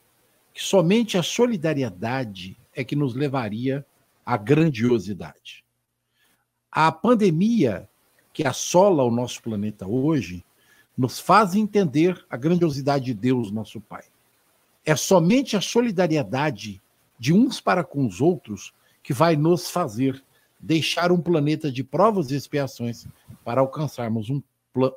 que 0.55 0.63
somente 0.63 1.19
a 1.19 1.23
solidariedade 1.23 2.57
é 2.73 2.85
que 2.85 2.95
nos 2.95 3.15
levaria 3.15 3.85
à 4.25 4.37
grandiosidade. 4.37 5.65
A 6.71 6.93
pandemia 6.93 7.89
que 8.33 8.47
assola 8.47 9.03
o 9.03 9.11
nosso 9.11 9.43
planeta 9.43 9.87
hoje 9.89 10.46
nos 10.97 11.19
faz 11.21 11.55
entender 11.55 12.25
a 12.31 12.37
grandiosidade 12.37 13.07
de 13.07 13.15
Deus, 13.15 13.51
nosso 13.51 13.81
Pai. 13.81 14.05
É 14.85 14.97
somente 14.97 15.57
a 15.57 15.61
solidariedade 15.61 16.81
de 17.19 17.33
uns 17.33 17.61
para 17.61 17.85
com 17.85 18.07
os 18.07 18.21
outros 18.21 18.73
que 19.03 19.13
vai 19.13 19.37
nos 19.37 19.71
fazer 19.71 20.23
deixar 20.59 21.13
um 21.13 21.21
planeta 21.21 21.71
de 21.71 21.85
provas 21.85 22.31
e 22.31 22.37
expiações 22.37 23.07
para 23.45 23.61
alcançarmos 23.61 24.31
um, 24.31 24.43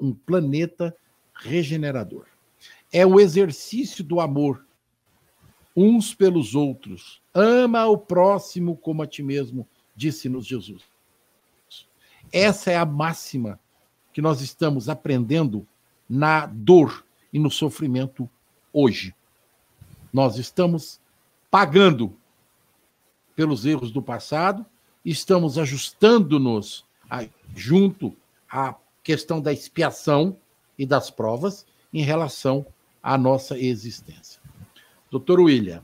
um 0.02 0.14
planeta 0.14 0.96
regenerador. 1.34 2.26
É 2.92 3.06
o 3.06 3.20
exercício 3.20 4.04
do 4.04 4.20
amor 4.20 4.66
uns 5.76 6.14
pelos 6.14 6.56
outros. 6.56 7.22
Ama 7.34 7.86
o 7.86 7.98
próximo 7.98 8.76
como 8.76 9.02
a 9.02 9.08
ti 9.08 9.22
mesmo, 9.22 9.68
disse-nos 9.96 10.46
Jesus. 10.46 10.84
Essa 12.32 12.72
é 12.72 12.78
a 12.78 12.86
máxima 12.86 13.60
que 14.14 14.22
nós 14.22 14.42
estamos 14.42 14.90
aprendendo 14.90 15.68
na 16.10 16.46
dor 16.46 17.06
e 17.32 17.38
no 17.38 17.52
sofrimento 17.52 18.30
hoje 18.74 19.14
nós 20.12 20.38
estamos 20.38 21.00
pagando 21.52 22.16
pelos 23.36 23.66
erros 23.66 23.92
do 23.92 24.02
passado, 24.02 24.66
estamos 25.06 25.58
ajustando-nos 25.58 26.86
junto 27.56 28.16
à 28.50 28.76
questão 29.04 29.42
da 29.42 29.54
expiação 29.54 30.38
e 30.78 30.86
das 30.86 31.10
provas 31.10 31.66
em 31.94 32.02
relação 32.02 32.66
à 33.02 33.18
nossa 33.18 33.58
existência. 33.58 34.42
Doutor 35.10 35.40
William. 35.40 35.84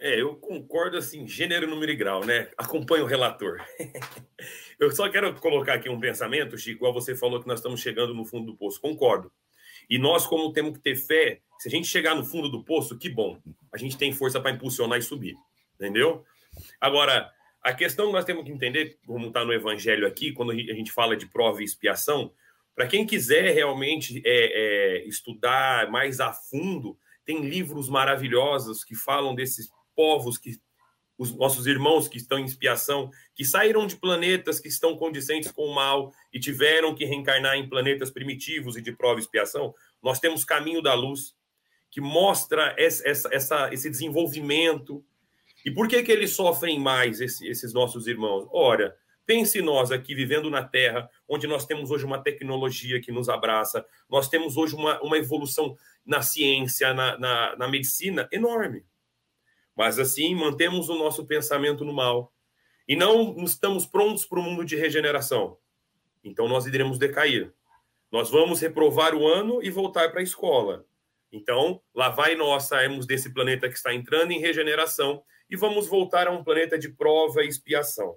É, 0.00 0.20
eu 0.20 0.36
concordo 0.36 0.96
assim, 0.96 1.26
gênero, 1.26 1.66
número 1.66 1.90
e 1.90 1.96
grau, 1.96 2.24
né? 2.24 2.48
Acompanho 2.56 3.04
o 3.04 3.06
relator. 3.06 3.60
eu 4.78 4.90
só 4.92 5.08
quero 5.10 5.34
colocar 5.40 5.74
aqui 5.74 5.88
um 5.88 5.98
pensamento, 5.98 6.56
Chico, 6.56 6.78
igual 6.78 6.92
você 6.92 7.16
falou 7.16 7.40
que 7.40 7.48
nós 7.48 7.58
estamos 7.58 7.80
chegando 7.80 8.14
no 8.14 8.24
fundo 8.24 8.52
do 8.52 8.56
poço. 8.56 8.80
Concordo. 8.80 9.32
E 9.88 9.98
nós, 9.98 10.26
como 10.26 10.52
temos 10.52 10.72
que 10.74 10.80
ter 10.80 10.96
fé, 10.96 11.40
se 11.58 11.68
a 11.68 11.70
gente 11.70 11.88
chegar 11.88 12.14
no 12.14 12.24
fundo 12.24 12.48
do 12.48 12.62
poço, 12.62 12.98
que 12.98 13.08
bom. 13.08 13.40
A 13.72 13.78
gente 13.78 13.96
tem 13.96 14.12
força 14.12 14.40
para 14.40 14.50
impulsionar 14.50 14.98
e 14.98 15.02
subir. 15.02 15.34
Entendeu? 15.74 16.24
Agora, 16.80 17.30
a 17.62 17.72
questão 17.72 18.06
que 18.06 18.12
nós 18.12 18.24
temos 18.24 18.44
que 18.44 18.50
entender, 18.50 18.98
como 19.06 19.28
está 19.28 19.44
no 19.44 19.52
Evangelho 19.52 20.06
aqui, 20.06 20.32
quando 20.32 20.52
a 20.52 20.54
gente 20.54 20.92
fala 20.92 21.16
de 21.16 21.26
prova 21.26 21.60
e 21.60 21.64
expiação, 21.64 22.32
para 22.74 22.86
quem 22.86 23.04
quiser 23.04 23.52
realmente 23.52 24.22
é, 24.24 25.00
é, 25.02 25.08
estudar 25.08 25.90
mais 25.90 26.20
a 26.20 26.32
fundo, 26.32 26.96
tem 27.24 27.42
livros 27.42 27.88
maravilhosos 27.88 28.84
que 28.84 28.94
falam 28.94 29.34
desses 29.34 29.68
povos 29.94 30.38
que 30.38 30.60
os 31.18 31.34
nossos 31.34 31.66
irmãos 31.66 32.06
que 32.06 32.16
estão 32.16 32.38
em 32.38 32.44
expiação, 32.44 33.10
que 33.34 33.44
saíram 33.44 33.86
de 33.86 33.96
planetas 33.96 34.60
que 34.60 34.68
estão 34.68 34.96
condizentes 34.96 35.50
com 35.50 35.62
o 35.62 35.74
mal 35.74 36.12
e 36.32 36.38
tiveram 36.38 36.94
que 36.94 37.04
reencarnar 37.04 37.56
em 37.56 37.68
planetas 37.68 38.08
primitivos 38.08 38.76
e 38.76 38.80
de 38.80 38.92
prova 38.92 39.18
e 39.18 39.22
expiação, 39.22 39.74
nós 40.00 40.20
temos 40.20 40.44
Caminho 40.44 40.80
da 40.80 40.94
Luz, 40.94 41.34
que 41.90 42.00
mostra 42.00 42.72
essa, 42.78 43.28
essa, 43.32 43.74
esse 43.74 43.90
desenvolvimento. 43.90 45.04
E 45.64 45.70
por 45.70 45.88
que, 45.88 46.02
que 46.04 46.12
eles 46.12 46.30
sofrem 46.30 46.78
mais, 46.78 47.20
esse, 47.20 47.48
esses 47.48 47.72
nossos 47.72 48.06
irmãos? 48.06 48.46
Ora, 48.52 48.96
pense 49.26 49.60
nós 49.60 49.90
aqui 49.90 50.14
vivendo 50.14 50.48
na 50.48 50.62
Terra, 50.62 51.10
onde 51.28 51.48
nós 51.48 51.66
temos 51.66 51.90
hoje 51.90 52.04
uma 52.04 52.22
tecnologia 52.22 53.00
que 53.00 53.10
nos 53.10 53.28
abraça, 53.28 53.84
nós 54.08 54.28
temos 54.28 54.56
hoje 54.56 54.76
uma, 54.76 55.00
uma 55.02 55.18
evolução 55.18 55.76
na 56.06 56.22
ciência, 56.22 56.94
na, 56.94 57.18
na, 57.18 57.56
na 57.56 57.68
medicina 57.68 58.28
enorme. 58.30 58.84
Mas 59.78 59.96
assim, 60.00 60.34
mantemos 60.34 60.88
o 60.88 60.98
nosso 60.98 61.24
pensamento 61.24 61.84
no 61.84 61.92
mal. 61.92 62.32
E 62.88 62.96
não 62.96 63.36
estamos 63.44 63.86
prontos 63.86 64.26
para 64.26 64.40
o 64.40 64.42
mundo 64.42 64.64
de 64.64 64.74
regeneração. 64.74 65.56
Então 66.24 66.48
nós 66.48 66.66
iremos 66.66 66.98
decair. 66.98 67.54
Nós 68.10 68.28
vamos 68.28 68.60
reprovar 68.60 69.14
o 69.14 69.24
ano 69.24 69.62
e 69.62 69.70
voltar 69.70 70.10
para 70.10 70.18
a 70.18 70.24
escola. 70.24 70.84
Então, 71.30 71.80
lá 71.94 72.08
vai 72.08 72.34
nós 72.34 72.64
sairmos 72.64 73.06
desse 73.06 73.32
planeta 73.32 73.68
que 73.68 73.76
está 73.76 73.94
entrando 73.94 74.32
em 74.32 74.40
regeneração 74.40 75.22
e 75.48 75.56
vamos 75.56 75.86
voltar 75.86 76.26
a 76.26 76.32
um 76.32 76.42
planeta 76.42 76.76
de 76.76 76.88
prova 76.88 77.44
e 77.44 77.48
expiação. 77.48 78.16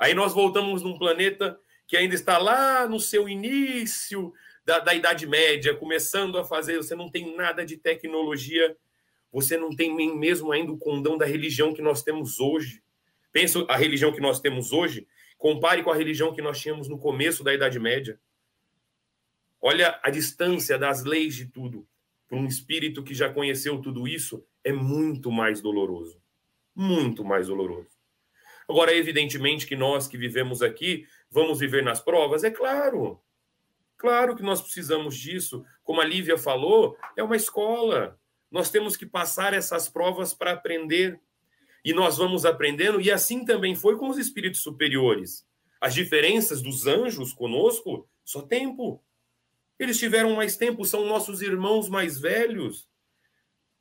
Aí 0.00 0.14
nós 0.14 0.32
voltamos 0.32 0.82
num 0.82 0.98
planeta 0.98 1.56
que 1.86 1.96
ainda 1.96 2.14
está 2.14 2.38
lá 2.38 2.88
no 2.88 2.98
seu 2.98 3.28
início 3.28 4.32
da, 4.64 4.80
da 4.80 4.94
Idade 4.94 5.28
Média, 5.28 5.76
começando 5.76 6.38
a 6.38 6.44
fazer. 6.44 6.78
Você 6.78 6.96
não 6.96 7.08
tem 7.08 7.36
nada 7.36 7.64
de 7.64 7.76
tecnologia 7.76 8.76
você 9.32 9.56
não 9.56 9.70
tem 9.70 9.94
nem 9.94 10.16
mesmo 10.16 10.52
ainda 10.52 10.72
o 10.72 10.78
condão 10.78 11.18
da 11.18 11.26
religião 11.26 11.74
que 11.74 11.82
nós 11.82 12.02
temos 12.02 12.40
hoje. 12.40 12.82
Pensa 13.32 13.64
a 13.68 13.76
religião 13.76 14.12
que 14.12 14.20
nós 14.20 14.40
temos 14.40 14.72
hoje, 14.72 15.06
compare 15.36 15.82
com 15.82 15.90
a 15.90 15.96
religião 15.96 16.32
que 16.32 16.40
nós 16.40 16.60
tínhamos 16.60 16.88
no 16.88 16.98
começo 16.98 17.44
da 17.44 17.52
Idade 17.52 17.78
Média. 17.78 18.18
Olha 19.60 19.98
a 20.02 20.10
distância 20.10 20.78
das 20.78 21.04
leis 21.04 21.34
de 21.34 21.46
tudo. 21.46 21.86
Para 22.28 22.38
um 22.38 22.46
espírito 22.46 23.02
que 23.02 23.14
já 23.14 23.32
conheceu 23.32 23.80
tudo 23.80 24.08
isso, 24.08 24.44
é 24.64 24.72
muito 24.72 25.30
mais 25.30 25.60
doloroso. 25.60 26.20
Muito 26.74 27.24
mais 27.24 27.48
doloroso. 27.48 27.96
Agora, 28.68 28.94
evidentemente 28.94 29.66
que 29.66 29.76
nós 29.76 30.08
que 30.08 30.18
vivemos 30.18 30.60
aqui 30.60 31.06
vamos 31.30 31.60
viver 31.60 31.82
nas 31.82 32.00
provas, 32.00 32.42
é 32.42 32.50
claro. 32.50 33.20
Claro 33.96 34.36
que 34.36 34.42
nós 34.42 34.60
precisamos 34.60 35.16
disso. 35.16 35.64
Como 35.82 36.00
a 36.00 36.04
Lívia 36.04 36.36
falou, 36.36 36.96
é 37.16 37.22
uma 37.22 37.36
escola. 37.36 38.18
Nós 38.56 38.70
temos 38.70 38.96
que 38.96 39.04
passar 39.04 39.52
essas 39.52 39.86
provas 39.86 40.32
para 40.32 40.52
aprender. 40.52 41.20
E 41.84 41.92
nós 41.92 42.16
vamos 42.16 42.46
aprendendo, 42.46 42.98
e 43.02 43.12
assim 43.12 43.44
também 43.44 43.76
foi 43.76 43.98
com 43.98 44.08
os 44.08 44.16
espíritos 44.16 44.62
superiores. 44.62 45.46
As 45.78 45.92
diferenças 45.92 46.62
dos 46.62 46.86
anjos 46.86 47.34
conosco, 47.34 48.08
só 48.24 48.40
tempo. 48.40 49.04
Eles 49.78 49.98
tiveram 49.98 50.34
mais 50.34 50.56
tempo, 50.56 50.86
são 50.86 51.04
nossos 51.04 51.42
irmãos 51.42 51.90
mais 51.90 52.18
velhos. 52.18 52.88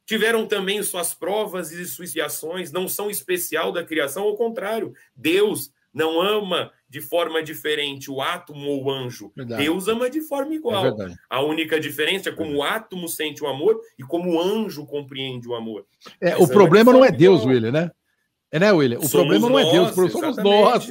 Tiveram 0.05 0.45
também 0.45 0.83
suas 0.83 1.13
provas 1.13 1.71
e 1.71 1.85
suas 1.85 2.09
expiações, 2.09 2.69
não 2.69 2.89
são 2.89 3.09
especial 3.09 3.71
da 3.71 3.81
criação, 3.81 4.23
ao 4.23 4.35
contrário. 4.35 4.93
Deus 5.15 5.71
não 5.95 6.19
ama 6.19 6.73
de 6.89 6.99
forma 6.99 7.41
diferente 7.41 8.11
o 8.11 8.21
átomo 8.21 8.67
ou 8.67 8.83
o 8.83 8.91
anjo. 8.91 9.31
Verdade. 9.33 9.63
Deus 9.63 9.87
ama 9.87 10.09
de 10.09 10.19
forma 10.19 10.53
igual. 10.53 10.85
É 10.87 11.15
a 11.29 11.41
única 11.41 11.79
diferença 11.79 12.29
é 12.29 12.33
como 12.33 12.57
o 12.57 12.63
átomo 12.63 13.07
sente 13.07 13.41
o 13.41 13.47
amor 13.47 13.79
e 13.97 14.03
como 14.03 14.33
o 14.33 14.41
anjo 14.41 14.85
compreende 14.85 15.47
o 15.47 15.55
amor. 15.55 15.87
É, 16.19 16.35
o 16.35 16.47
problema 16.47 16.91
não 16.91 17.03
é 17.03 17.11
Deus, 17.11 17.39
igual. 17.41 17.55
William, 17.55 17.71
né? 17.71 17.91
É, 18.51 18.59
né, 18.59 18.73
William? 18.73 18.99
O 18.99 19.07
somos 19.07 19.11
problema 19.11 19.49
não 19.49 19.57
é 19.57 19.71
Deus, 19.71 20.11
somos 20.11 20.37
nós. 20.37 20.89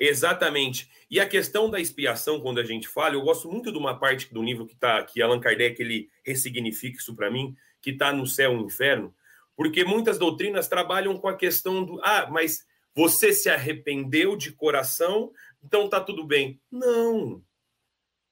Exatamente. 0.00 0.88
E 1.10 1.20
a 1.20 1.28
questão 1.28 1.68
da 1.68 1.78
expiação, 1.78 2.40
quando 2.40 2.58
a 2.58 2.64
gente 2.64 2.88
fala, 2.88 3.14
eu 3.14 3.20
gosto 3.20 3.50
muito 3.50 3.70
de 3.70 3.76
uma 3.76 3.98
parte 3.98 4.32
do 4.32 4.42
livro 4.42 4.66
que 4.66 4.74
tá, 4.74 5.02
que 5.02 5.20
Allan 5.20 5.40
Kardec 5.40 5.80
ele 5.80 6.08
ressignifica 6.24 6.96
isso 6.98 7.14
para 7.14 7.30
mim, 7.30 7.54
que 7.82 7.90
está 7.90 8.12
no 8.14 8.26
céu 8.26 8.54
e 8.54 8.56
no 8.56 8.64
inferno, 8.64 9.14
porque 9.54 9.84
muitas 9.84 10.18
doutrinas 10.18 10.68
trabalham 10.68 11.18
com 11.18 11.28
a 11.28 11.36
questão 11.36 11.84
do 11.84 12.00
ah, 12.02 12.26
mas 12.30 12.64
você 12.94 13.32
se 13.32 13.48
arrependeu 13.48 14.36
de 14.36 14.52
coração, 14.52 15.32
então 15.62 15.88
tá 15.88 16.00
tudo 16.00 16.24
bem. 16.24 16.60
Não. 16.70 17.42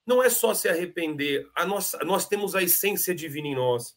Não 0.06 0.22
é 0.22 0.30
só 0.30 0.54
se 0.54 0.68
arrepender. 0.68 1.48
A 1.54 1.66
nossa, 1.66 1.98
nós 2.04 2.26
temos 2.26 2.54
a 2.54 2.62
essência 2.62 3.14
divina 3.14 3.48
em 3.48 3.54
nós. 3.54 3.96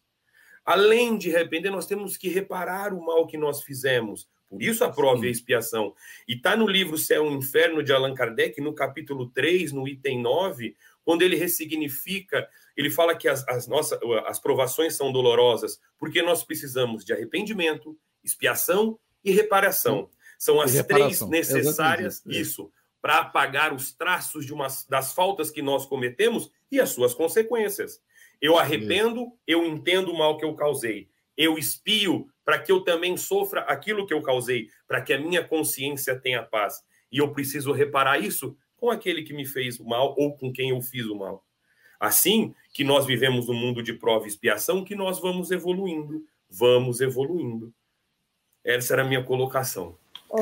Além 0.65 1.17
de 1.17 1.33
arrepender, 1.35 1.71
nós 1.71 1.87
temos 1.87 2.17
que 2.17 2.29
reparar 2.29 2.93
o 2.93 3.03
mal 3.03 3.25
que 3.25 3.37
nós 3.37 3.63
fizemos. 3.63 4.29
Por 4.49 4.61
isso 4.61 4.83
a 4.83 4.91
prova 4.91 5.19
Sim. 5.19 5.25
e 5.25 5.27
a 5.29 5.31
expiação. 5.31 5.95
E 6.27 6.33
está 6.33 6.57
no 6.57 6.67
livro 6.67 6.97
Céu 6.97 7.25
e 7.25 7.33
Inferno 7.33 7.81
de 7.81 7.93
Allan 7.93 8.13
Kardec, 8.13 8.59
no 8.59 8.75
capítulo 8.75 9.29
3, 9.29 9.71
no 9.71 9.87
item 9.87 10.21
9, 10.21 10.75
quando 11.03 11.21
ele 11.21 11.35
ressignifica, 11.35 12.47
ele 12.75 12.89
fala 12.89 13.15
que 13.15 13.27
as, 13.27 13.47
as, 13.47 13.67
nossas, 13.67 13.97
as 14.25 14.39
provações 14.39 14.95
são 14.95 15.11
dolorosas 15.11 15.79
porque 15.97 16.21
nós 16.21 16.43
precisamos 16.43 17.05
de 17.05 17.13
arrependimento, 17.13 17.97
expiação 18.23 18.99
e 19.23 19.31
reparação. 19.31 20.09
São 20.41 20.59
as 20.59 20.73
três 20.87 21.21
necessárias, 21.21 22.25
isso, 22.25 22.71
para 22.99 23.19
apagar 23.19 23.75
os 23.75 23.93
traços 23.93 24.43
de 24.43 24.51
uma, 24.51 24.65
das 24.89 25.13
faltas 25.13 25.51
que 25.51 25.61
nós 25.61 25.85
cometemos 25.85 26.51
e 26.71 26.79
as 26.79 26.89
suas 26.89 27.13
consequências. 27.13 28.01
Eu 28.41 28.57
arrependo, 28.57 29.33
eu 29.45 29.63
entendo 29.63 30.11
o 30.11 30.17
mal 30.17 30.39
que 30.39 30.43
eu 30.43 30.55
causei. 30.55 31.07
Eu 31.37 31.59
espio 31.59 32.27
para 32.43 32.57
que 32.57 32.71
eu 32.71 32.81
também 32.81 33.15
sofra 33.17 33.61
aquilo 33.61 34.07
que 34.07 34.15
eu 34.15 34.21
causei, 34.23 34.67
para 34.87 34.99
que 34.99 35.13
a 35.13 35.19
minha 35.19 35.47
consciência 35.47 36.19
tenha 36.19 36.41
paz. 36.41 36.83
E 37.11 37.19
eu 37.19 37.31
preciso 37.31 37.71
reparar 37.71 38.17
isso 38.17 38.57
com 38.77 38.89
aquele 38.89 39.21
que 39.21 39.35
me 39.35 39.45
fez 39.45 39.79
o 39.79 39.85
mal 39.85 40.15
ou 40.17 40.35
com 40.35 40.51
quem 40.51 40.71
eu 40.71 40.81
fiz 40.81 41.05
o 41.05 41.15
mal. 41.15 41.45
Assim 41.99 42.55
que 42.73 42.83
nós 42.83 43.05
vivemos 43.05 43.47
um 43.47 43.53
mundo 43.53 43.83
de 43.83 43.93
prova 43.93 44.25
e 44.25 44.29
expiação, 44.29 44.83
que 44.83 44.95
nós 44.95 45.19
vamos 45.19 45.51
evoluindo, 45.51 46.25
vamos 46.49 46.99
evoluindo. 46.99 47.71
Essa 48.63 48.93
era 48.93 49.03
a 49.03 49.07
minha 49.07 49.23
colocação. 49.23 50.00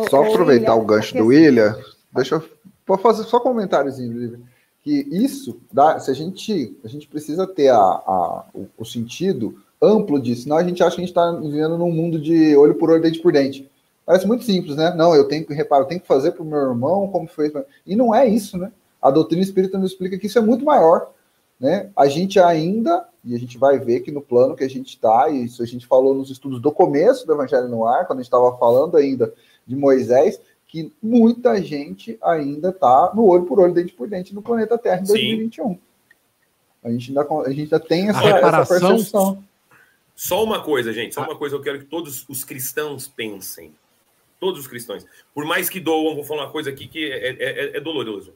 Só 0.09 0.23
aproveitar 0.23 0.75
o 0.75 0.85
gancho 0.85 1.15
do 1.15 1.27
William, 1.27 1.75
deixa 2.13 2.35
eu 2.35 2.43
vou 2.85 2.97
fazer 2.97 3.23
só 3.23 3.39
comentáriozinho, 3.39 4.43
que 4.83 5.07
isso 5.11 5.59
dá, 5.71 5.99
se 5.99 6.09
a 6.09 6.13
gente, 6.13 6.77
a 6.83 6.87
gente 6.87 7.07
precisa 7.07 7.45
ter 7.45 7.69
a, 7.69 7.77
a 7.77 8.45
o, 8.53 8.67
o, 8.77 8.85
sentido 8.85 9.61
amplo 9.81 10.19
disso, 10.19 10.43
senão 10.43 10.57
a 10.57 10.63
gente 10.63 10.81
acha 10.81 10.95
que 10.95 11.01
a 11.01 11.05
gente 11.05 11.11
está 11.11 11.31
vivendo 11.31 11.77
num 11.77 11.91
mundo 11.91 12.19
de 12.19 12.55
olho 12.55 12.75
por 12.75 12.89
olho, 12.89 13.01
dente 13.01 13.19
por 13.19 13.31
dente. 13.31 13.69
Parece 14.05 14.27
muito 14.27 14.43
simples, 14.43 14.75
né? 14.75 14.93
Não, 14.95 15.15
eu 15.15 15.27
tenho 15.27 15.45
que 15.45 15.53
reparar, 15.53 15.83
eu 15.83 15.87
tenho 15.87 16.01
que 16.01 16.07
fazer 16.07 16.31
para 16.31 16.41
o 16.41 16.45
meu 16.45 16.59
irmão 16.59 17.07
como 17.09 17.27
foi. 17.27 17.53
E 17.85 17.95
não 17.95 18.13
é 18.13 18.27
isso, 18.27 18.57
né? 18.57 18.71
A 18.99 19.11
doutrina 19.11 19.43
espírita 19.43 19.77
nos 19.77 19.91
explica 19.91 20.17
que 20.17 20.25
isso 20.25 20.39
é 20.39 20.41
muito 20.41 20.65
maior. 20.65 21.11
Né? 21.59 21.89
A 21.95 22.07
gente 22.07 22.39
ainda, 22.39 23.05
e 23.23 23.35
a 23.35 23.37
gente 23.37 23.57
vai 23.57 23.77
ver 23.77 23.99
que 23.99 24.11
no 24.11 24.21
plano 24.21 24.55
que 24.55 24.63
a 24.63 24.69
gente 24.69 24.89
está, 24.89 25.29
e 25.29 25.45
isso 25.45 25.61
a 25.61 25.65
gente 25.65 25.85
falou 25.85 26.15
nos 26.15 26.31
estudos 26.31 26.59
do 26.61 26.71
começo 26.71 27.27
do 27.27 27.33
Evangelho 27.33 27.67
no 27.67 27.85
Ar, 27.85 28.07
quando 28.07 28.19
a 28.19 28.21
gente 28.21 28.31
estava 28.31 28.57
falando 28.57 28.97
ainda 28.97 29.31
de 29.69 29.75
Moisés, 29.75 30.41
que 30.67 30.91
muita 31.01 31.61
gente 31.61 32.17
ainda 32.23 32.69
está 32.69 33.11
no 33.13 33.25
olho 33.25 33.45
por 33.45 33.59
olho, 33.59 33.73
dente 33.73 33.93
por 33.93 34.09
dente 34.09 34.33
no 34.33 34.41
planeta 34.41 34.79
Terra 34.79 35.01
em 35.01 35.05
2021. 35.05 35.77
A 36.83 36.89
gente, 36.89 37.09
ainda, 37.09 37.21
a 37.21 37.49
gente 37.49 37.61
ainda 37.61 37.79
tem 37.79 38.09
essa, 38.09 38.23
essa 38.23 38.65
percepção. 38.65 39.43
Só 40.15 40.43
uma 40.43 40.63
coisa, 40.63 40.91
gente, 40.91 41.13
só 41.13 41.21
uma 41.21 41.35
coisa 41.35 41.55
eu 41.55 41.61
quero 41.61 41.79
que 41.79 41.85
todos 41.85 42.25
os 42.27 42.43
cristãos 42.43 43.07
pensem. 43.07 43.73
Todos 44.39 44.61
os 44.61 44.67
cristãos. 44.67 45.05
Por 45.33 45.45
mais 45.45 45.69
que 45.69 45.79
doam, 45.79 46.15
vou 46.15 46.23
falar 46.23 46.45
uma 46.45 46.51
coisa 46.51 46.71
aqui 46.71 46.87
que 46.87 47.11
é, 47.11 47.29
é, 47.29 47.35
é, 47.39 47.77
é 47.77 47.79
doloroso. 47.79 48.33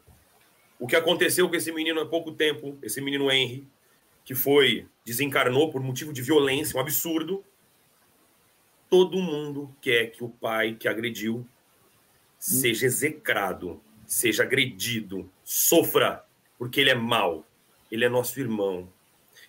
O 0.80 0.86
que 0.86 0.96
aconteceu 0.96 1.50
com 1.50 1.56
esse 1.56 1.72
menino 1.72 2.00
há 2.00 2.06
pouco 2.06 2.32
tempo, 2.32 2.78
esse 2.84 3.02
menino 3.02 3.32
Henry, 3.32 3.68
que 4.24 4.36
foi, 4.36 4.86
desencarnou 5.04 5.72
por 5.72 5.82
motivo 5.82 6.14
de 6.14 6.22
violência, 6.22 6.78
um 6.78 6.82
absurdo. 6.82 7.44
Todo 8.94 9.18
mundo 9.18 9.76
quer 9.82 10.12
que 10.12 10.24
o 10.24 10.30
pai 10.30 10.76
que 10.76 10.88
agrediu 10.88 11.44
seja 12.38 12.86
execrado, 12.86 13.82
seja 14.06 14.44
agredido, 14.44 15.28
sofra, 15.44 16.24
porque 16.60 16.80
ele 16.80 16.92
é 16.92 16.96
mau. 16.96 17.44
Ele 17.92 18.06
é 18.06 18.10
nosso 18.10 18.40
irmão. 18.40 18.88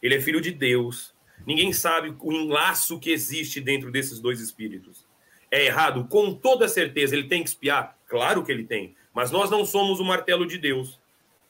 Ele 0.01 0.15
é 0.15 0.21
filho 0.23 0.41
de 0.41 0.51
Deus. 0.51 1.15
Ninguém 1.47 1.75
sabe 1.75 2.17
o 2.23 2.33
enlaço 2.33 2.99
que 2.99 3.11
existe 3.11 3.61
dentro 3.61 3.93
desses 3.93 4.19
dois 4.19 4.41
espíritos 4.41 5.07
é 5.51 5.67
errado? 5.67 6.07
Com 6.09 6.33
toda 6.33 6.67
certeza, 6.67 7.15
ele 7.15 7.29
tem 7.29 7.43
que 7.43 7.51
espiar? 7.51 7.99
Claro 8.09 8.43
que 8.43 8.51
ele 8.51 8.65
tem. 8.65 8.97
Mas 9.13 9.31
nós 9.31 9.51
não 9.51 9.67
somos 9.67 10.01
o 10.01 10.05
martelo 10.05 10.47
de 10.47 10.57
Deus. 10.57 10.99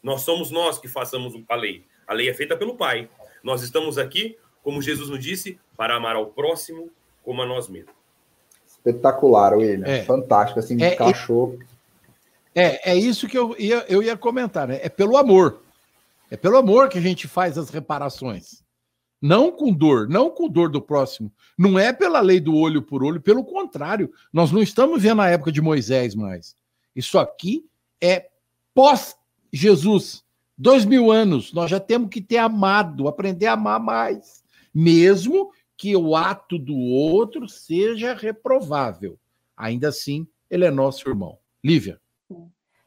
Nós 0.03 0.23
somos 0.23 0.51
nós 0.51 0.81
que 0.81 0.89
façamos 0.89 1.33
a 1.49 1.55
lei. 1.55 1.85
A 2.09 2.13
lei 2.13 2.29
é 2.29 2.35
feita 2.35 2.57
pelo 2.57 2.77
Pai. 2.77 3.09
Nós 3.41 3.63
estamos 3.63 3.99
aqui, 3.99 4.37
como 4.65 4.83
Jesus 4.83 5.09
nos 5.09 5.25
disse, 5.25 5.61
para 5.77 5.95
amar 5.95 6.17
ao 6.17 6.27
próximo 6.27 6.91
como 7.25 7.43
a 7.43 7.47
nós 7.47 7.69
mesmos. 7.69 7.95
Espetacular, 8.67 9.57
William. 9.57 9.87
É. 9.87 10.05
Fantástico, 10.05 10.61
assim, 10.61 10.81
é, 10.83 10.95
cachorro. 10.95 11.59
É, 12.55 12.93
é 12.93 12.97
isso 12.97 13.27
que 13.27 13.37
eu 13.37 13.57
ia, 13.59 13.85
eu 13.89 14.03
ia 14.03 14.17
comentar, 14.17 14.69
né? 14.69 14.79
É 14.83 14.89
pelo 14.89 15.17
amor. 15.17 15.63
É 16.31 16.37
pelo 16.37 16.57
amor 16.57 16.89
que 16.89 16.99
a 16.99 17.01
gente 17.01 17.27
faz 17.27 17.57
as 17.57 17.71
reparações. 17.71 18.63
Não 19.21 19.51
com 19.51 19.73
dor, 19.73 20.09
não 20.09 20.29
com 20.29 20.49
dor 20.49 20.71
do 20.71 20.83
próximo. 20.83 21.33
Não 21.57 21.79
é 21.79 21.93
pela 21.93 22.21
lei 22.21 22.39
do 22.39 22.55
olho 22.55 22.83
por 22.83 23.03
olho, 23.03 23.21
pelo 23.21 23.43
contrário. 23.43 24.13
Nós 24.33 24.53
não 24.53 24.63
estamos 24.63 25.03
vendo 25.03 25.23
a 25.23 25.31
época 25.31 25.51
de 25.51 25.63
Moisés 25.63 26.15
mais. 26.15 26.55
Isso 26.95 27.19
aqui 27.19 27.65
é 28.01 28.29
pós-Jesus. 28.75 30.23
Dois 30.57 30.85
mil 30.85 31.11
anos, 31.11 31.53
nós 31.53 31.71
já 31.71 31.81
temos 31.81 32.11
que 32.11 32.21
ter 32.21 32.37
amado, 32.37 33.09
aprender 33.09 33.47
a 33.47 33.55
amar 33.55 33.81
mais. 33.81 34.45
Mesmo 34.75 35.51
que 35.77 35.97
o 35.97 36.15
ato 36.15 36.59
do 36.59 36.77
outro 36.77 37.49
seja 37.49 38.15
reprovável. 38.15 39.19
Ainda 39.57 39.89
assim, 39.89 40.27
ele 40.51 40.65
é 40.65 40.71
nosso 40.71 41.09
irmão. 41.09 41.39
Lívia. 41.63 42.01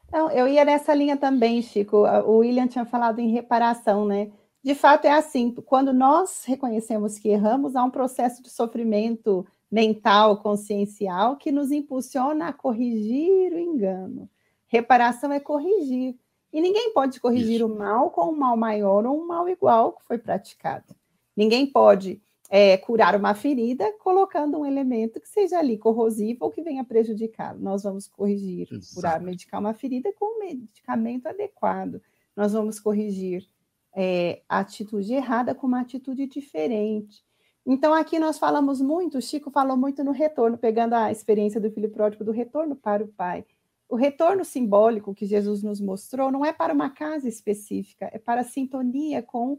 Então, 0.06 0.30
eu 0.30 0.48
ia 0.48 0.64
nessa 0.64 0.94
linha 0.94 1.16
também, 1.16 1.60
Chico. 1.60 1.98
O 2.26 2.38
William 2.38 2.66
tinha 2.66 2.86
falado 2.86 3.18
em 3.18 3.30
reparação, 3.30 4.06
né? 4.06 4.30
De 4.62 4.74
fato, 4.74 5.04
é 5.04 5.12
assim: 5.12 5.50
quando 5.50 5.92
nós 5.92 6.44
reconhecemos 6.44 7.18
que 7.18 7.28
erramos, 7.28 7.76
há 7.76 7.84
um 7.84 7.90
processo 7.90 8.42
de 8.42 8.50
sofrimento 8.50 9.46
mental, 9.70 10.38
consciencial, 10.42 11.36
que 11.36 11.52
nos 11.52 11.70
impulsiona 11.70 12.48
a 12.48 12.52
corrigir 12.52 13.52
o 13.52 13.58
engano. 13.58 14.30
Reparação 14.66 15.32
é 15.32 15.40
corrigir. 15.40 16.16
E 16.50 16.60
ninguém 16.60 16.92
pode 16.94 17.20
corrigir 17.20 17.56
Isso. 17.56 17.66
o 17.66 17.78
mal 17.78 18.10
com 18.10 18.30
um 18.30 18.36
mal 18.36 18.56
maior 18.56 19.04
ou 19.04 19.20
um 19.20 19.26
mal 19.26 19.48
igual 19.48 19.92
que 19.92 20.04
foi 20.04 20.16
praticado. 20.16 20.94
Ninguém 21.36 21.66
pode 21.66 22.20
é, 22.48 22.78
curar 22.78 23.14
uma 23.14 23.34
ferida 23.34 23.92
colocando 23.98 24.58
um 24.58 24.66
elemento 24.66 25.20
que 25.20 25.28
seja 25.28 25.58
ali 25.58 25.76
corrosivo 25.76 26.46
ou 26.46 26.50
que 26.50 26.62
venha 26.62 26.82
prejudicá-lo. 26.82 27.60
Nós 27.60 27.82
vamos 27.82 28.08
corrigir, 28.08 28.68
Exato. 28.72 28.94
curar, 28.94 29.20
medicar 29.20 29.60
uma 29.60 29.74
ferida 29.74 30.12
com 30.14 30.36
um 30.36 30.38
medicamento 30.38 31.26
adequado. 31.26 32.00
Nós 32.34 32.52
vamos 32.52 32.80
corrigir 32.80 33.46
é, 33.94 34.42
a 34.48 34.60
atitude 34.60 35.12
errada 35.12 35.54
com 35.54 35.66
uma 35.66 35.80
atitude 35.80 36.26
diferente. 36.26 37.22
Então, 37.66 37.92
aqui 37.92 38.18
nós 38.18 38.38
falamos 38.38 38.80
muito, 38.80 39.18
o 39.18 39.22
Chico 39.22 39.50
falou 39.50 39.76
muito 39.76 40.02
no 40.02 40.10
retorno, 40.10 40.56
pegando 40.56 40.94
a 40.94 41.12
experiência 41.12 41.60
do 41.60 41.70
filho 41.70 41.90
pródigo, 41.90 42.24
do 42.24 42.32
retorno 42.32 42.74
para 42.74 43.04
o 43.04 43.08
pai. 43.08 43.44
O 43.86 43.94
retorno 43.94 44.42
simbólico 44.42 45.14
que 45.14 45.26
Jesus 45.26 45.62
nos 45.62 45.80
mostrou 45.80 46.30
não 46.30 46.44
é 46.44 46.52
para 46.52 46.72
uma 46.72 46.88
casa 46.88 47.28
específica, 47.28 48.08
é 48.12 48.18
para 48.18 48.40
a 48.40 48.44
sintonia 48.44 49.22
com 49.22 49.58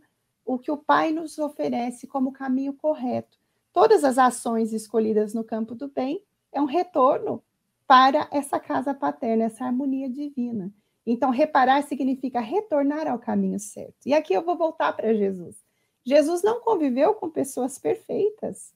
o 0.49 0.57
que 0.57 0.71
o 0.71 0.77
pai 0.77 1.11
nos 1.11 1.37
oferece 1.37 2.07
como 2.07 2.31
caminho 2.31 2.73
correto. 2.73 3.37
Todas 3.71 4.03
as 4.03 4.17
ações 4.17 4.73
escolhidas 4.73 5.31
no 5.31 5.43
campo 5.43 5.75
do 5.75 5.87
bem 5.87 6.23
é 6.51 6.59
um 6.59 6.65
retorno 6.65 7.43
para 7.85 8.27
essa 8.31 8.59
casa 8.59 8.91
paterna, 8.91 9.43
essa 9.43 9.63
harmonia 9.63 10.09
divina. 10.09 10.73
Então, 11.05 11.29
reparar 11.29 11.83
significa 11.83 12.39
retornar 12.39 13.07
ao 13.07 13.19
caminho 13.19 13.59
certo. 13.59 14.07
E 14.07 14.13
aqui 14.13 14.33
eu 14.33 14.43
vou 14.43 14.57
voltar 14.57 14.91
para 14.93 15.13
Jesus. 15.13 15.63
Jesus 16.03 16.41
não 16.41 16.59
conviveu 16.61 17.13
com 17.13 17.29
pessoas 17.29 17.77
perfeitas. 17.77 18.73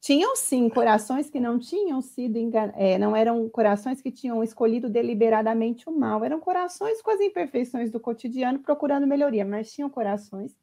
Tinham 0.00 0.36
sim 0.36 0.68
corações 0.68 1.28
que 1.28 1.40
não 1.40 1.58
tinham 1.58 2.00
sido 2.00 2.36
enganados, 2.36 2.80
é, 2.80 2.96
não 2.96 3.16
eram 3.16 3.48
corações 3.48 4.00
que 4.00 4.12
tinham 4.12 4.44
escolhido 4.44 4.88
deliberadamente 4.88 5.88
o 5.88 5.92
mal, 5.92 6.24
eram 6.24 6.38
corações 6.38 7.02
com 7.02 7.10
as 7.10 7.20
imperfeições 7.20 7.90
do 7.90 7.98
cotidiano 7.98 8.60
procurando 8.60 9.04
melhoria, 9.04 9.44
mas 9.44 9.72
tinham 9.72 9.90
corações 9.90 10.56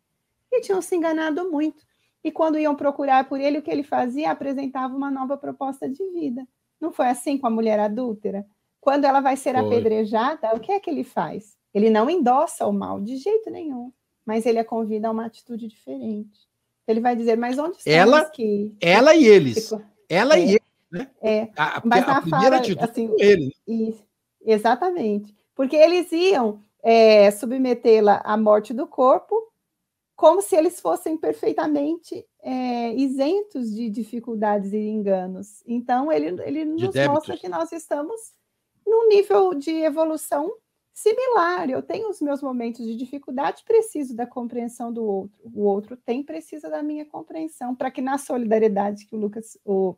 que 0.55 0.61
tinham 0.61 0.81
se 0.81 0.95
enganado 0.95 1.51
muito. 1.51 1.85
E 2.23 2.31
quando 2.31 2.57
iam 2.57 2.75
procurar 2.75 3.27
por 3.27 3.39
ele, 3.39 3.59
o 3.59 3.61
que 3.61 3.69
ele 3.69 3.83
fazia? 3.83 4.31
Apresentava 4.31 4.95
uma 4.95 5.11
nova 5.11 5.37
proposta 5.37 5.87
de 5.87 6.03
vida. 6.11 6.45
Não 6.79 6.91
foi 6.91 7.07
assim 7.07 7.37
com 7.37 7.47
a 7.47 7.51
mulher 7.51 7.79
adúltera? 7.79 8.45
Quando 8.81 9.05
ela 9.05 9.19
vai 9.19 9.35
ser 9.35 9.55
Foi. 9.55 9.65
apedrejada, 9.65 10.55
o 10.55 10.59
que 10.59 10.71
é 10.71 10.79
que 10.79 10.89
ele 10.89 11.03
faz? 11.03 11.55
Ele 11.73 11.89
não 11.89 12.09
endossa 12.09 12.65
o 12.65 12.73
mal 12.73 13.01
de 13.01 13.17
jeito 13.17 13.49
nenhum, 13.49 13.91
mas 14.25 14.45
ele 14.45 14.59
a 14.59 14.65
convida 14.65 15.07
a 15.07 15.11
uma 15.11 15.25
atitude 15.25 15.67
diferente. 15.67 16.47
Ele 16.87 16.99
vai 16.99 17.15
dizer, 17.15 17.37
mas 17.37 17.57
onde 17.57 17.77
estão 17.77 17.93
ela, 17.93 18.25
que... 18.25 18.75
Ela 18.79 19.15
e 19.15 19.25
eles. 19.25 19.73
Ela 20.07 20.35
é, 20.35 20.39
e 20.39 20.49
eles, 20.49 20.61
né? 20.91 21.09
É, 21.21 21.49
a, 21.57 21.81
mas 21.83 22.07
a, 22.07 22.17
a 22.17 22.21
primeira 22.21 22.45
fala, 22.45 22.57
atitude 22.57 22.83
assim, 22.83 23.15
ele. 23.17 23.55
Isso, 23.67 24.03
exatamente. 24.43 25.35
Porque 25.55 25.75
eles 25.75 26.11
iam 26.11 26.59
é, 26.83 27.29
submetê-la 27.31 28.21
à 28.23 28.37
morte 28.37 28.73
do 28.73 28.85
corpo 28.85 29.35
como 30.15 30.41
se 30.41 30.55
eles 30.55 30.79
fossem 30.79 31.17
perfeitamente 31.17 32.25
é, 32.41 32.93
isentos 32.93 33.73
de 33.73 33.89
dificuldades 33.89 34.71
e 34.71 34.77
enganos. 34.77 35.61
Então, 35.65 36.11
ele, 36.11 36.41
ele 36.43 36.65
nos 36.65 36.95
mostra 37.07 37.37
que 37.37 37.49
nós 37.49 37.71
estamos 37.71 38.33
num 38.85 39.07
nível 39.07 39.53
de 39.53 39.71
evolução 39.71 40.53
similar. 40.93 41.69
Eu 41.69 41.81
tenho 41.81 42.09
os 42.09 42.21
meus 42.21 42.41
momentos 42.41 42.85
de 42.85 42.95
dificuldade, 42.95 43.63
preciso 43.65 44.15
da 44.15 44.25
compreensão 44.25 44.93
do 44.93 45.03
outro. 45.03 45.51
O 45.53 45.63
outro 45.63 45.97
tem, 45.97 46.23
precisa 46.23 46.69
da 46.69 46.81
minha 46.81 47.05
compreensão, 47.05 47.75
para 47.75 47.91
que 47.91 48.01
na 48.01 48.17
solidariedade 48.17 49.05
que 49.05 49.15
o 49.15 49.19
Lucas, 49.19 49.57
o, 49.65 49.97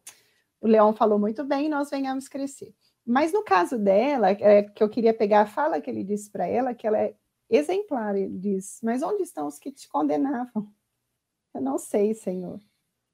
o 0.59 0.67
Leão 0.67 0.95
falou 0.95 1.19
muito 1.19 1.43
bem, 1.43 1.69
nós 1.69 1.91
venhamos 1.91 2.27
crescer. 2.27 2.73
Mas 3.05 3.31
no 3.31 3.43
caso 3.43 3.77
dela, 3.77 4.31
é, 4.31 4.63
que 4.63 4.83
eu 4.83 4.89
queria 4.89 5.13
pegar 5.13 5.41
a 5.41 5.45
fala 5.45 5.79
que 5.79 5.89
ele 5.89 6.03
disse 6.03 6.31
para 6.31 6.47
ela, 6.47 6.73
que 6.73 6.87
ela 6.87 6.97
é 6.97 7.13
exemplar, 7.49 8.15
ele 8.15 8.37
diz: 8.37 8.79
Mas 8.83 9.01
onde 9.01 9.23
estão 9.23 9.47
os 9.47 9.59
que 9.59 9.71
te 9.71 9.87
condenavam? 9.87 10.71
Eu 11.53 11.61
não 11.61 11.77
sei, 11.77 12.13
Senhor. 12.13 12.59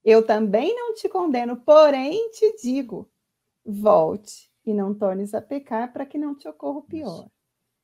Eu 0.03 0.25
também 0.25 0.75
não 0.75 0.93
te 0.93 1.07
condeno, 1.07 1.57
porém 1.57 2.29
te 2.31 2.55
digo: 2.61 3.09
volte 3.65 4.51
e 4.65 4.73
não 4.73 4.93
tornes 4.93 5.33
a 5.33 5.41
pecar 5.41 5.93
para 5.93 6.05
que 6.05 6.17
não 6.17 6.35
te 6.35 6.47
ocorra 6.47 6.79
o 6.79 6.83
pior. 6.83 7.29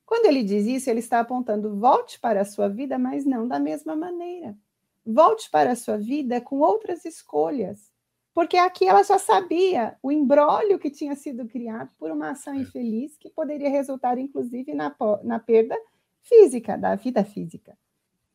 Quando 0.04 0.26
ele 0.26 0.42
diz 0.42 0.66
isso, 0.66 0.90
ele 0.90 1.00
está 1.00 1.20
apontando: 1.20 1.76
volte 1.76 2.20
para 2.20 2.42
a 2.42 2.44
sua 2.44 2.68
vida, 2.68 2.98
mas 2.98 3.24
não 3.24 3.48
da 3.48 3.58
mesma 3.58 3.96
maneira. 3.96 4.56
Volte 5.06 5.48
para 5.50 5.72
a 5.72 5.76
sua 5.76 5.96
vida 5.96 6.40
com 6.40 6.58
outras 6.60 7.04
escolhas. 7.04 7.90
Porque 8.34 8.56
aqui 8.56 8.86
ela 8.86 9.02
já 9.02 9.18
sabia 9.18 9.96
o 10.02 10.12
embrólio 10.12 10.78
que 10.78 10.90
tinha 10.90 11.16
sido 11.16 11.48
criado 11.48 11.90
por 11.98 12.10
uma 12.10 12.30
ação 12.30 12.54
é. 12.54 12.58
infeliz 12.58 13.16
que 13.16 13.30
poderia 13.30 13.68
resultar, 13.68 14.18
inclusive, 14.18 14.72
na, 14.72 14.94
na 15.24 15.38
perda 15.38 15.76
física, 16.22 16.76
da 16.76 16.94
vida 16.94 17.24
física. 17.24 17.76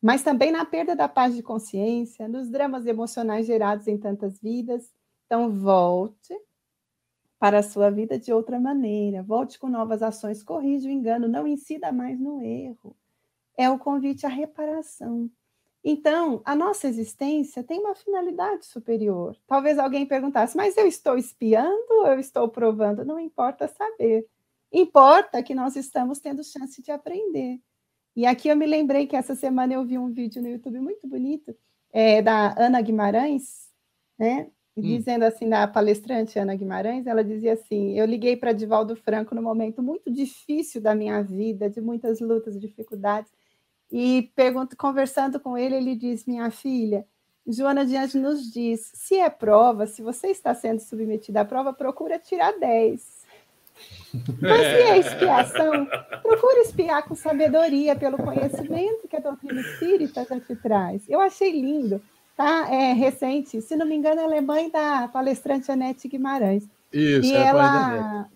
Mas 0.00 0.22
também 0.22 0.52
na 0.52 0.64
perda 0.64 0.94
da 0.94 1.08
paz 1.08 1.34
de 1.34 1.42
consciência, 1.42 2.28
nos 2.28 2.48
dramas 2.48 2.86
emocionais 2.86 3.46
gerados 3.46 3.88
em 3.88 3.98
tantas 3.98 4.38
vidas. 4.40 4.92
Então, 5.26 5.50
volte 5.50 6.34
para 7.38 7.58
a 7.58 7.62
sua 7.62 7.90
vida 7.90 8.18
de 8.18 8.32
outra 8.32 8.60
maneira. 8.60 9.22
Volte 9.22 9.58
com 9.58 9.68
novas 9.68 10.02
ações, 10.02 10.42
corrija 10.42 10.88
o 10.88 10.92
engano, 10.92 11.28
não 11.28 11.46
incida 11.46 11.92
mais 11.92 12.18
no 12.18 12.40
erro. 12.42 12.96
É 13.56 13.70
o 13.70 13.78
convite 13.78 14.26
à 14.26 14.28
reparação. 14.28 15.30
Então, 15.88 16.42
a 16.44 16.54
nossa 16.56 16.88
existência 16.88 17.62
tem 17.62 17.78
uma 17.78 17.94
finalidade 17.94 18.66
superior. 18.66 19.36
Talvez 19.46 19.78
alguém 19.78 20.04
perguntasse, 20.04 20.56
mas 20.56 20.76
eu 20.76 20.86
estou 20.86 21.16
espiando 21.16 21.86
ou 21.90 22.06
eu 22.08 22.18
estou 22.18 22.48
provando? 22.48 23.04
Não 23.04 23.20
importa 23.20 23.68
saber. 23.68 24.26
Importa 24.72 25.42
que 25.42 25.54
nós 25.54 25.76
estamos 25.76 26.18
tendo 26.18 26.42
chance 26.42 26.82
de 26.82 26.90
aprender. 26.90 27.60
E 28.16 28.24
aqui 28.24 28.48
eu 28.48 28.56
me 28.56 28.64
lembrei 28.64 29.06
que 29.06 29.14
essa 29.14 29.34
semana 29.34 29.74
eu 29.74 29.84
vi 29.84 29.98
um 29.98 30.10
vídeo 30.10 30.40
no 30.40 30.48
YouTube 30.48 30.80
muito 30.80 31.06
bonito 31.06 31.54
é, 31.92 32.22
da 32.22 32.54
Ana 32.58 32.80
Guimarães, 32.80 33.68
né? 34.18 34.50
Hum. 34.74 34.82
dizendo 34.82 35.24
assim, 35.24 35.46
na 35.46 35.66
palestrante 35.68 36.38
Ana 36.38 36.54
Guimarães, 36.54 37.06
ela 37.06 37.22
dizia 37.22 37.52
assim: 37.52 37.98
Eu 37.98 38.06
liguei 38.06 38.36
para 38.36 38.52
Divaldo 38.52 38.96
Franco 38.96 39.34
no 39.34 39.42
momento 39.42 39.82
muito 39.82 40.10
difícil 40.10 40.80
da 40.80 40.94
minha 40.94 41.22
vida, 41.22 41.68
de 41.68 41.80
muitas 41.80 42.20
lutas, 42.20 42.58
dificuldades, 42.58 43.30
e 43.90 44.32
pergunto, 44.34 44.76
conversando 44.76 45.38
com 45.38 45.56
ele, 45.56 45.76
ele 45.76 45.94
diz: 45.94 46.26
Minha 46.26 46.50
filha, 46.50 47.06
Joana 47.46 47.86
Diante 47.86 48.18
nos 48.18 48.50
diz: 48.50 48.90
se 48.94 49.16
é 49.16 49.30
prova, 49.30 49.86
se 49.86 50.02
você 50.02 50.28
está 50.28 50.54
sendo 50.54 50.80
submetida 50.80 51.42
à 51.42 51.44
prova, 51.44 51.72
procura 51.72 52.18
tirar 52.18 52.58
10. 52.58 53.15
Mas 54.40 54.60
se 54.60 54.82
é 54.82 54.98
expiação, 54.98 55.86
procura 56.22 56.60
espiar 56.60 57.02
com 57.06 57.14
sabedoria, 57.14 57.94
pelo 57.96 58.16
conhecimento 58.16 59.08
que 59.08 59.16
a 59.16 59.20
doutrina 59.20 59.60
espírita 59.60 60.24
já 60.24 60.40
te 60.40 60.56
traz. 60.56 61.08
Eu 61.08 61.20
achei 61.20 61.50
lindo 61.50 62.00
tá? 62.36 62.68
É 62.70 62.92
recente, 62.92 63.60
se 63.62 63.74
não 63.74 63.86
me 63.86 63.96
engano, 63.96 64.20
ela 64.20 64.36
é 64.36 64.40
mãe 64.40 64.70
da 64.70 65.08
palestrante 65.08 65.72
Anete 65.72 66.06
Guimarães. 66.06 66.68
Isso, 66.92 67.32
e 67.32 67.34
é 67.34 67.46
ela 67.46 68.28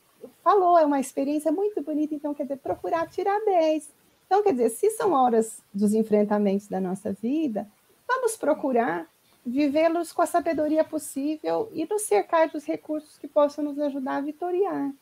falou, 0.42 0.78
é 0.78 0.84
uma 0.84 0.98
experiência 0.98 1.52
muito 1.52 1.82
bonita, 1.82 2.14
então 2.14 2.34
quer 2.34 2.44
dizer, 2.44 2.56
procurar 2.56 3.06
tirar 3.08 3.38
10. 3.44 3.90
Então, 4.26 4.42
quer 4.42 4.52
dizer, 4.52 4.70
se 4.70 4.90
são 4.90 5.12
horas 5.12 5.60
dos 5.72 5.92
enfrentamentos 5.92 6.66
da 6.66 6.80
nossa 6.80 7.12
vida, 7.12 7.68
vamos 8.08 8.36
procurar 8.36 9.06
vivê-los 9.44 10.12
com 10.12 10.22
a 10.22 10.26
sabedoria 10.26 10.84
possível 10.84 11.68
e 11.72 11.86
nos 11.88 12.02
cercar 12.02 12.48
dos 12.48 12.64
recursos 12.64 13.18
que 13.18 13.28
possam 13.28 13.64
nos 13.64 13.78
ajudar 13.78 14.16
a 14.16 14.20
vitoriar. 14.20 14.92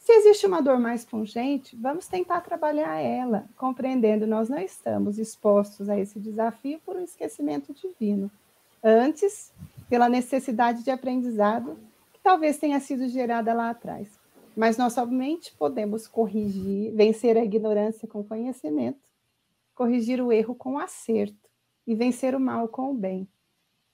Se 0.00 0.12
existe 0.12 0.46
uma 0.46 0.62
dor 0.62 0.78
mais 0.78 1.04
pungente, 1.04 1.76
vamos 1.76 2.08
tentar 2.08 2.40
trabalhar 2.40 2.98
ela, 2.98 3.44
compreendendo 3.54 4.26
nós 4.26 4.48
não 4.48 4.58
estamos 4.58 5.18
expostos 5.18 5.90
a 5.90 5.98
esse 5.98 6.18
desafio 6.18 6.80
por 6.80 6.96
um 6.96 7.04
esquecimento 7.04 7.74
divino. 7.74 8.30
Antes, 8.82 9.52
pela 9.90 10.08
necessidade 10.08 10.82
de 10.82 10.90
aprendizado 10.90 11.76
que 12.14 12.20
talvez 12.22 12.56
tenha 12.56 12.80
sido 12.80 13.08
gerada 13.08 13.52
lá 13.52 13.68
atrás. 13.68 14.18
Mas 14.56 14.78
nós 14.78 14.94
somente 14.94 15.54
podemos 15.54 16.08
corrigir, 16.08 16.92
vencer 16.94 17.36
a 17.36 17.44
ignorância 17.44 18.08
com 18.08 18.24
conhecimento, 18.24 19.06
corrigir 19.74 20.22
o 20.22 20.32
erro 20.32 20.54
com 20.54 20.78
acerto 20.78 21.48
e 21.86 21.94
vencer 21.94 22.34
o 22.34 22.40
mal 22.40 22.68
com 22.68 22.90
o 22.90 22.94
bem. 22.94 23.28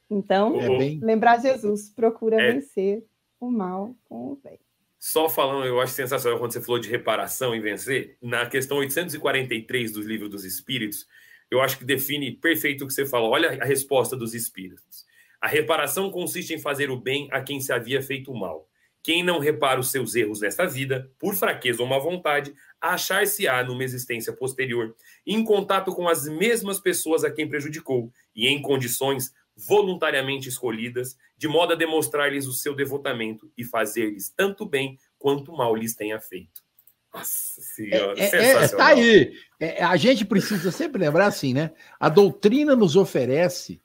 Então, 0.09 0.55
é 0.55 0.69
bem... 0.69 1.01
lembrar 1.01 1.41
Jesus, 1.41 1.91
procura 1.91 2.41
é... 2.41 2.53
vencer 2.53 3.05
o 3.41 3.51
mal 3.51 3.93
com 4.09 4.33
o 4.33 4.37
bem. 4.37 4.61
Só 4.99 5.29
falando, 5.29 5.67
eu 5.67 5.81
acho 5.81 5.93
sensacional 5.93 6.39
quando 6.39 6.53
você 6.53 6.61
falou 6.61 6.81
de 6.81 6.89
reparação 6.89 7.55
e 7.55 7.61
vencer, 7.61 8.17
na 8.21 8.47
questão 8.47 8.79
843 8.79 9.93
do 9.93 10.01
Livro 10.01 10.29
dos 10.29 10.45
Espíritos, 10.45 11.07
eu 11.51 11.61
acho 11.61 11.79
que 11.79 11.85
define 11.85 12.33
perfeito 12.33 12.85
o 12.85 12.87
que 12.87 12.93
você 12.93 13.07
falou. 13.07 13.31
Olha 13.31 13.63
a 13.63 13.65
resposta 13.65 14.17
dos 14.17 14.35
espíritos. 14.35 15.05
A 15.41 15.47
reparação 15.47 16.11
consiste 16.11 16.55
em 16.55 16.59
fazer 16.59 16.91
o 16.91 16.99
bem 16.99 17.29
a 17.31 17.41
quem 17.41 17.61
se 17.61 17.73
havia 17.73 18.03
feito 18.03 18.35
mal. 18.35 18.69
Quem 19.03 19.23
não 19.23 19.39
repara 19.39 19.79
os 19.79 19.93
seus 19.93 20.17
erros 20.17 20.41
nesta 20.41 20.67
vida, 20.67 21.09
por 21.21 21.37
fraqueza 21.37 21.81
ou 21.81 21.87
má 21.87 21.97
vontade, 21.97 22.53
achar-se-á 22.81 23.63
numa 23.63 23.85
existência 23.85 24.33
posterior, 24.33 24.97
em 25.25 25.45
contato 25.45 25.95
com 25.95 26.09
as 26.09 26.27
mesmas 26.27 26.81
pessoas 26.81 27.23
a 27.23 27.31
quem 27.31 27.49
prejudicou 27.49 28.11
e 28.35 28.49
em 28.49 28.61
condições 28.61 29.33
voluntariamente 29.57 30.49
escolhidas, 30.49 31.17
de 31.37 31.49
modo 31.49 31.73
a 31.73 31.77
demonstrar-lhes 31.77 32.47
o 32.47 32.53
seu 32.53 32.75
devotamento 32.75 33.51
e 33.57 33.65
fazer-lhes 33.65 34.29
tanto 34.29 34.67
bem 34.67 34.99
quanto 35.19 35.53
mal 35.53 35.75
lhes 35.75 35.95
tenha 35.95 36.21
feito. 36.21 36.65
Nossa 37.13 37.63
senhora, 37.63 38.21
é, 38.21 38.25
é, 38.25 38.53
é 38.65 38.69
tá 38.69 38.87
aí. 38.89 39.33
É, 39.59 39.83
a 39.83 39.97
gente 39.97 40.25
precisa 40.25 40.71
sempre 40.71 41.01
lembrar 41.01 41.27
assim, 41.27 41.55
né? 41.55 41.73
A 41.99 42.11
doutrina 42.11 42.77
nos 42.77 42.95
oferece 42.95 43.81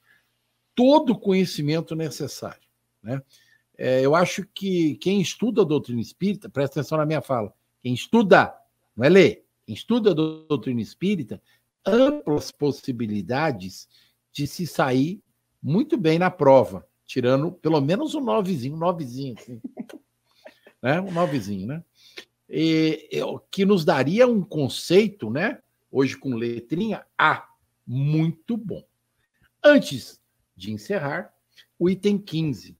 todo 0.75 1.13
o 1.13 1.19
conhecimento 1.19 1.95
necessário, 1.95 2.67
né? 3.01 3.21
É, 3.77 4.01
eu 4.01 4.13
acho 4.13 4.45
que 4.53 4.95
quem 4.97 5.21
estuda 5.21 5.61
a 5.61 5.65
doutrina 5.65 6.01
espírita, 6.01 6.49
presta 6.49 6.81
atenção 6.81 6.97
na 6.97 7.05
minha 7.05 7.21
fala, 7.21 7.53
quem 7.81 7.93
estuda, 7.93 8.53
não 8.95 9.05
é 9.05 9.09
ler, 9.09 9.45
quem 9.65 9.73
estuda 9.73 10.11
a 10.11 10.13
doutrina 10.13 10.81
espírita, 10.81 11.41
amplas 11.85 12.51
possibilidades 12.51 13.87
de 14.31 14.45
se 14.45 14.67
sair 14.67 15.21
muito 15.61 15.97
bem 15.97 16.17
na 16.17 16.31
prova, 16.31 16.87
tirando 17.05 17.51
pelo 17.51 17.79
menos 17.81 18.15
um 18.15 18.21
novezinho, 18.21 18.75
um 18.75 18.79
novezinho, 18.79 19.35
assim. 19.37 19.61
né? 20.81 20.99
Um 20.99 21.11
novezinho, 21.11 21.67
né? 21.67 21.83
E, 22.49 23.09
que 23.49 23.63
nos 23.63 23.85
daria 23.85 24.27
um 24.27 24.43
conceito, 24.43 25.29
né? 25.29 25.59
Hoje 25.91 26.17
com 26.17 26.35
letrinha 26.35 27.05
A, 27.17 27.47
muito 27.85 28.57
bom. 28.57 28.83
Antes 29.63 30.19
de 30.55 30.71
encerrar, 30.71 31.33
o 31.77 31.89
item 31.89 32.17
15, 32.17 32.77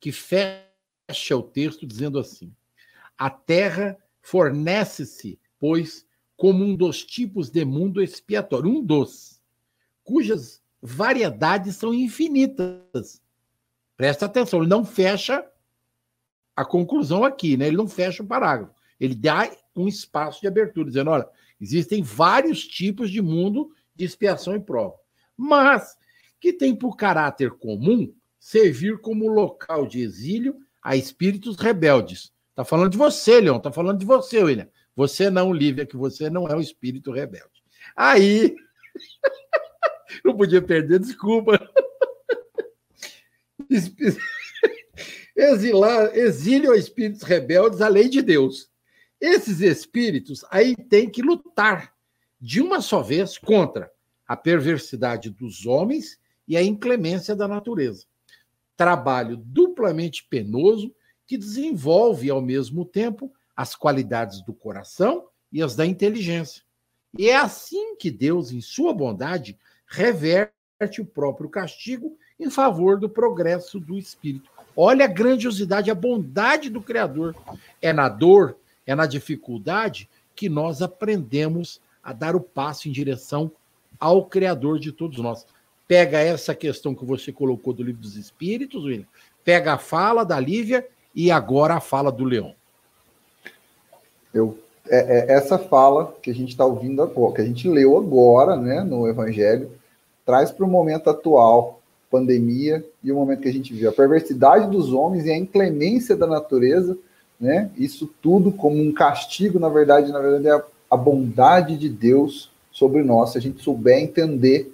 que 0.00 0.12
fecha 0.12 1.36
o 1.36 1.42
texto 1.42 1.86
dizendo 1.86 2.18
assim: 2.18 2.54
a 3.16 3.30
terra 3.30 3.96
fornece-se, 4.20 5.40
pois, 5.58 6.06
como 6.36 6.64
um 6.64 6.76
dos 6.76 7.04
tipos 7.04 7.50
de 7.50 7.64
mundo 7.64 8.02
expiatório, 8.02 8.70
um 8.70 8.84
dos, 8.84 9.40
cujas 10.04 10.62
variedades 10.82 11.76
são 11.76 11.92
infinitas. 11.92 13.20
Presta 13.96 14.26
atenção, 14.26 14.60
ele 14.60 14.68
não 14.68 14.84
fecha 14.84 15.44
a 16.54 16.64
conclusão 16.64 17.24
aqui, 17.24 17.56
né? 17.56 17.66
Ele 17.66 17.76
não 17.76 17.88
fecha 17.88 18.22
o 18.22 18.26
parágrafo. 18.26 18.72
Ele 18.98 19.14
dá 19.14 19.50
um 19.76 19.86
espaço 19.86 20.40
de 20.40 20.48
abertura, 20.48 20.88
dizendo: 20.88 21.10
olha, 21.10 21.28
existem 21.60 22.02
vários 22.02 22.66
tipos 22.66 23.10
de 23.10 23.22
mundo 23.22 23.70
de 23.94 24.04
expiação 24.04 24.54
e 24.54 24.60
prova, 24.60 24.96
mas 25.36 25.96
que 26.40 26.52
tem 26.52 26.74
por 26.74 26.96
caráter 26.96 27.50
comum 27.52 28.12
servir 28.38 29.00
como 29.00 29.28
local 29.28 29.86
de 29.86 30.00
exílio 30.00 30.56
a 30.82 30.96
espíritos 30.96 31.56
rebeldes. 31.56 32.32
Está 32.50 32.64
falando 32.64 32.90
de 32.90 32.98
você, 32.98 33.40
Leon, 33.40 33.58
está 33.58 33.70
falando 33.70 33.98
de 33.98 34.06
você, 34.06 34.42
William. 34.42 34.68
Você 34.96 35.30
não, 35.30 35.52
Lívia, 35.52 35.86
que 35.86 35.96
você 35.96 36.28
não 36.28 36.48
é 36.48 36.56
um 36.56 36.60
espírito 36.60 37.12
rebelde. 37.12 37.62
Aí. 37.94 38.54
Não 40.24 40.36
podia 40.36 40.62
perder, 40.62 40.98
desculpa. 41.00 41.58
Exilar, 45.36 46.16
exílio 46.16 46.72
a 46.72 46.76
espíritos 46.76 47.22
rebeldes 47.22 47.80
a 47.80 47.88
lei 47.88 48.08
de 48.08 48.22
Deus. 48.22 48.70
Esses 49.20 49.60
espíritos 49.60 50.44
aí 50.50 50.74
têm 50.74 51.08
que 51.08 51.22
lutar 51.22 51.94
de 52.40 52.60
uma 52.60 52.80
só 52.80 53.02
vez 53.02 53.36
contra 53.36 53.90
a 54.26 54.36
perversidade 54.36 55.30
dos 55.30 55.66
homens 55.66 56.18
e 56.46 56.56
a 56.56 56.62
inclemência 56.62 57.34
da 57.34 57.48
natureza. 57.48 58.06
Trabalho 58.76 59.36
duplamente 59.36 60.26
penoso 60.28 60.94
que 61.26 61.36
desenvolve 61.36 62.30
ao 62.30 62.40
mesmo 62.40 62.84
tempo 62.84 63.32
as 63.56 63.74
qualidades 63.74 64.42
do 64.44 64.54
coração 64.54 65.28
e 65.52 65.62
as 65.62 65.74
da 65.74 65.84
inteligência. 65.84 66.62
E 67.16 67.28
é 67.28 67.36
assim 67.36 67.96
que 67.96 68.10
Deus, 68.10 68.52
em 68.52 68.60
sua 68.60 68.92
bondade, 68.94 69.58
reverte 69.88 70.52
o 71.00 71.04
próprio 71.04 71.48
castigo 71.48 72.16
em 72.38 72.50
favor 72.50 72.98
do 72.98 73.08
progresso 73.08 73.80
do 73.80 73.96
espírito. 73.96 74.50
Olha 74.76 75.06
a 75.06 75.08
grandiosidade, 75.08 75.90
a 75.90 75.94
bondade 75.94 76.70
do 76.70 76.80
Criador. 76.80 77.34
É 77.82 77.92
na 77.92 78.08
dor, 78.08 78.56
é 78.86 78.94
na 78.94 79.06
dificuldade 79.06 80.08
que 80.36 80.48
nós 80.48 80.80
aprendemos 80.82 81.80
a 82.02 82.12
dar 82.12 82.36
o 82.36 82.40
passo 82.40 82.88
em 82.88 82.92
direção 82.92 83.50
ao 83.98 84.24
Criador 84.24 84.78
de 84.78 84.92
todos 84.92 85.18
nós. 85.18 85.44
Pega 85.88 86.18
essa 86.18 86.54
questão 86.54 86.94
que 86.94 87.04
você 87.04 87.32
colocou 87.32 87.72
do 87.72 87.82
livro 87.82 88.00
dos 88.00 88.16
Espíritos, 88.16 88.84
William, 88.84 89.06
pega 89.42 89.72
a 89.72 89.78
fala 89.78 90.24
da 90.24 90.38
Lívia 90.38 90.86
e 91.14 91.30
agora 91.30 91.74
a 91.74 91.80
fala 91.80 92.12
do 92.12 92.24
Leão. 92.24 92.54
Eu, 94.32 94.58
é, 94.88 95.32
é 95.32 95.32
essa 95.32 95.58
fala 95.58 96.14
que 96.22 96.30
a 96.30 96.34
gente 96.34 96.50
está 96.50 96.64
ouvindo 96.64 97.02
agora, 97.02 97.34
que 97.34 97.40
a 97.40 97.44
gente 97.44 97.68
leu 97.68 97.96
agora 97.96 98.54
né, 98.54 98.82
no 98.82 99.08
Evangelho, 99.08 99.72
traz 100.28 100.50
para 100.50 100.66
o 100.66 100.68
momento 100.68 101.08
atual, 101.08 101.80
pandemia 102.10 102.84
e 103.02 103.10
o 103.10 103.14
momento 103.14 103.40
que 103.40 103.48
a 103.48 103.52
gente 103.52 103.72
vive, 103.72 103.86
a 103.86 103.92
perversidade 103.92 104.70
dos 104.70 104.92
homens 104.92 105.24
e 105.24 105.30
a 105.30 105.36
inclemência 105.38 106.14
da 106.14 106.26
natureza, 106.26 106.98
né? 107.40 107.70
Isso 107.78 108.06
tudo 108.20 108.52
como 108.52 108.76
um 108.76 108.92
castigo, 108.92 109.58
na 109.58 109.70
verdade, 109.70 110.12
na 110.12 110.20
verdade 110.20 110.48
é 110.48 110.62
a, 110.90 110.96
bondade 110.98 111.78
de 111.78 111.88
Deus 111.88 112.50
sobre 112.70 113.02
nós, 113.02 113.30
se 113.30 113.38
a 113.38 113.40
gente 113.40 113.62
souber 113.62 114.02
entender, 114.02 114.70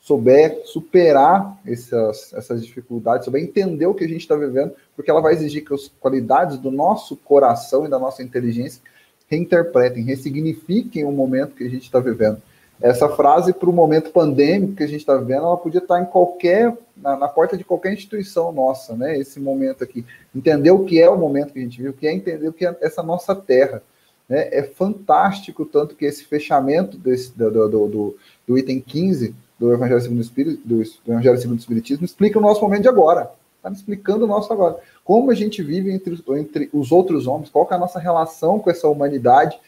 souber 0.00 0.62
superar 0.64 1.56
essas, 1.64 2.32
essas 2.32 2.66
dificuldades, 2.66 3.26
souber 3.26 3.44
entender 3.44 3.86
o 3.86 3.94
que 3.94 4.02
a 4.02 4.08
gente 4.08 4.22
está 4.22 4.34
vivendo, 4.34 4.72
porque 4.96 5.08
ela 5.08 5.20
vai 5.20 5.34
exigir 5.34 5.64
que 5.64 5.72
as 5.72 5.86
qualidades 6.00 6.58
do 6.58 6.72
nosso 6.72 7.14
coração 7.14 7.86
e 7.86 7.88
da 7.88 7.98
nossa 8.00 8.24
inteligência 8.24 8.82
reinterpretem, 9.28 10.02
ressignifiquem 10.02 11.04
o 11.04 11.12
momento 11.12 11.54
que 11.54 11.62
a 11.62 11.70
gente 11.70 11.84
está 11.84 12.00
vivendo. 12.00 12.42
Essa 12.80 13.08
frase 13.08 13.52
para 13.52 13.70
o 13.70 13.72
momento 13.72 14.10
pandêmico 14.10 14.74
que 14.74 14.82
a 14.82 14.86
gente 14.86 15.00
está 15.00 15.16
vivendo, 15.16 15.44
ela 15.44 15.56
podia 15.56 15.80
estar 15.80 16.00
em 16.00 16.04
qualquer, 16.04 16.76
na, 16.96 17.16
na, 17.16 17.28
porta 17.28 17.56
de 17.56 17.64
qualquer 17.64 17.92
instituição 17.92 18.52
nossa, 18.52 18.94
né? 18.94 19.18
Esse 19.18 19.40
momento 19.40 19.82
aqui. 19.82 20.04
Entender 20.34 20.70
o 20.70 20.84
que 20.84 21.00
é 21.00 21.08
o 21.08 21.16
momento 21.16 21.52
que 21.52 21.58
a 21.58 21.62
gente 21.62 21.78
vive, 21.78 21.88
o 21.88 21.94
que 21.94 22.06
é 22.06 22.12
entender 22.12 22.48
o 22.48 22.52
que 22.52 22.66
é 22.66 22.76
essa 22.82 23.02
nossa 23.02 23.34
terra. 23.34 23.82
Né? 24.28 24.48
É 24.52 24.62
fantástico, 24.62 25.64
tanto 25.64 25.94
que 25.94 26.04
esse 26.04 26.24
fechamento 26.24 26.98
desse, 26.98 27.36
do, 27.36 27.50
do, 27.50 27.68
do, 27.68 28.16
do 28.46 28.58
item 28.58 28.80
15 28.80 29.34
do 29.58 29.72
Evangelho 29.72 30.00
segundo 30.00 30.18
o 30.18 30.22
Espírito, 30.22 30.60
do, 30.66 30.82
do 30.82 31.12
Evangelho 31.12 31.38
segundo 31.38 31.56
o 31.56 31.60
Espiritismo, 31.60 32.04
explica 32.04 32.38
o 32.38 32.42
nosso 32.42 32.60
momento 32.60 32.82
de 32.82 32.88
agora. 32.88 33.30
Está 33.56 33.70
explicando 33.70 34.24
o 34.24 34.28
nosso 34.28 34.52
agora. 34.52 34.78
Como 35.02 35.30
a 35.30 35.34
gente 35.34 35.62
vive 35.62 35.90
entre, 35.90 36.22
entre 36.38 36.68
os 36.72 36.92
outros 36.92 37.26
homens, 37.26 37.50
qual 37.50 37.66
é 37.70 37.74
a 37.74 37.78
nossa 37.78 37.98
relação 37.98 38.58
com 38.58 38.70
essa 38.70 38.86
humanidade, 38.86 39.58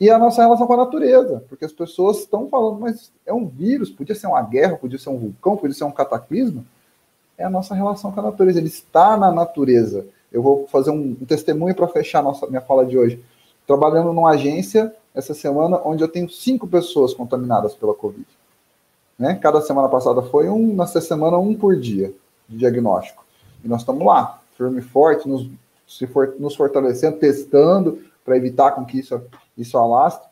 e 0.00 0.08
a 0.08 0.18
nossa 0.18 0.40
relação 0.40 0.66
com 0.66 0.72
a 0.72 0.78
natureza, 0.78 1.44
porque 1.46 1.64
as 1.64 1.72
pessoas 1.72 2.20
estão 2.20 2.48
falando, 2.48 2.80
mas 2.80 3.12
é 3.26 3.34
um 3.34 3.46
vírus, 3.46 3.90
podia 3.90 4.14
ser 4.14 4.28
uma 4.28 4.40
guerra, 4.40 4.76
podia 4.76 4.98
ser 4.98 5.10
um 5.10 5.18
vulcão, 5.18 5.58
podia 5.58 5.76
ser 5.76 5.84
um 5.84 5.92
cataclismo. 5.92 6.64
É 7.36 7.44
a 7.44 7.50
nossa 7.50 7.74
relação 7.74 8.10
com 8.10 8.18
a 8.20 8.22
natureza, 8.22 8.58
ele 8.58 8.68
está 8.68 9.14
na 9.18 9.30
natureza. 9.30 10.06
Eu 10.32 10.42
vou 10.42 10.66
fazer 10.68 10.90
um, 10.90 11.16
um 11.20 11.26
testemunho 11.26 11.74
para 11.74 11.86
fechar 11.86 12.22
nossa, 12.22 12.46
minha 12.46 12.62
fala 12.62 12.86
de 12.86 12.96
hoje. 12.96 13.22
Trabalhando 13.66 14.10
numa 14.12 14.30
agência 14.30 14.94
essa 15.14 15.34
semana, 15.34 15.78
onde 15.84 16.02
eu 16.02 16.08
tenho 16.08 16.30
cinco 16.30 16.66
pessoas 16.66 17.12
contaminadas 17.12 17.74
pela 17.74 17.92
Covid. 17.92 18.26
Né? 19.18 19.34
Cada 19.34 19.60
semana 19.60 19.88
passada 19.88 20.22
foi 20.22 20.48
um, 20.48 20.74
nessa 20.74 21.00
semana 21.02 21.36
um 21.36 21.54
por 21.54 21.76
dia 21.76 22.10
de 22.48 22.56
diagnóstico. 22.56 23.22
E 23.62 23.68
nós 23.68 23.82
estamos 23.82 24.06
lá, 24.06 24.40
firme 24.56 24.78
e 24.78 24.82
forte, 24.82 25.28
nos, 25.28 25.46
for, 26.10 26.34
nos 26.38 26.56
fortalecendo, 26.56 27.18
testando, 27.18 27.98
para 28.24 28.36
evitar 28.36 28.72
com 28.72 28.84
que 28.84 28.98
isso, 28.98 29.20
isso 29.60 29.78
alastre. 29.78 30.28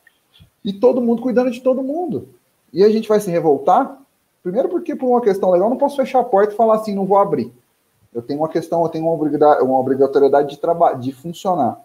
E 0.64 0.72
todo 0.72 1.00
mundo 1.00 1.22
cuidando 1.22 1.50
de 1.50 1.60
todo 1.60 1.82
mundo. 1.82 2.28
E 2.72 2.84
a 2.84 2.90
gente 2.90 3.08
vai 3.08 3.20
se 3.20 3.30
revoltar? 3.30 3.98
Primeiro 4.42 4.68
porque 4.68 4.94
por 4.94 5.08
uma 5.08 5.20
questão 5.20 5.50
legal, 5.50 5.70
não 5.70 5.76
posso 5.76 5.96
fechar 5.96 6.20
a 6.20 6.24
porta 6.24 6.52
e 6.52 6.56
falar 6.56 6.76
assim, 6.76 6.94
não 6.94 7.06
vou 7.06 7.18
abrir. 7.18 7.52
Eu 8.14 8.22
tenho 8.22 8.40
uma 8.40 8.48
questão, 8.48 8.82
eu 8.82 8.88
tenho 8.88 9.06
uma, 9.06 9.62
uma 9.62 9.78
obrigatoriedade 9.78 10.50
de, 10.50 10.58
trabalho, 10.58 10.98
de 10.98 11.12
funcionar. 11.12 11.80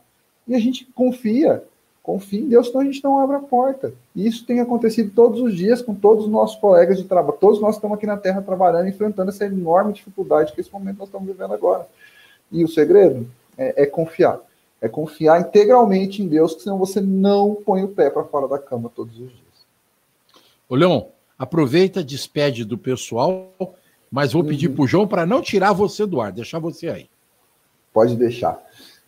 E 0.48 0.56
a 0.56 0.60
gente 0.60 0.86
confia, 0.94 1.64
confia 2.02 2.40
em 2.40 2.48
Deus, 2.48 2.68
senão 2.68 2.82
a 2.82 2.86
gente 2.86 3.04
não 3.04 3.20
abre 3.20 3.36
a 3.36 3.40
porta. 3.40 3.94
E 4.16 4.26
isso 4.26 4.46
tem 4.46 4.60
acontecido 4.60 5.12
todos 5.14 5.42
os 5.42 5.56
dias 5.56 5.82
com 5.82 5.94
todos 5.94 6.26
os 6.26 6.32
nossos 6.32 6.56
colegas 6.58 6.98
de 6.98 7.04
trabalho. 7.04 7.38
Todos 7.40 7.60
nós 7.62 7.76
estamos 7.76 7.98
aqui 7.98 8.06
na 8.06 8.18
Terra 8.18 8.42
trabalhando, 8.42 8.88
enfrentando 8.88 9.30
essa 9.30 9.46
enorme 9.46 9.94
dificuldade 9.94 10.54
que 10.54 10.62
esse 10.62 10.72
momento 10.72 11.00
nós 11.00 11.08
estamos 11.08 11.28
vivendo 11.28 11.54
agora. 11.54 11.88
E 12.52 12.64
o 12.64 12.68
segredo 12.68 13.28
é, 13.58 13.84
é 13.84 13.86
confiar 13.86 14.40
é 14.84 14.90
confiar 14.90 15.40
integralmente 15.40 16.22
em 16.22 16.28
Deus, 16.28 16.56
que 16.56 16.64
senão 16.64 16.78
você 16.78 17.00
não 17.00 17.56
põe 17.56 17.86
o 17.86 17.88
pé 17.88 18.10
para 18.10 18.26
fora 18.26 18.50
da 18.50 18.60
cama 18.60 18.92
todos 18.94 19.14
os 19.14 19.30
dias. 19.30 19.66
Ô, 20.68 20.76
Leon, 20.76 21.04
aproveita, 21.40 22.04
despede 22.04 22.66
do 22.66 22.78
pessoal, 22.78 23.50
mas 24.12 24.34
vou 24.34 24.42
uhum. 24.42 24.50
pedir 24.50 24.68
para 24.68 24.84
o 24.84 24.88
João 24.88 25.08
para 25.08 25.26
não 25.26 25.42
tirar 25.42 25.72
você 25.72 26.06
do 26.06 26.20
ar, 26.20 26.34
deixar 26.34 26.60
você 26.60 26.90
aí. 26.90 27.10
Pode 27.94 28.18
deixar. 28.18 28.62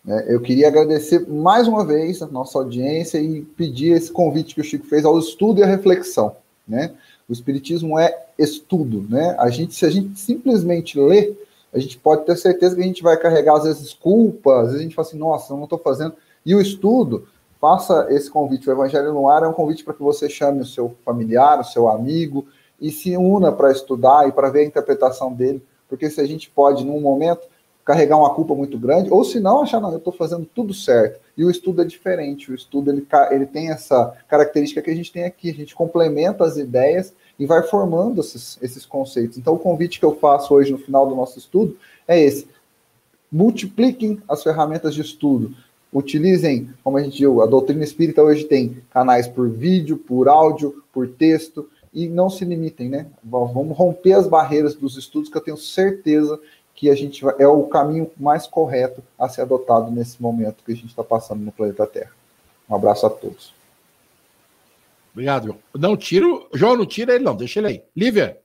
É, 0.07 0.33
eu 0.33 0.39
queria 0.39 0.69
agradecer 0.69 1.27
mais 1.27 1.67
uma 1.67 1.85
vez 1.85 2.21
a 2.21 2.27
nossa 2.27 2.57
audiência 2.57 3.17
e 3.19 3.41
pedir 3.41 3.91
esse 3.97 4.09
convite 4.09 4.55
que 4.55 4.61
o 4.61 4.63
Chico 4.63 4.87
fez 4.87 5.03
ao 5.03 5.19
estudo 5.19 5.59
e 5.59 5.63
à 5.63 5.65
reflexão. 5.65 6.37
Né? 6.65 6.93
O 7.27 7.33
Espiritismo 7.33 7.99
é 7.99 8.17
estudo. 8.39 9.05
Né? 9.09 9.35
A 9.37 9.49
gente, 9.49 9.75
se 9.75 9.85
a 9.85 9.89
gente 9.89 10.17
simplesmente 10.17 10.97
lê, 10.97 11.33
a 11.75 11.79
gente 11.79 11.97
pode 11.97 12.25
ter 12.25 12.37
certeza 12.37 12.73
que 12.73 12.81
a 12.81 12.85
gente 12.85 13.03
vai 13.03 13.17
carregar, 13.17 13.57
às 13.57 13.65
vezes, 13.65 13.93
culpa, 13.93 14.61
às 14.61 14.67
vezes 14.67 14.79
a 14.79 14.83
gente 14.83 14.95
fala 14.95 15.07
assim, 15.07 15.17
nossa, 15.17 15.51
eu 15.51 15.57
não 15.57 15.65
estou 15.65 15.77
fazendo. 15.77 16.15
E 16.45 16.55
o 16.55 16.61
estudo, 16.61 17.27
faça 17.59 18.07
esse 18.09 18.31
convite. 18.31 18.69
O 18.69 18.71
Evangelho 18.71 19.13
no 19.13 19.29
Ar 19.29 19.43
é 19.43 19.47
um 19.47 19.53
convite 19.53 19.83
para 19.83 19.93
que 19.93 20.01
você 20.01 20.29
chame 20.29 20.61
o 20.61 20.65
seu 20.65 20.95
familiar, 21.03 21.59
o 21.59 21.65
seu 21.65 21.89
amigo, 21.89 22.47
e 22.79 22.91
se 22.91 23.17
una 23.17 23.51
para 23.51 23.71
estudar 23.71 24.25
e 24.27 24.31
para 24.31 24.49
ver 24.49 24.61
a 24.61 24.65
interpretação 24.65 25.33
dele, 25.33 25.61
porque 25.89 26.09
se 26.09 26.21
a 26.21 26.25
gente 26.25 26.49
pode, 26.49 26.85
num 26.85 27.01
momento, 27.01 27.45
carregar 27.85 28.17
uma 28.17 28.33
culpa 28.33 28.55
muito 28.55 28.79
grande, 28.79 29.11
ou 29.11 29.23
se 29.23 29.39
não, 29.39 29.61
achar, 29.61 29.79
não, 29.79 29.91
eu 29.91 29.99
estou 29.99 30.11
fazendo 30.11 30.43
tudo 30.55 30.73
certo. 30.73 31.19
E 31.37 31.45
o 31.45 31.51
estudo 31.51 31.83
é 31.83 31.85
diferente, 31.85 32.51
o 32.51 32.55
estudo 32.55 32.89
ele, 32.89 33.05
ele 33.29 33.45
tem 33.45 33.69
essa 33.69 34.11
característica 34.27 34.81
que 34.81 34.89
a 34.89 34.95
gente 34.95 35.11
tem 35.11 35.23
aqui, 35.23 35.51
a 35.51 35.53
gente 35.53 35.75
complementa 35.75 36.43
as 36.43 36.57
ideias 36.57 37.13
e 37.37 37.45
vai 37.45 37.61
formando 37.61 38.21
esses, 38.21 38.57
esses 38.59 38.87
conceitos. 38.87 39.37
Então, 39.37 39.53
o 39.53 39.59
convite 39.59 39.99
que 39.99 40.05
eu 40.05 40.15
faço 40.15 40.55
hoje 40.55 40.71
no 40.71 40.79
final 40.79 41.07
do 41.07 41.15
nosso 41.15 41.37
estudo 41.37 41.77
é 42.07 42.19
esse: 42.19 42.47
multipliquem 43.31 44.19
as 44.27 44.41
ferramentas 44.41 44.95
de 44.95 45.01
estudo. 45.01 45.53
Utilizem, 45.93 46.69
como 46.83 46.97
a 46.97 47.03
gente 47.03 47.19
viu, 47.19 47.41
a 47.41 47.45
doutrina 47.45 47.83
espírita 47.83 48.23
hoje 48.23 48.45
tem 48.45 48.81
canais 48.89 49.27
por 49.27 49.47
vídeo, 49.47 49.95
por 49.95 50.27
áudio, 50.27 50.83
por 50.91 51.07
texto, 51.07 51.69
e 51.93 52.07
não 52.07 52.29
se 52.29 52.43
limitem, 52.43 52.89
né? 52.89 53.05
Vamos 53.23 53.77
romper 53.77 54.13
as 54.13 54.27
barreiras 54.27 54.75
dos 54.75 54.97
estudos, 54.97 55.29
que 55.29 55.37
eu 55.37 55.41
tenho 55.41 55.55
certeza 55.55 56.39
que 56.75 56.89
a 56.89 56.95
gente 56.95 57.23
vai, 57.23 57.33
é 57.39 57.47
o 57.47 57.63
caminho 57.63 58.11
mais 58.17 58.45
correto 58.45 59.01
a 59.17 59.29
ser 59.29 59.41
adotado 59.41 59.89
nesse 59.89 60.21
momento 60.21 60.63
que 60.63 60.73
a 60.73 60.75
gente 60.75 60.87
está 60.87 61.03
passando 61.03 61.39
no 61.41 61.51
planeta 61.51 61.87
Terra. 61.87 62.11
Um 62.69 62.75
abraço 62.75 63.05
a 63.05 63.09
todos. 63.09 63.53
Obrigado, 65.13 65.45
João. 65.45 65.59
Não 65.73 65.95
tiro, 65.95 66.47
João, 66.53 66.75
não 66.75 66.85
tira 66.85 67.15
ele, 67.15 67.23
não, 67.23 67.35
deixa 67.35 67.59
ele 67.59 67.67
aí. 67.67 67.83
Lívia. 67.95 68.37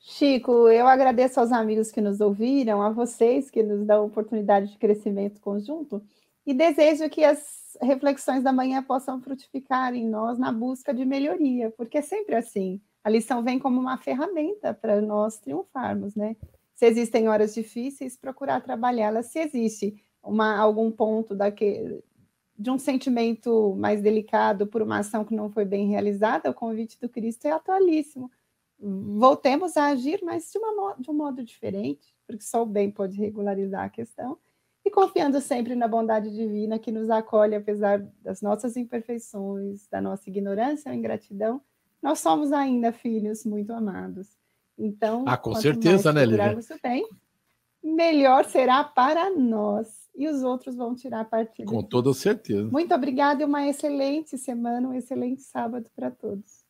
Chico, 0.00 0.68
eu 0.68 0.86
agradeço 0.86 1.38
aos 1.38 1.52
amigos 1.52 1.90
que 1.92 2.00
nos 2.00 2.20
ouviram, 2.20 2.82
a 2.82 2.90
vocês 2.90 3.50
que 3.50 3.62
nos 3.62 3.86
dão 3.86 4.04
oportunidade 4.04 4.72
de 4.72 4.76
crescimento 4.76 5.40
conjunto, 5.40 6.02
e 6.44 6.52
desejo 6.52 7.08
que 7.08 7.24
as 7.24 7.78
reflexões 7.80 8.42
da 8.42 8.52
manhã 8.52 8.82
possam 8.82 9.20
frutificar 9.22 9.94
em 9.94 10.06
nós 10.06 10.38
na 10.38 10.52
busca 10.52 10.92
de 10.92 11.04
melhoria, 11.04 11.70
porque 11.70 11.98
é 11.98 12.02
sempre 12.02 12.34
assim. 12.34 12.80
A 13.04 13.10
lição 13.10 13.44
vem 13.44 13.58
como 13.58 13.78
uma 13.78 13.98
ferramenta 13.98 14.72
para 14.72 15.00
nós 15.02 15.38
triunfarmos, 15.38 16.16
né? 16.16 16.34
Se 16.74 16.86
existem 16.86 17.28
horas 17.28 17.54
difíceis, 17.54 18.16
procurar 18.16 18.62
trabalhá-las. 18.62 19.26
Se 19.26 19.38
existe 19.38 20.02
uma, 20.22 20.56
algum 20.56 20.90
ponto 20.90 21.34
daquele, 21.34 22.02
de 22.58 22.70
um 22.70 22.78
sentimento 22.78 23.74
mais 23.76 24.00
delicado 24.00 24.66
por 24.66 24.80
uma 24.80 24.98
ação 24.98 25.24
que 25.24 25.34
não 25.34 25.50
foi 25.50 25.64
bem 25.64 25.88
realizada, 25.88 26.50
o 26.50 26.54
convite 26.54 26.98
do 26.98 27.08
Cristo 27.08 27.46
é 27.46 27.50
atualíssimo. 27.50 28.30
Voltemos 28.78 29.76
a 29.76 29.86
agir, 29.86 30.20
mas 30.22 30.50
de, 30.50 30.58
uma, 30.58 30.94
de 30.98 31.10
um 31.10 31.14
modo 31.14 31.44
diferente, 31.44 32.14
porque 32.26 32.42
só 32.42 32.62
o 32.62 32.66
bem 32.66 32.90
pode 32.90 33.18
regularizar 33.18 33.84
a 33.84 33.90
questão, 33.90 34.38
e 34.84 34.90
confiando 34.90 35.40
sempre 35.40 35.74
na 35.74 35.88
bondade 35.88 36.30
divina 36.34 36.78
que 36.78 36.92
nos 36.92 37.08
acolhe, 37.08 37.54
apesar 37.54 38.00
das 38.22 38.42
nossas 38.42 38.76
imperfeições, 38.76 39.88
da 39.88 40.00
nossa 40.00 40.28
ignorância 40.28 40.90
ou 40.90 40.96
ingratidão, 40.96 41.60
nós 42.04 42.20
somos 42.20 42.52
ainda 42.52 42.92
filhos 42.92 43.46
muito 43.46 43.72
amados. 43.72 44.28
Então, 44.76 45.24
ah, 45.26 45.38
com 45.38 45.54
certeza, 45.54 46.12
né, 46.12 46.26
Lívia? 46.26 46.54
bem, 46.82 47.08
melhor 47.82 48.44
será 48.44 48.84
para 48.84 49.30
nós 49.30 49.88
e 50.14 50.28
os 50.28 50.42
outros 50.42 50.76
vão 50.76 50.94
tirar 50.94 51.24
partido. 51.24 51.66
Com 51.66 51.82
toda 51.82 52.12
certeza. 52.12 52.68
Muito 52.70 52.94
obrigada 52.94 53.42
e 53.42 53.46
uma 53.46 53.66
excelente 53.66 54.36
semana, 54.36 54.86
um 54.86 54.92
excelente 54.92 55.40
sábado 55.40 55.90
para 55.96 56.10
todos. 56.10 56.66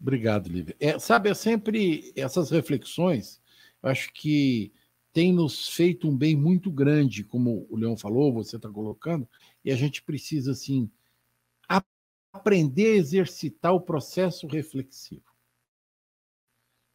Obrigado, 0.00 0.48
Lívia. 0.48 0.76
É, 0.78 0.96
sabe, 0.96 1.28
é 1.28 1.34
sempre 1.34 2.12
essas 2.14 2.48
reflexões, 2.50 3.42
eu 3.82 3.90
acho 3.90 4.12
que 4.12 4.72
tem 5.12 5.32
nos 5.32 5.70
feito 5.70 6.08
um 6.08 6.16
bem 6.16 6.36
muito 6.36 6.70
grande, 6.70 7.24
como 7.24 7.66
o 7.68 7.76
Leão 7.76 7.96
falou, 7.96 8.32
você 8.32 8.54
está 8.54 8.68
colocando, 8.68 9.28
e 9.64 9.72
a 9.72 9.76
gente 9.76 10.04
precisa, 10.04 10.52
assim, 10.52 10.88
aprender 12.32 12.94
a 12.94 12.96
exercitar 12.96 13.74
o 13.74 13.80
processo 13.80 14.46
reflexivo. 14.46 15.30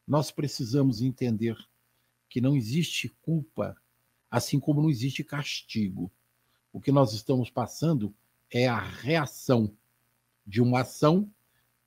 Nós 0.07 0.31
precisamos 0.31 1.01
entender 1.01 1.57
que 2.29 2.41
não 2.41 2.55
existe 2.55 3.09
culpa, 3.21 3.75
assim 4.31 4.59
como 4.59 4.81
não 4.81 4.89
existe 4.89 5.23
castigo. 5.23 6.11
O 6.73 6.81
que 6.81 6.91
nós 6.91 7.13
estamos 7.13 7.49
passando 7.49 8.13
é 8.49 8.67
a 8.67 8.79
reação 8.79 9.75
de 10.45 10.61
uma 10.61 10.81
ação 10.81 11.29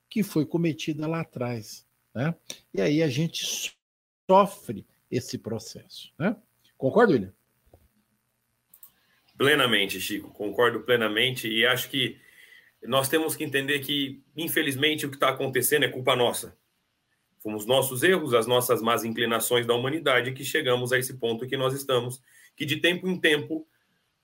que 0.09 0.23
foi 0.23 0.45
cometida 0.45 1.07
lá 1.07 1.21
atrás. 1.21 1.85
Né? 2.13 2.35
E 2.73 2.81
aí 2.81 3.01
a 3.01 3.07
gente 3.07 3.75
sofre 4.29 4.85
esse 5.09 5.37
processo. 5.37 6.13
Né? 6.17 6.35
Concorda, 6.77 7.13
William? 7.13 7.33
Plenamente, 9.37 9.99
Chico, 9.99 10.29
concordo 10.29 10.81
plenamente 10.81 11.47
e 11.47 11.65
acho 11.65 11.89
que 11.89 12.19
nós 12.83 13.07
temos 13.07 13.35
que 13.35 13.43
entender 13.43 13.79
que, 13.79 14.23
infelizmente, 14.35 15.05
o 15.05 15.09
que 15.09 15.15
está 15.15 15.29
acontecendo 15.29 15.83
é 15.83 15.89
culpa 15.89 16.15
nossa. 16.15 16.57
Fomos 17.39 17.65
nossos 17.65 18.03
erros, 18.03 18.33
as 18.33 18.45
nossas 18.45 18.81
más 18.81 19.03
inclinações 19.03 19.65
da 19.65 19.73
humanidade 19.73 20.31
que 20.31 20.43
chegamos 20.43 20.91
a 20.91 20.99
esse 20.99 21.17
ponto 21.17 21.47
que 21.47 21.57
nós 21.57 21.73
estamos, 21.73 22.21
que 22.55 22.65
de 22.65 22.77
tempo 22.77 23.07
em 23.07 23.19
tempo, 23.19 23.67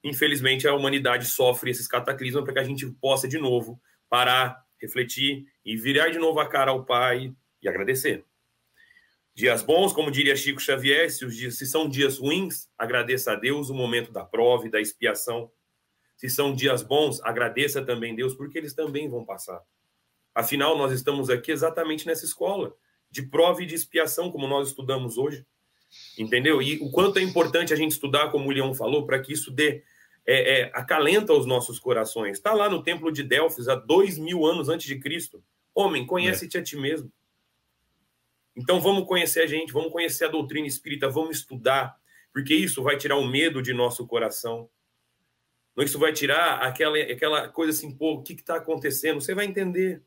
infelizmente, 0.03 0.67
a 0.67 0.73
humanidade 0.73 1.25
sofre 1.25 1.71
esses 1.71 1.87
cataclismos 1.87 2.43
para 2.43 2.53
que 2.53 2.59
a 2.59 2.63
gente 2.63 2.85
possa 3.01 3.27
de 3.27 3.37
novo 3.37 3.81
parar, 4.09 4.63
refletir 4.79 5.45
e 5.65 5.75
virar 5.75 6.09
de 6.09 6.19
novo 6.19 6.39
a 6.39 6.47
cara 6.47 6.71
ao 6.71 6.85
Pai 6.85 7.33
e 7.61 7.67
agradecer. 7.67 8.23
Dias 9.33 9.61
bons, 9.61 9.93
como 9.93 10.09
diria 10.09 10.35
Chico 10.35 10.59
Xavier, 10.59 11.11
se, 11.11 11.27
dias, 11.27 11.57
se 11.57 11.65
são 11.67 11.87
dias 11.87 12.17
ruins, 12.17 12.69
agradeça 12.77 13.33
a 13.33 13.35
Deus 13.35 13.69
o 13.69 13.73
momento 13.73 14.11
da 14.11 14.25
prova 14.25 14.65
e 14.65 14.71
da 14.71 14.81
expiação. 14.81 15.51
Se 16.17 16.29
são 16.29 16.53
dias 16.53 16.81
bons, 16.81 17.21
agradeça 17.21 17.85
também 17.85 18.15
Deus, 18.15 18.33
porque 18.33 18.57
eles 18.57 18.73
também 18.73 19.07
vão 19.07 19.23
passar. 19.23 19.61
Afinal, 20.35 20.77
nós 20.77 20.91
estamos 20.91 21.29
aqui 21.29 21.51
exatamente 21.51 22.05
nessa 22.05 22.25
escola 22.25 22.75
de 23.09 23.21
prova 23.21 23.63
e 23.63 23.65
de 23.65 23.75
expiação, 23.75 24.31
como 24.31 24.47
nós 24.47 24.67
estudamos 24.67 25.17
hoje. 25.17 25.45
Entendeu? 26.17 26.61
E 26.61 26.77
o 26.79 26.91
quanto 26.91 27.19
é 27.19 27.21
importante 27.21 27.71
a 27.71 27.75
gente 27.77 27.91
estudar, 27.91 28.29
como 28.31 28.49
o 28.49 28.51
Leão 28.51 28.73
falou, 28.73 29.05
para 29.05 29.19
que 29.19 29.31
isso 29.31 29.49
dê 29.51 29.83
é, 30.27 30.59
é, 30.59 30.71
acalenta 30.73 31.31
os 31.31 31.45
nossos 31.45 31.79
corações. 31.79 32.37
Está 32.37 32.53
lá 32.53 32.69
no 32.69 32.83
templo 32.83 33.11
de 33.11 33.23
Delfos, 33.23 33.69
há 33.69 33.75
dois 33.75 34.17
mil 34.17 34.45
anos 34.45 34.67
antes 34.67 34.85
de 34.85 34.99
Cristo. 34.99 35.41
Homem, 35.73 36.05
conhece-te 36.05 36.57
a 36.57 36.63
ti 36.63 36.75
mesmo. 36.75 37.09
Então 38.55 38.81
vamos 38.81 39.07
conhecer 39.07 39.41
a 39.41 39.47
gente, 39.47 39.71
vamos 39.71 39.91
conhecer 39.91 40.25
a 40.25 40.29
doutrina 40.29 40.67
espírita, 40.67 41.07
vamos 41.07 41.37
estudar, 41.37 41.95
porque 42.33 42.53
isso 42.53 42.83
vai 42.83 42.97
tirar 42.97 43.15
o 43.15 43.25
medo 43.25 43.61
de 43.61 43.71
nosso 43.71 44.05
coração. 44.05 44.69
Isso 45.83 45.99
vai 45.99 46.13
tirar 46.13 46.59
aquela, 46.61 46.97
aquela 46.97 47.47
coisa 47.49 47.71
assim, 47.71 47.95
pô, 47.95 48.13
o 48.13 48.23
que 48.23 48.33
está 48.33 48.55
acontecendo? 48.55 49.21
Você 49.21 49.33
vai 49.35 49.45
entender. 49.45 50.01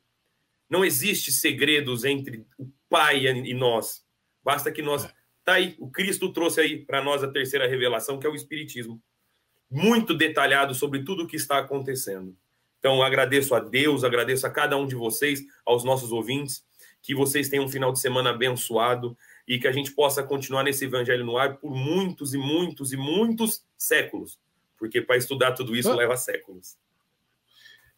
Não 0.68 0.84
existe 0.84 1.32
segredos 1.32 2.04
entre 2.04 2.46
o 2.58 2.68
Pai 2.88 3.26
e 3.26 3.54
nós. 3.54 4.04
Basta 4.42 4.70
que 4.72 4.82
nós. 4.82 5.08
Tá 5.44 5.54
aí, 5.54 5.76
o 5.78 5.90
Cristo 5.90 6.32
trouxe 6.32 6.60
aí 6.60 6.84
para 6.84 7.02
nós 7.02 7.22
a 7.22 7.30
terceira 7.30 7.68
revelação, 7.68 8.18
que 8.18 8.26
é 8.26 8.30
o 8.30 8.34
Espiritismo. 8.34 9.00
Muito 9.70 10.14
detalhado 10.14 10.74
sobre 10.74 11.04
tudo 11.04 11.22
o 11.22 11.26
que 11.26 11.36
está 11.36 11.58
acontecendo. 11.58 12.36
Então, 12.78 13.02
agradeço 13.02 13.54
a 13.54 13.60
Deus, 13.60 14.04
agradeço 14.04 14.46
a 14.46 14.50
cada 14.50 14.76
um 14.76 14.86
de 14.86 14.94
vocês, 14.94 15.44
aos 15.64 15.84
nossos 15.84 16.12
ouvintes 16.12 16.64
que 17.02 17.14
vocês 17.14 17.48
tenham 17.48 17.64
um 17.64 17.68
final 17.68 17.92
de 17.92 18.00
semana 18.00 18.30
abençoado 18.30 19.16
e 19.46 19.58
que 19.58 19.66
a 19.66 19.72
gente 19.72 19.92
possa 19.92 20.22
continuar 20.22 20.62
nesse 20.62 20.84
evangelho 20.84 21.24
no 21.24 21.36
ar 21.36 21.56
por 21.56 21.74
muitos 21.74 22.34
e 22.34 22.38
muitos 22.38 22.92
e 22.92 22.96
muitos 22.96 23.64
séculos, 23.76 24.38
porque 24.80 25.02
para 25.02 25.18
estudar 25.18 25.52
tudo 25.52 25.76
isso 25.76 25.90
ah. 25.90 25.94
leva 25.94 26.16
séculos. 26.16 26.78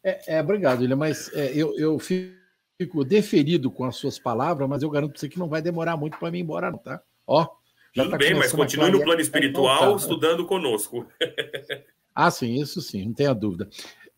É, 0.03 0.35
é 0.35 0.41
obrigado, 0.41 0.81
William, 0.81 0.97
mas 0.97 1.33
é, 1.33 1.53
eu, 1.55 1.73
eu 1.79 1.97
fico 1.97 3.05
deferido 3.05 3.71
com 3.71 3.85
as 3.85 3.95
suas 3.95 4.19
palavras, 4.19 4.67
mas 4.67 4.83
eu 4.83 4.89
garanto 4.89 5.11
para 5.11 5.19
você 5.21 5.29
que 5.29 5.39
não 5.39 5.47
vai 5.47 5.61
demorar 5.61 5.95
muito 5.95 6.19
para 6.19 6.29
mim 6.29 6.39
ir 6.39 6.41
embora, 6.41 6.69
não, 6.69 6.77
tá? 6.77 7.01
Ó, 7.25 7.47
Tudo 7.93 8.09
tá 8.09 8.17
bem, 8.17 8.33
mas 8.33 8.51
continue 8.51 8.91
no 8.91 9.01
plano 9.01 9.21
espiritual 9.21 9.95
estudando 9.95 10.45
conosco. 10.45 11.07
ah, 12.13 12.29
sim, 12.29 12.61
isso 12.61 12.81
sim, 12.81 13.05
não 13.05 13.13
tenha 13.13 13.33
dúvida. 13.33 13.69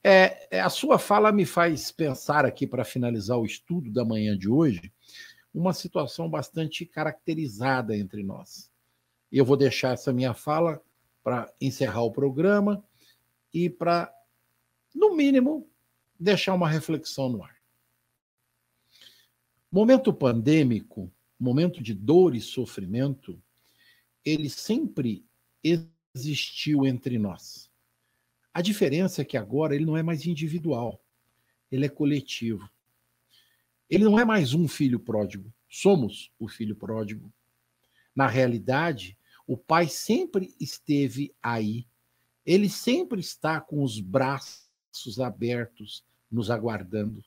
É, 0.03 0.57
é, 0.57 0.61
a 0.61 0.69
sua 0.69 0.97
fala 0.97 1.31
me 1.31 1.45
faz 1.45 1.91
pensar 1.91 2.45
aqui, 2.45 2.65
para 2.65 2.83
finalizar 2.83 3.37
o 3.37 3.45
estudo 3.45 3.91
da 3.91 4.03
manhã 4.03 4.35
de 4.35 4.49
hoje, 4.49 4.91
uma 5.53 5.73
situação 5.73 6.27
bastante 6.27 6.83
caracterizada 6.85 7.95
entre 7.95 8.23
nós. 8.23 8.71
Eu 9.31 9.45
vou 9.45 9.55
deixar 9.55 9.93
essa 9.93 10.11
minha 10.11 10.33
fala 10.33 10.81
para 11.25 11.51
encerrar 11.59 12.03
o 12.03 12.11
programa 12.11 12.85
e 13.51 13.67
para, 13.67 14.13
no 14.93 15.15
mínimo, 15.15 15.67
deixar 16.19 16.53
uma 16.53 16.69
reflexão 16.69 17.29
no 17.29 17.43
ar. 17.43 17.59
Momento 19.71 20.13
pandêmico, 20.13 21.11
momento 21.39 21.81
de 21.81 21.95
dor 21.95 22.35
e 22.35 22.39
sofrimento, 22.39 23.41
ele 24.23 24.51
sempre 24.51 25.25
existiu 25.63 26.85
entre 26.85 27.17
nós. 27.17 27.71
A 28.53 28.61
diferença 28.61 29.23
é 29.23 29.25
que 29.25 29.35
agora 29.35 29.73
ele 29.73 29.83
não 29.83 29.97
é 29.97 30.03
mais 30.03 30.27
individual, 30.27 31.03
ele 31.71 31.87
é 31.87 31.89
coletivo. 31.89 32.69
Ele 33.89 34.03
não 34.03 34.19
é 34.19 34.23
mais 34.23 34.53
um 34.53 34.67
filho 34.67 34.99
pródigo, 34.99 35.51
somos 35.67 36.31
o 36.37 36.47
filho 36.47 36.75
pródigo. 36.75 37.33
Na 38.15 38.27
realidade, 38.27 39.17
o 39.47 39.57
pai 39.57 39.87
sempre 39.87 40.53
esteve 40.59 41.33
aí, 41.41 41.85
ele 42.45 42.69
sempre 42.69 43.19
está 43.19 43.59
com 43.59 43.83
os 43.83 43.99
braços 43.99 45.19
abertos, 45.19 46.03
nos 46.31 46.49
aguardando. 46.49 47.23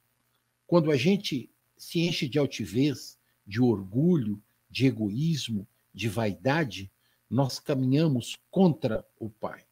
Quando 0.66 0.90
a 0.90 0.96
gente 0.96 1.50
se 1.76 2.00
enche 2.00 2.28
de 2.28 2.38
altivez, 2.38 3.18
de 3.46 3.60
orgulho, 3.60 4.42
de 4.68 4.86
egoísmo, 4.86 5.66
de 5.94 6.08
vaidade, 6.08 6.90
nós 7.30 7.58
caminhamos 7.58 8.36
contra 8.50 9.04
o 9.18 9.30
pai 9.30 9.64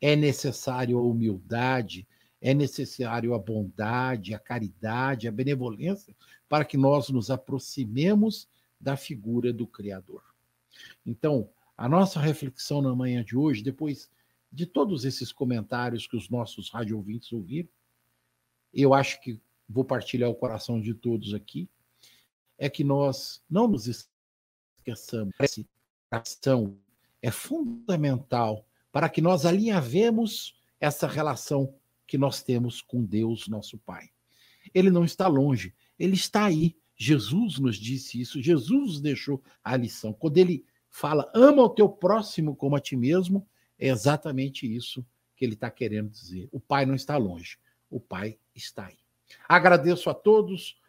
é 0.00 0.14
necessário 0.14 0.98
a 0.98 1.02
humildade, 1.02 2.06
é 2.40 2.54
necessário 2.54 3.34
a 3.34 3.38
bondade, 3.38 4.34
a 4.34 4.38
caridade, 4.38 5.26
a 5.26 5.32
benevolência, 5.32 6.14
para 6.48 6.64
que 6.64 6.76
nós 6.76 7.08
nos 7.08 7.30
aproximemos 7.30 8.48
da 8.80 8.96
figura 8.96 9.52
do 9.52 9.66
Criador. 9.66 10.22
Então, 11.04 11.48
a 11.78 11.88
nossa 11.88 12.18
reflexão 12.18 12.82
na 12.82 12.92
manhã 12.92 13.22
de 13.22 13.36
hoje, 13.36 13.62
depois 13.62 14.10
de 14.50 14.66
todos 14.66 15.04
esses 15.04 15.30
comentários 15.30 16.08
que 16.08 16.16
os 16.16 16.28
nossos 16.28 16.70
rádio 16.70 16.96
ouvintes 16.96 17.32
ouviram, 17.32 17.68
eu 18.74 18.92
acho 18.92 19.20
que 19.20 19.40
vou 19.68 19.84
partilhar 19.84 20.28
o 20.28 20.34
coração 20.34 20.80
de 20.80 20.92
todos 20.92 21.32
aqui, 21.34 21.70
é 22.58 22.68
que 22.68 22.82
nós 22.82 23.40
não 23.48 23.68
nos 23.68 23.86
esqueçamos. 23.86 25.32
Essa 25.38 25.64
ação 26.10 26.76
é 27.22 27.30
fundamental 27.30 28.66
para 28.90 29.08
que 29.08 29.20
nós 29.20 29.46
alinhavemos 29.46 30.58
essa 30.80 31.06
relação 31.06 31.72
que 32.08 32.18
nós 32.18 32.42
temos 32.42 32.82
com 32.82 33.04
Deus, 33.04 33.46
nosso 33.46 33.78
Pai. 33.78 34.10
Ele 34.74 34.90
não 34.90 35.04
está 35.04 35.28
longe, 35.28 35.72
ele 35.96 36.14
está 36.14 36.46
aí. 36.46 36.76
Jesus 36.96 37.60
nos 37.60 37.76
disse 37.76 38.20
isso, 38.20 38.42
Jesus 38.42 39.00
deixou 39.00 39.40
a 39.62 39.76
lição. 39.76 40.12
Quando 40.12 40.38
ele 40.38 40.64
fala, 40.90 41.30
ama 41.34 41.62
o 41.62 41.68
teu 41.68 41.88
próximo 41.88 42.56
como 42.56 42.76
a 42.76 42.80
ti 42.80 42.96
mesmo, 42.96 43.46
é 43.78 43.88
exatamente 43.88 44.66
isso 44.72 45.04
que 45.36 45.44
ele 45.44 45.54
está 45.54 45.70
querendo 45.70 46.10
dizer. 46.10 46.48
O 46.50 46.58
Pai 46.58 46.84
não 46.84 46.94
está 46.94 47.16
longe, 47.16 47.58
o 47.90 48.00
Pai 48.00 48.38
está 48.54 48.86
aí. 48.86 48.98
Agradeço 49.48 50.10
a 50.10 50.14
todos 50.14 50.80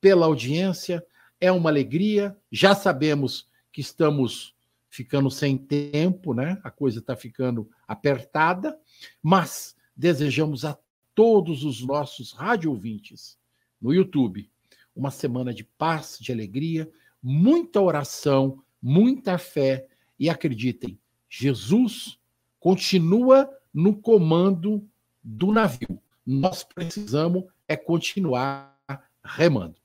pela 0.00 0.26
audiência, 0.26 1.04
é 1.40 1.50
uma 1.50 1.70
alegria. 1.70 2.36
Já 2.52 2.74
sabemos 2.74 3.48
que 3.72 3.80
estamos 3.80 4.54
ficando 4.88 5.30
sem 5.30 5.56
tempo, 5.56 6.34
né? 6.34 6.60
A 6.62 6.70
coisa 6.70 6.98
está 6.98 7.16
ficando 7.16 7.70
apertada, 7.86 8.78
mas 9.22 9.76
desejamos 9.96 10.64
a 10.64 10.78
todos 11.14 11.64
os 11.64 11.84
nossos 11.84 12.32
rádio 12.32 12.70
ouvintes 12.70 13.38
no 13.80 13.92
YouTube 13.92 14.50
uma 14.94 15.10
semana 15.10 15.54
de 15.54 15.64
paz, 15.64 16.18
de 16.20 16.32
alegria, 16.32 16.90
muita 17.22 17.80
oração, 17.80 18.62
muita 18.82 19.38
fé 19.38 19.86
e 20.18 20.28
acreditem, 20.28 20.98
Jesus 21.28 22.18
continua 22.58 23.48
no 23.72 23.94
comando 23.94 24.86
do 25.22 25.52
navio. 25.52 26.00
Nós 26.26 26.62
precisamos 26.62 27.44
é 27.66 27.76
continuar 27.76 28.76
remando. 29.24 29.76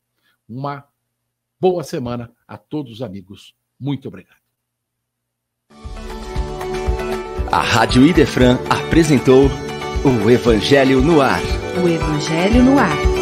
Uma 0.47 0.87
boa 1.59 1.83
semana 1.83 2.31
a 2.47 2.57
todos 2.57 2.93
os 2.93 3.01
amigos. 3.01 3.55
Muito 3.79 4.07
obrigado. 4.07 4.45
A 7.51 7.61
Rádio 7.61 8.05
Idefran 8.05 8.57
apresentou 8.69 9.45
o 10.03 10.29
Evangelho 10.29 11.01
no 11.01 11.21
Ar. 11.21 11.41
O 11.81 11.87
Evangelho 11.87 12.63
no 12.63 12.77
Ar. 12.77 13.14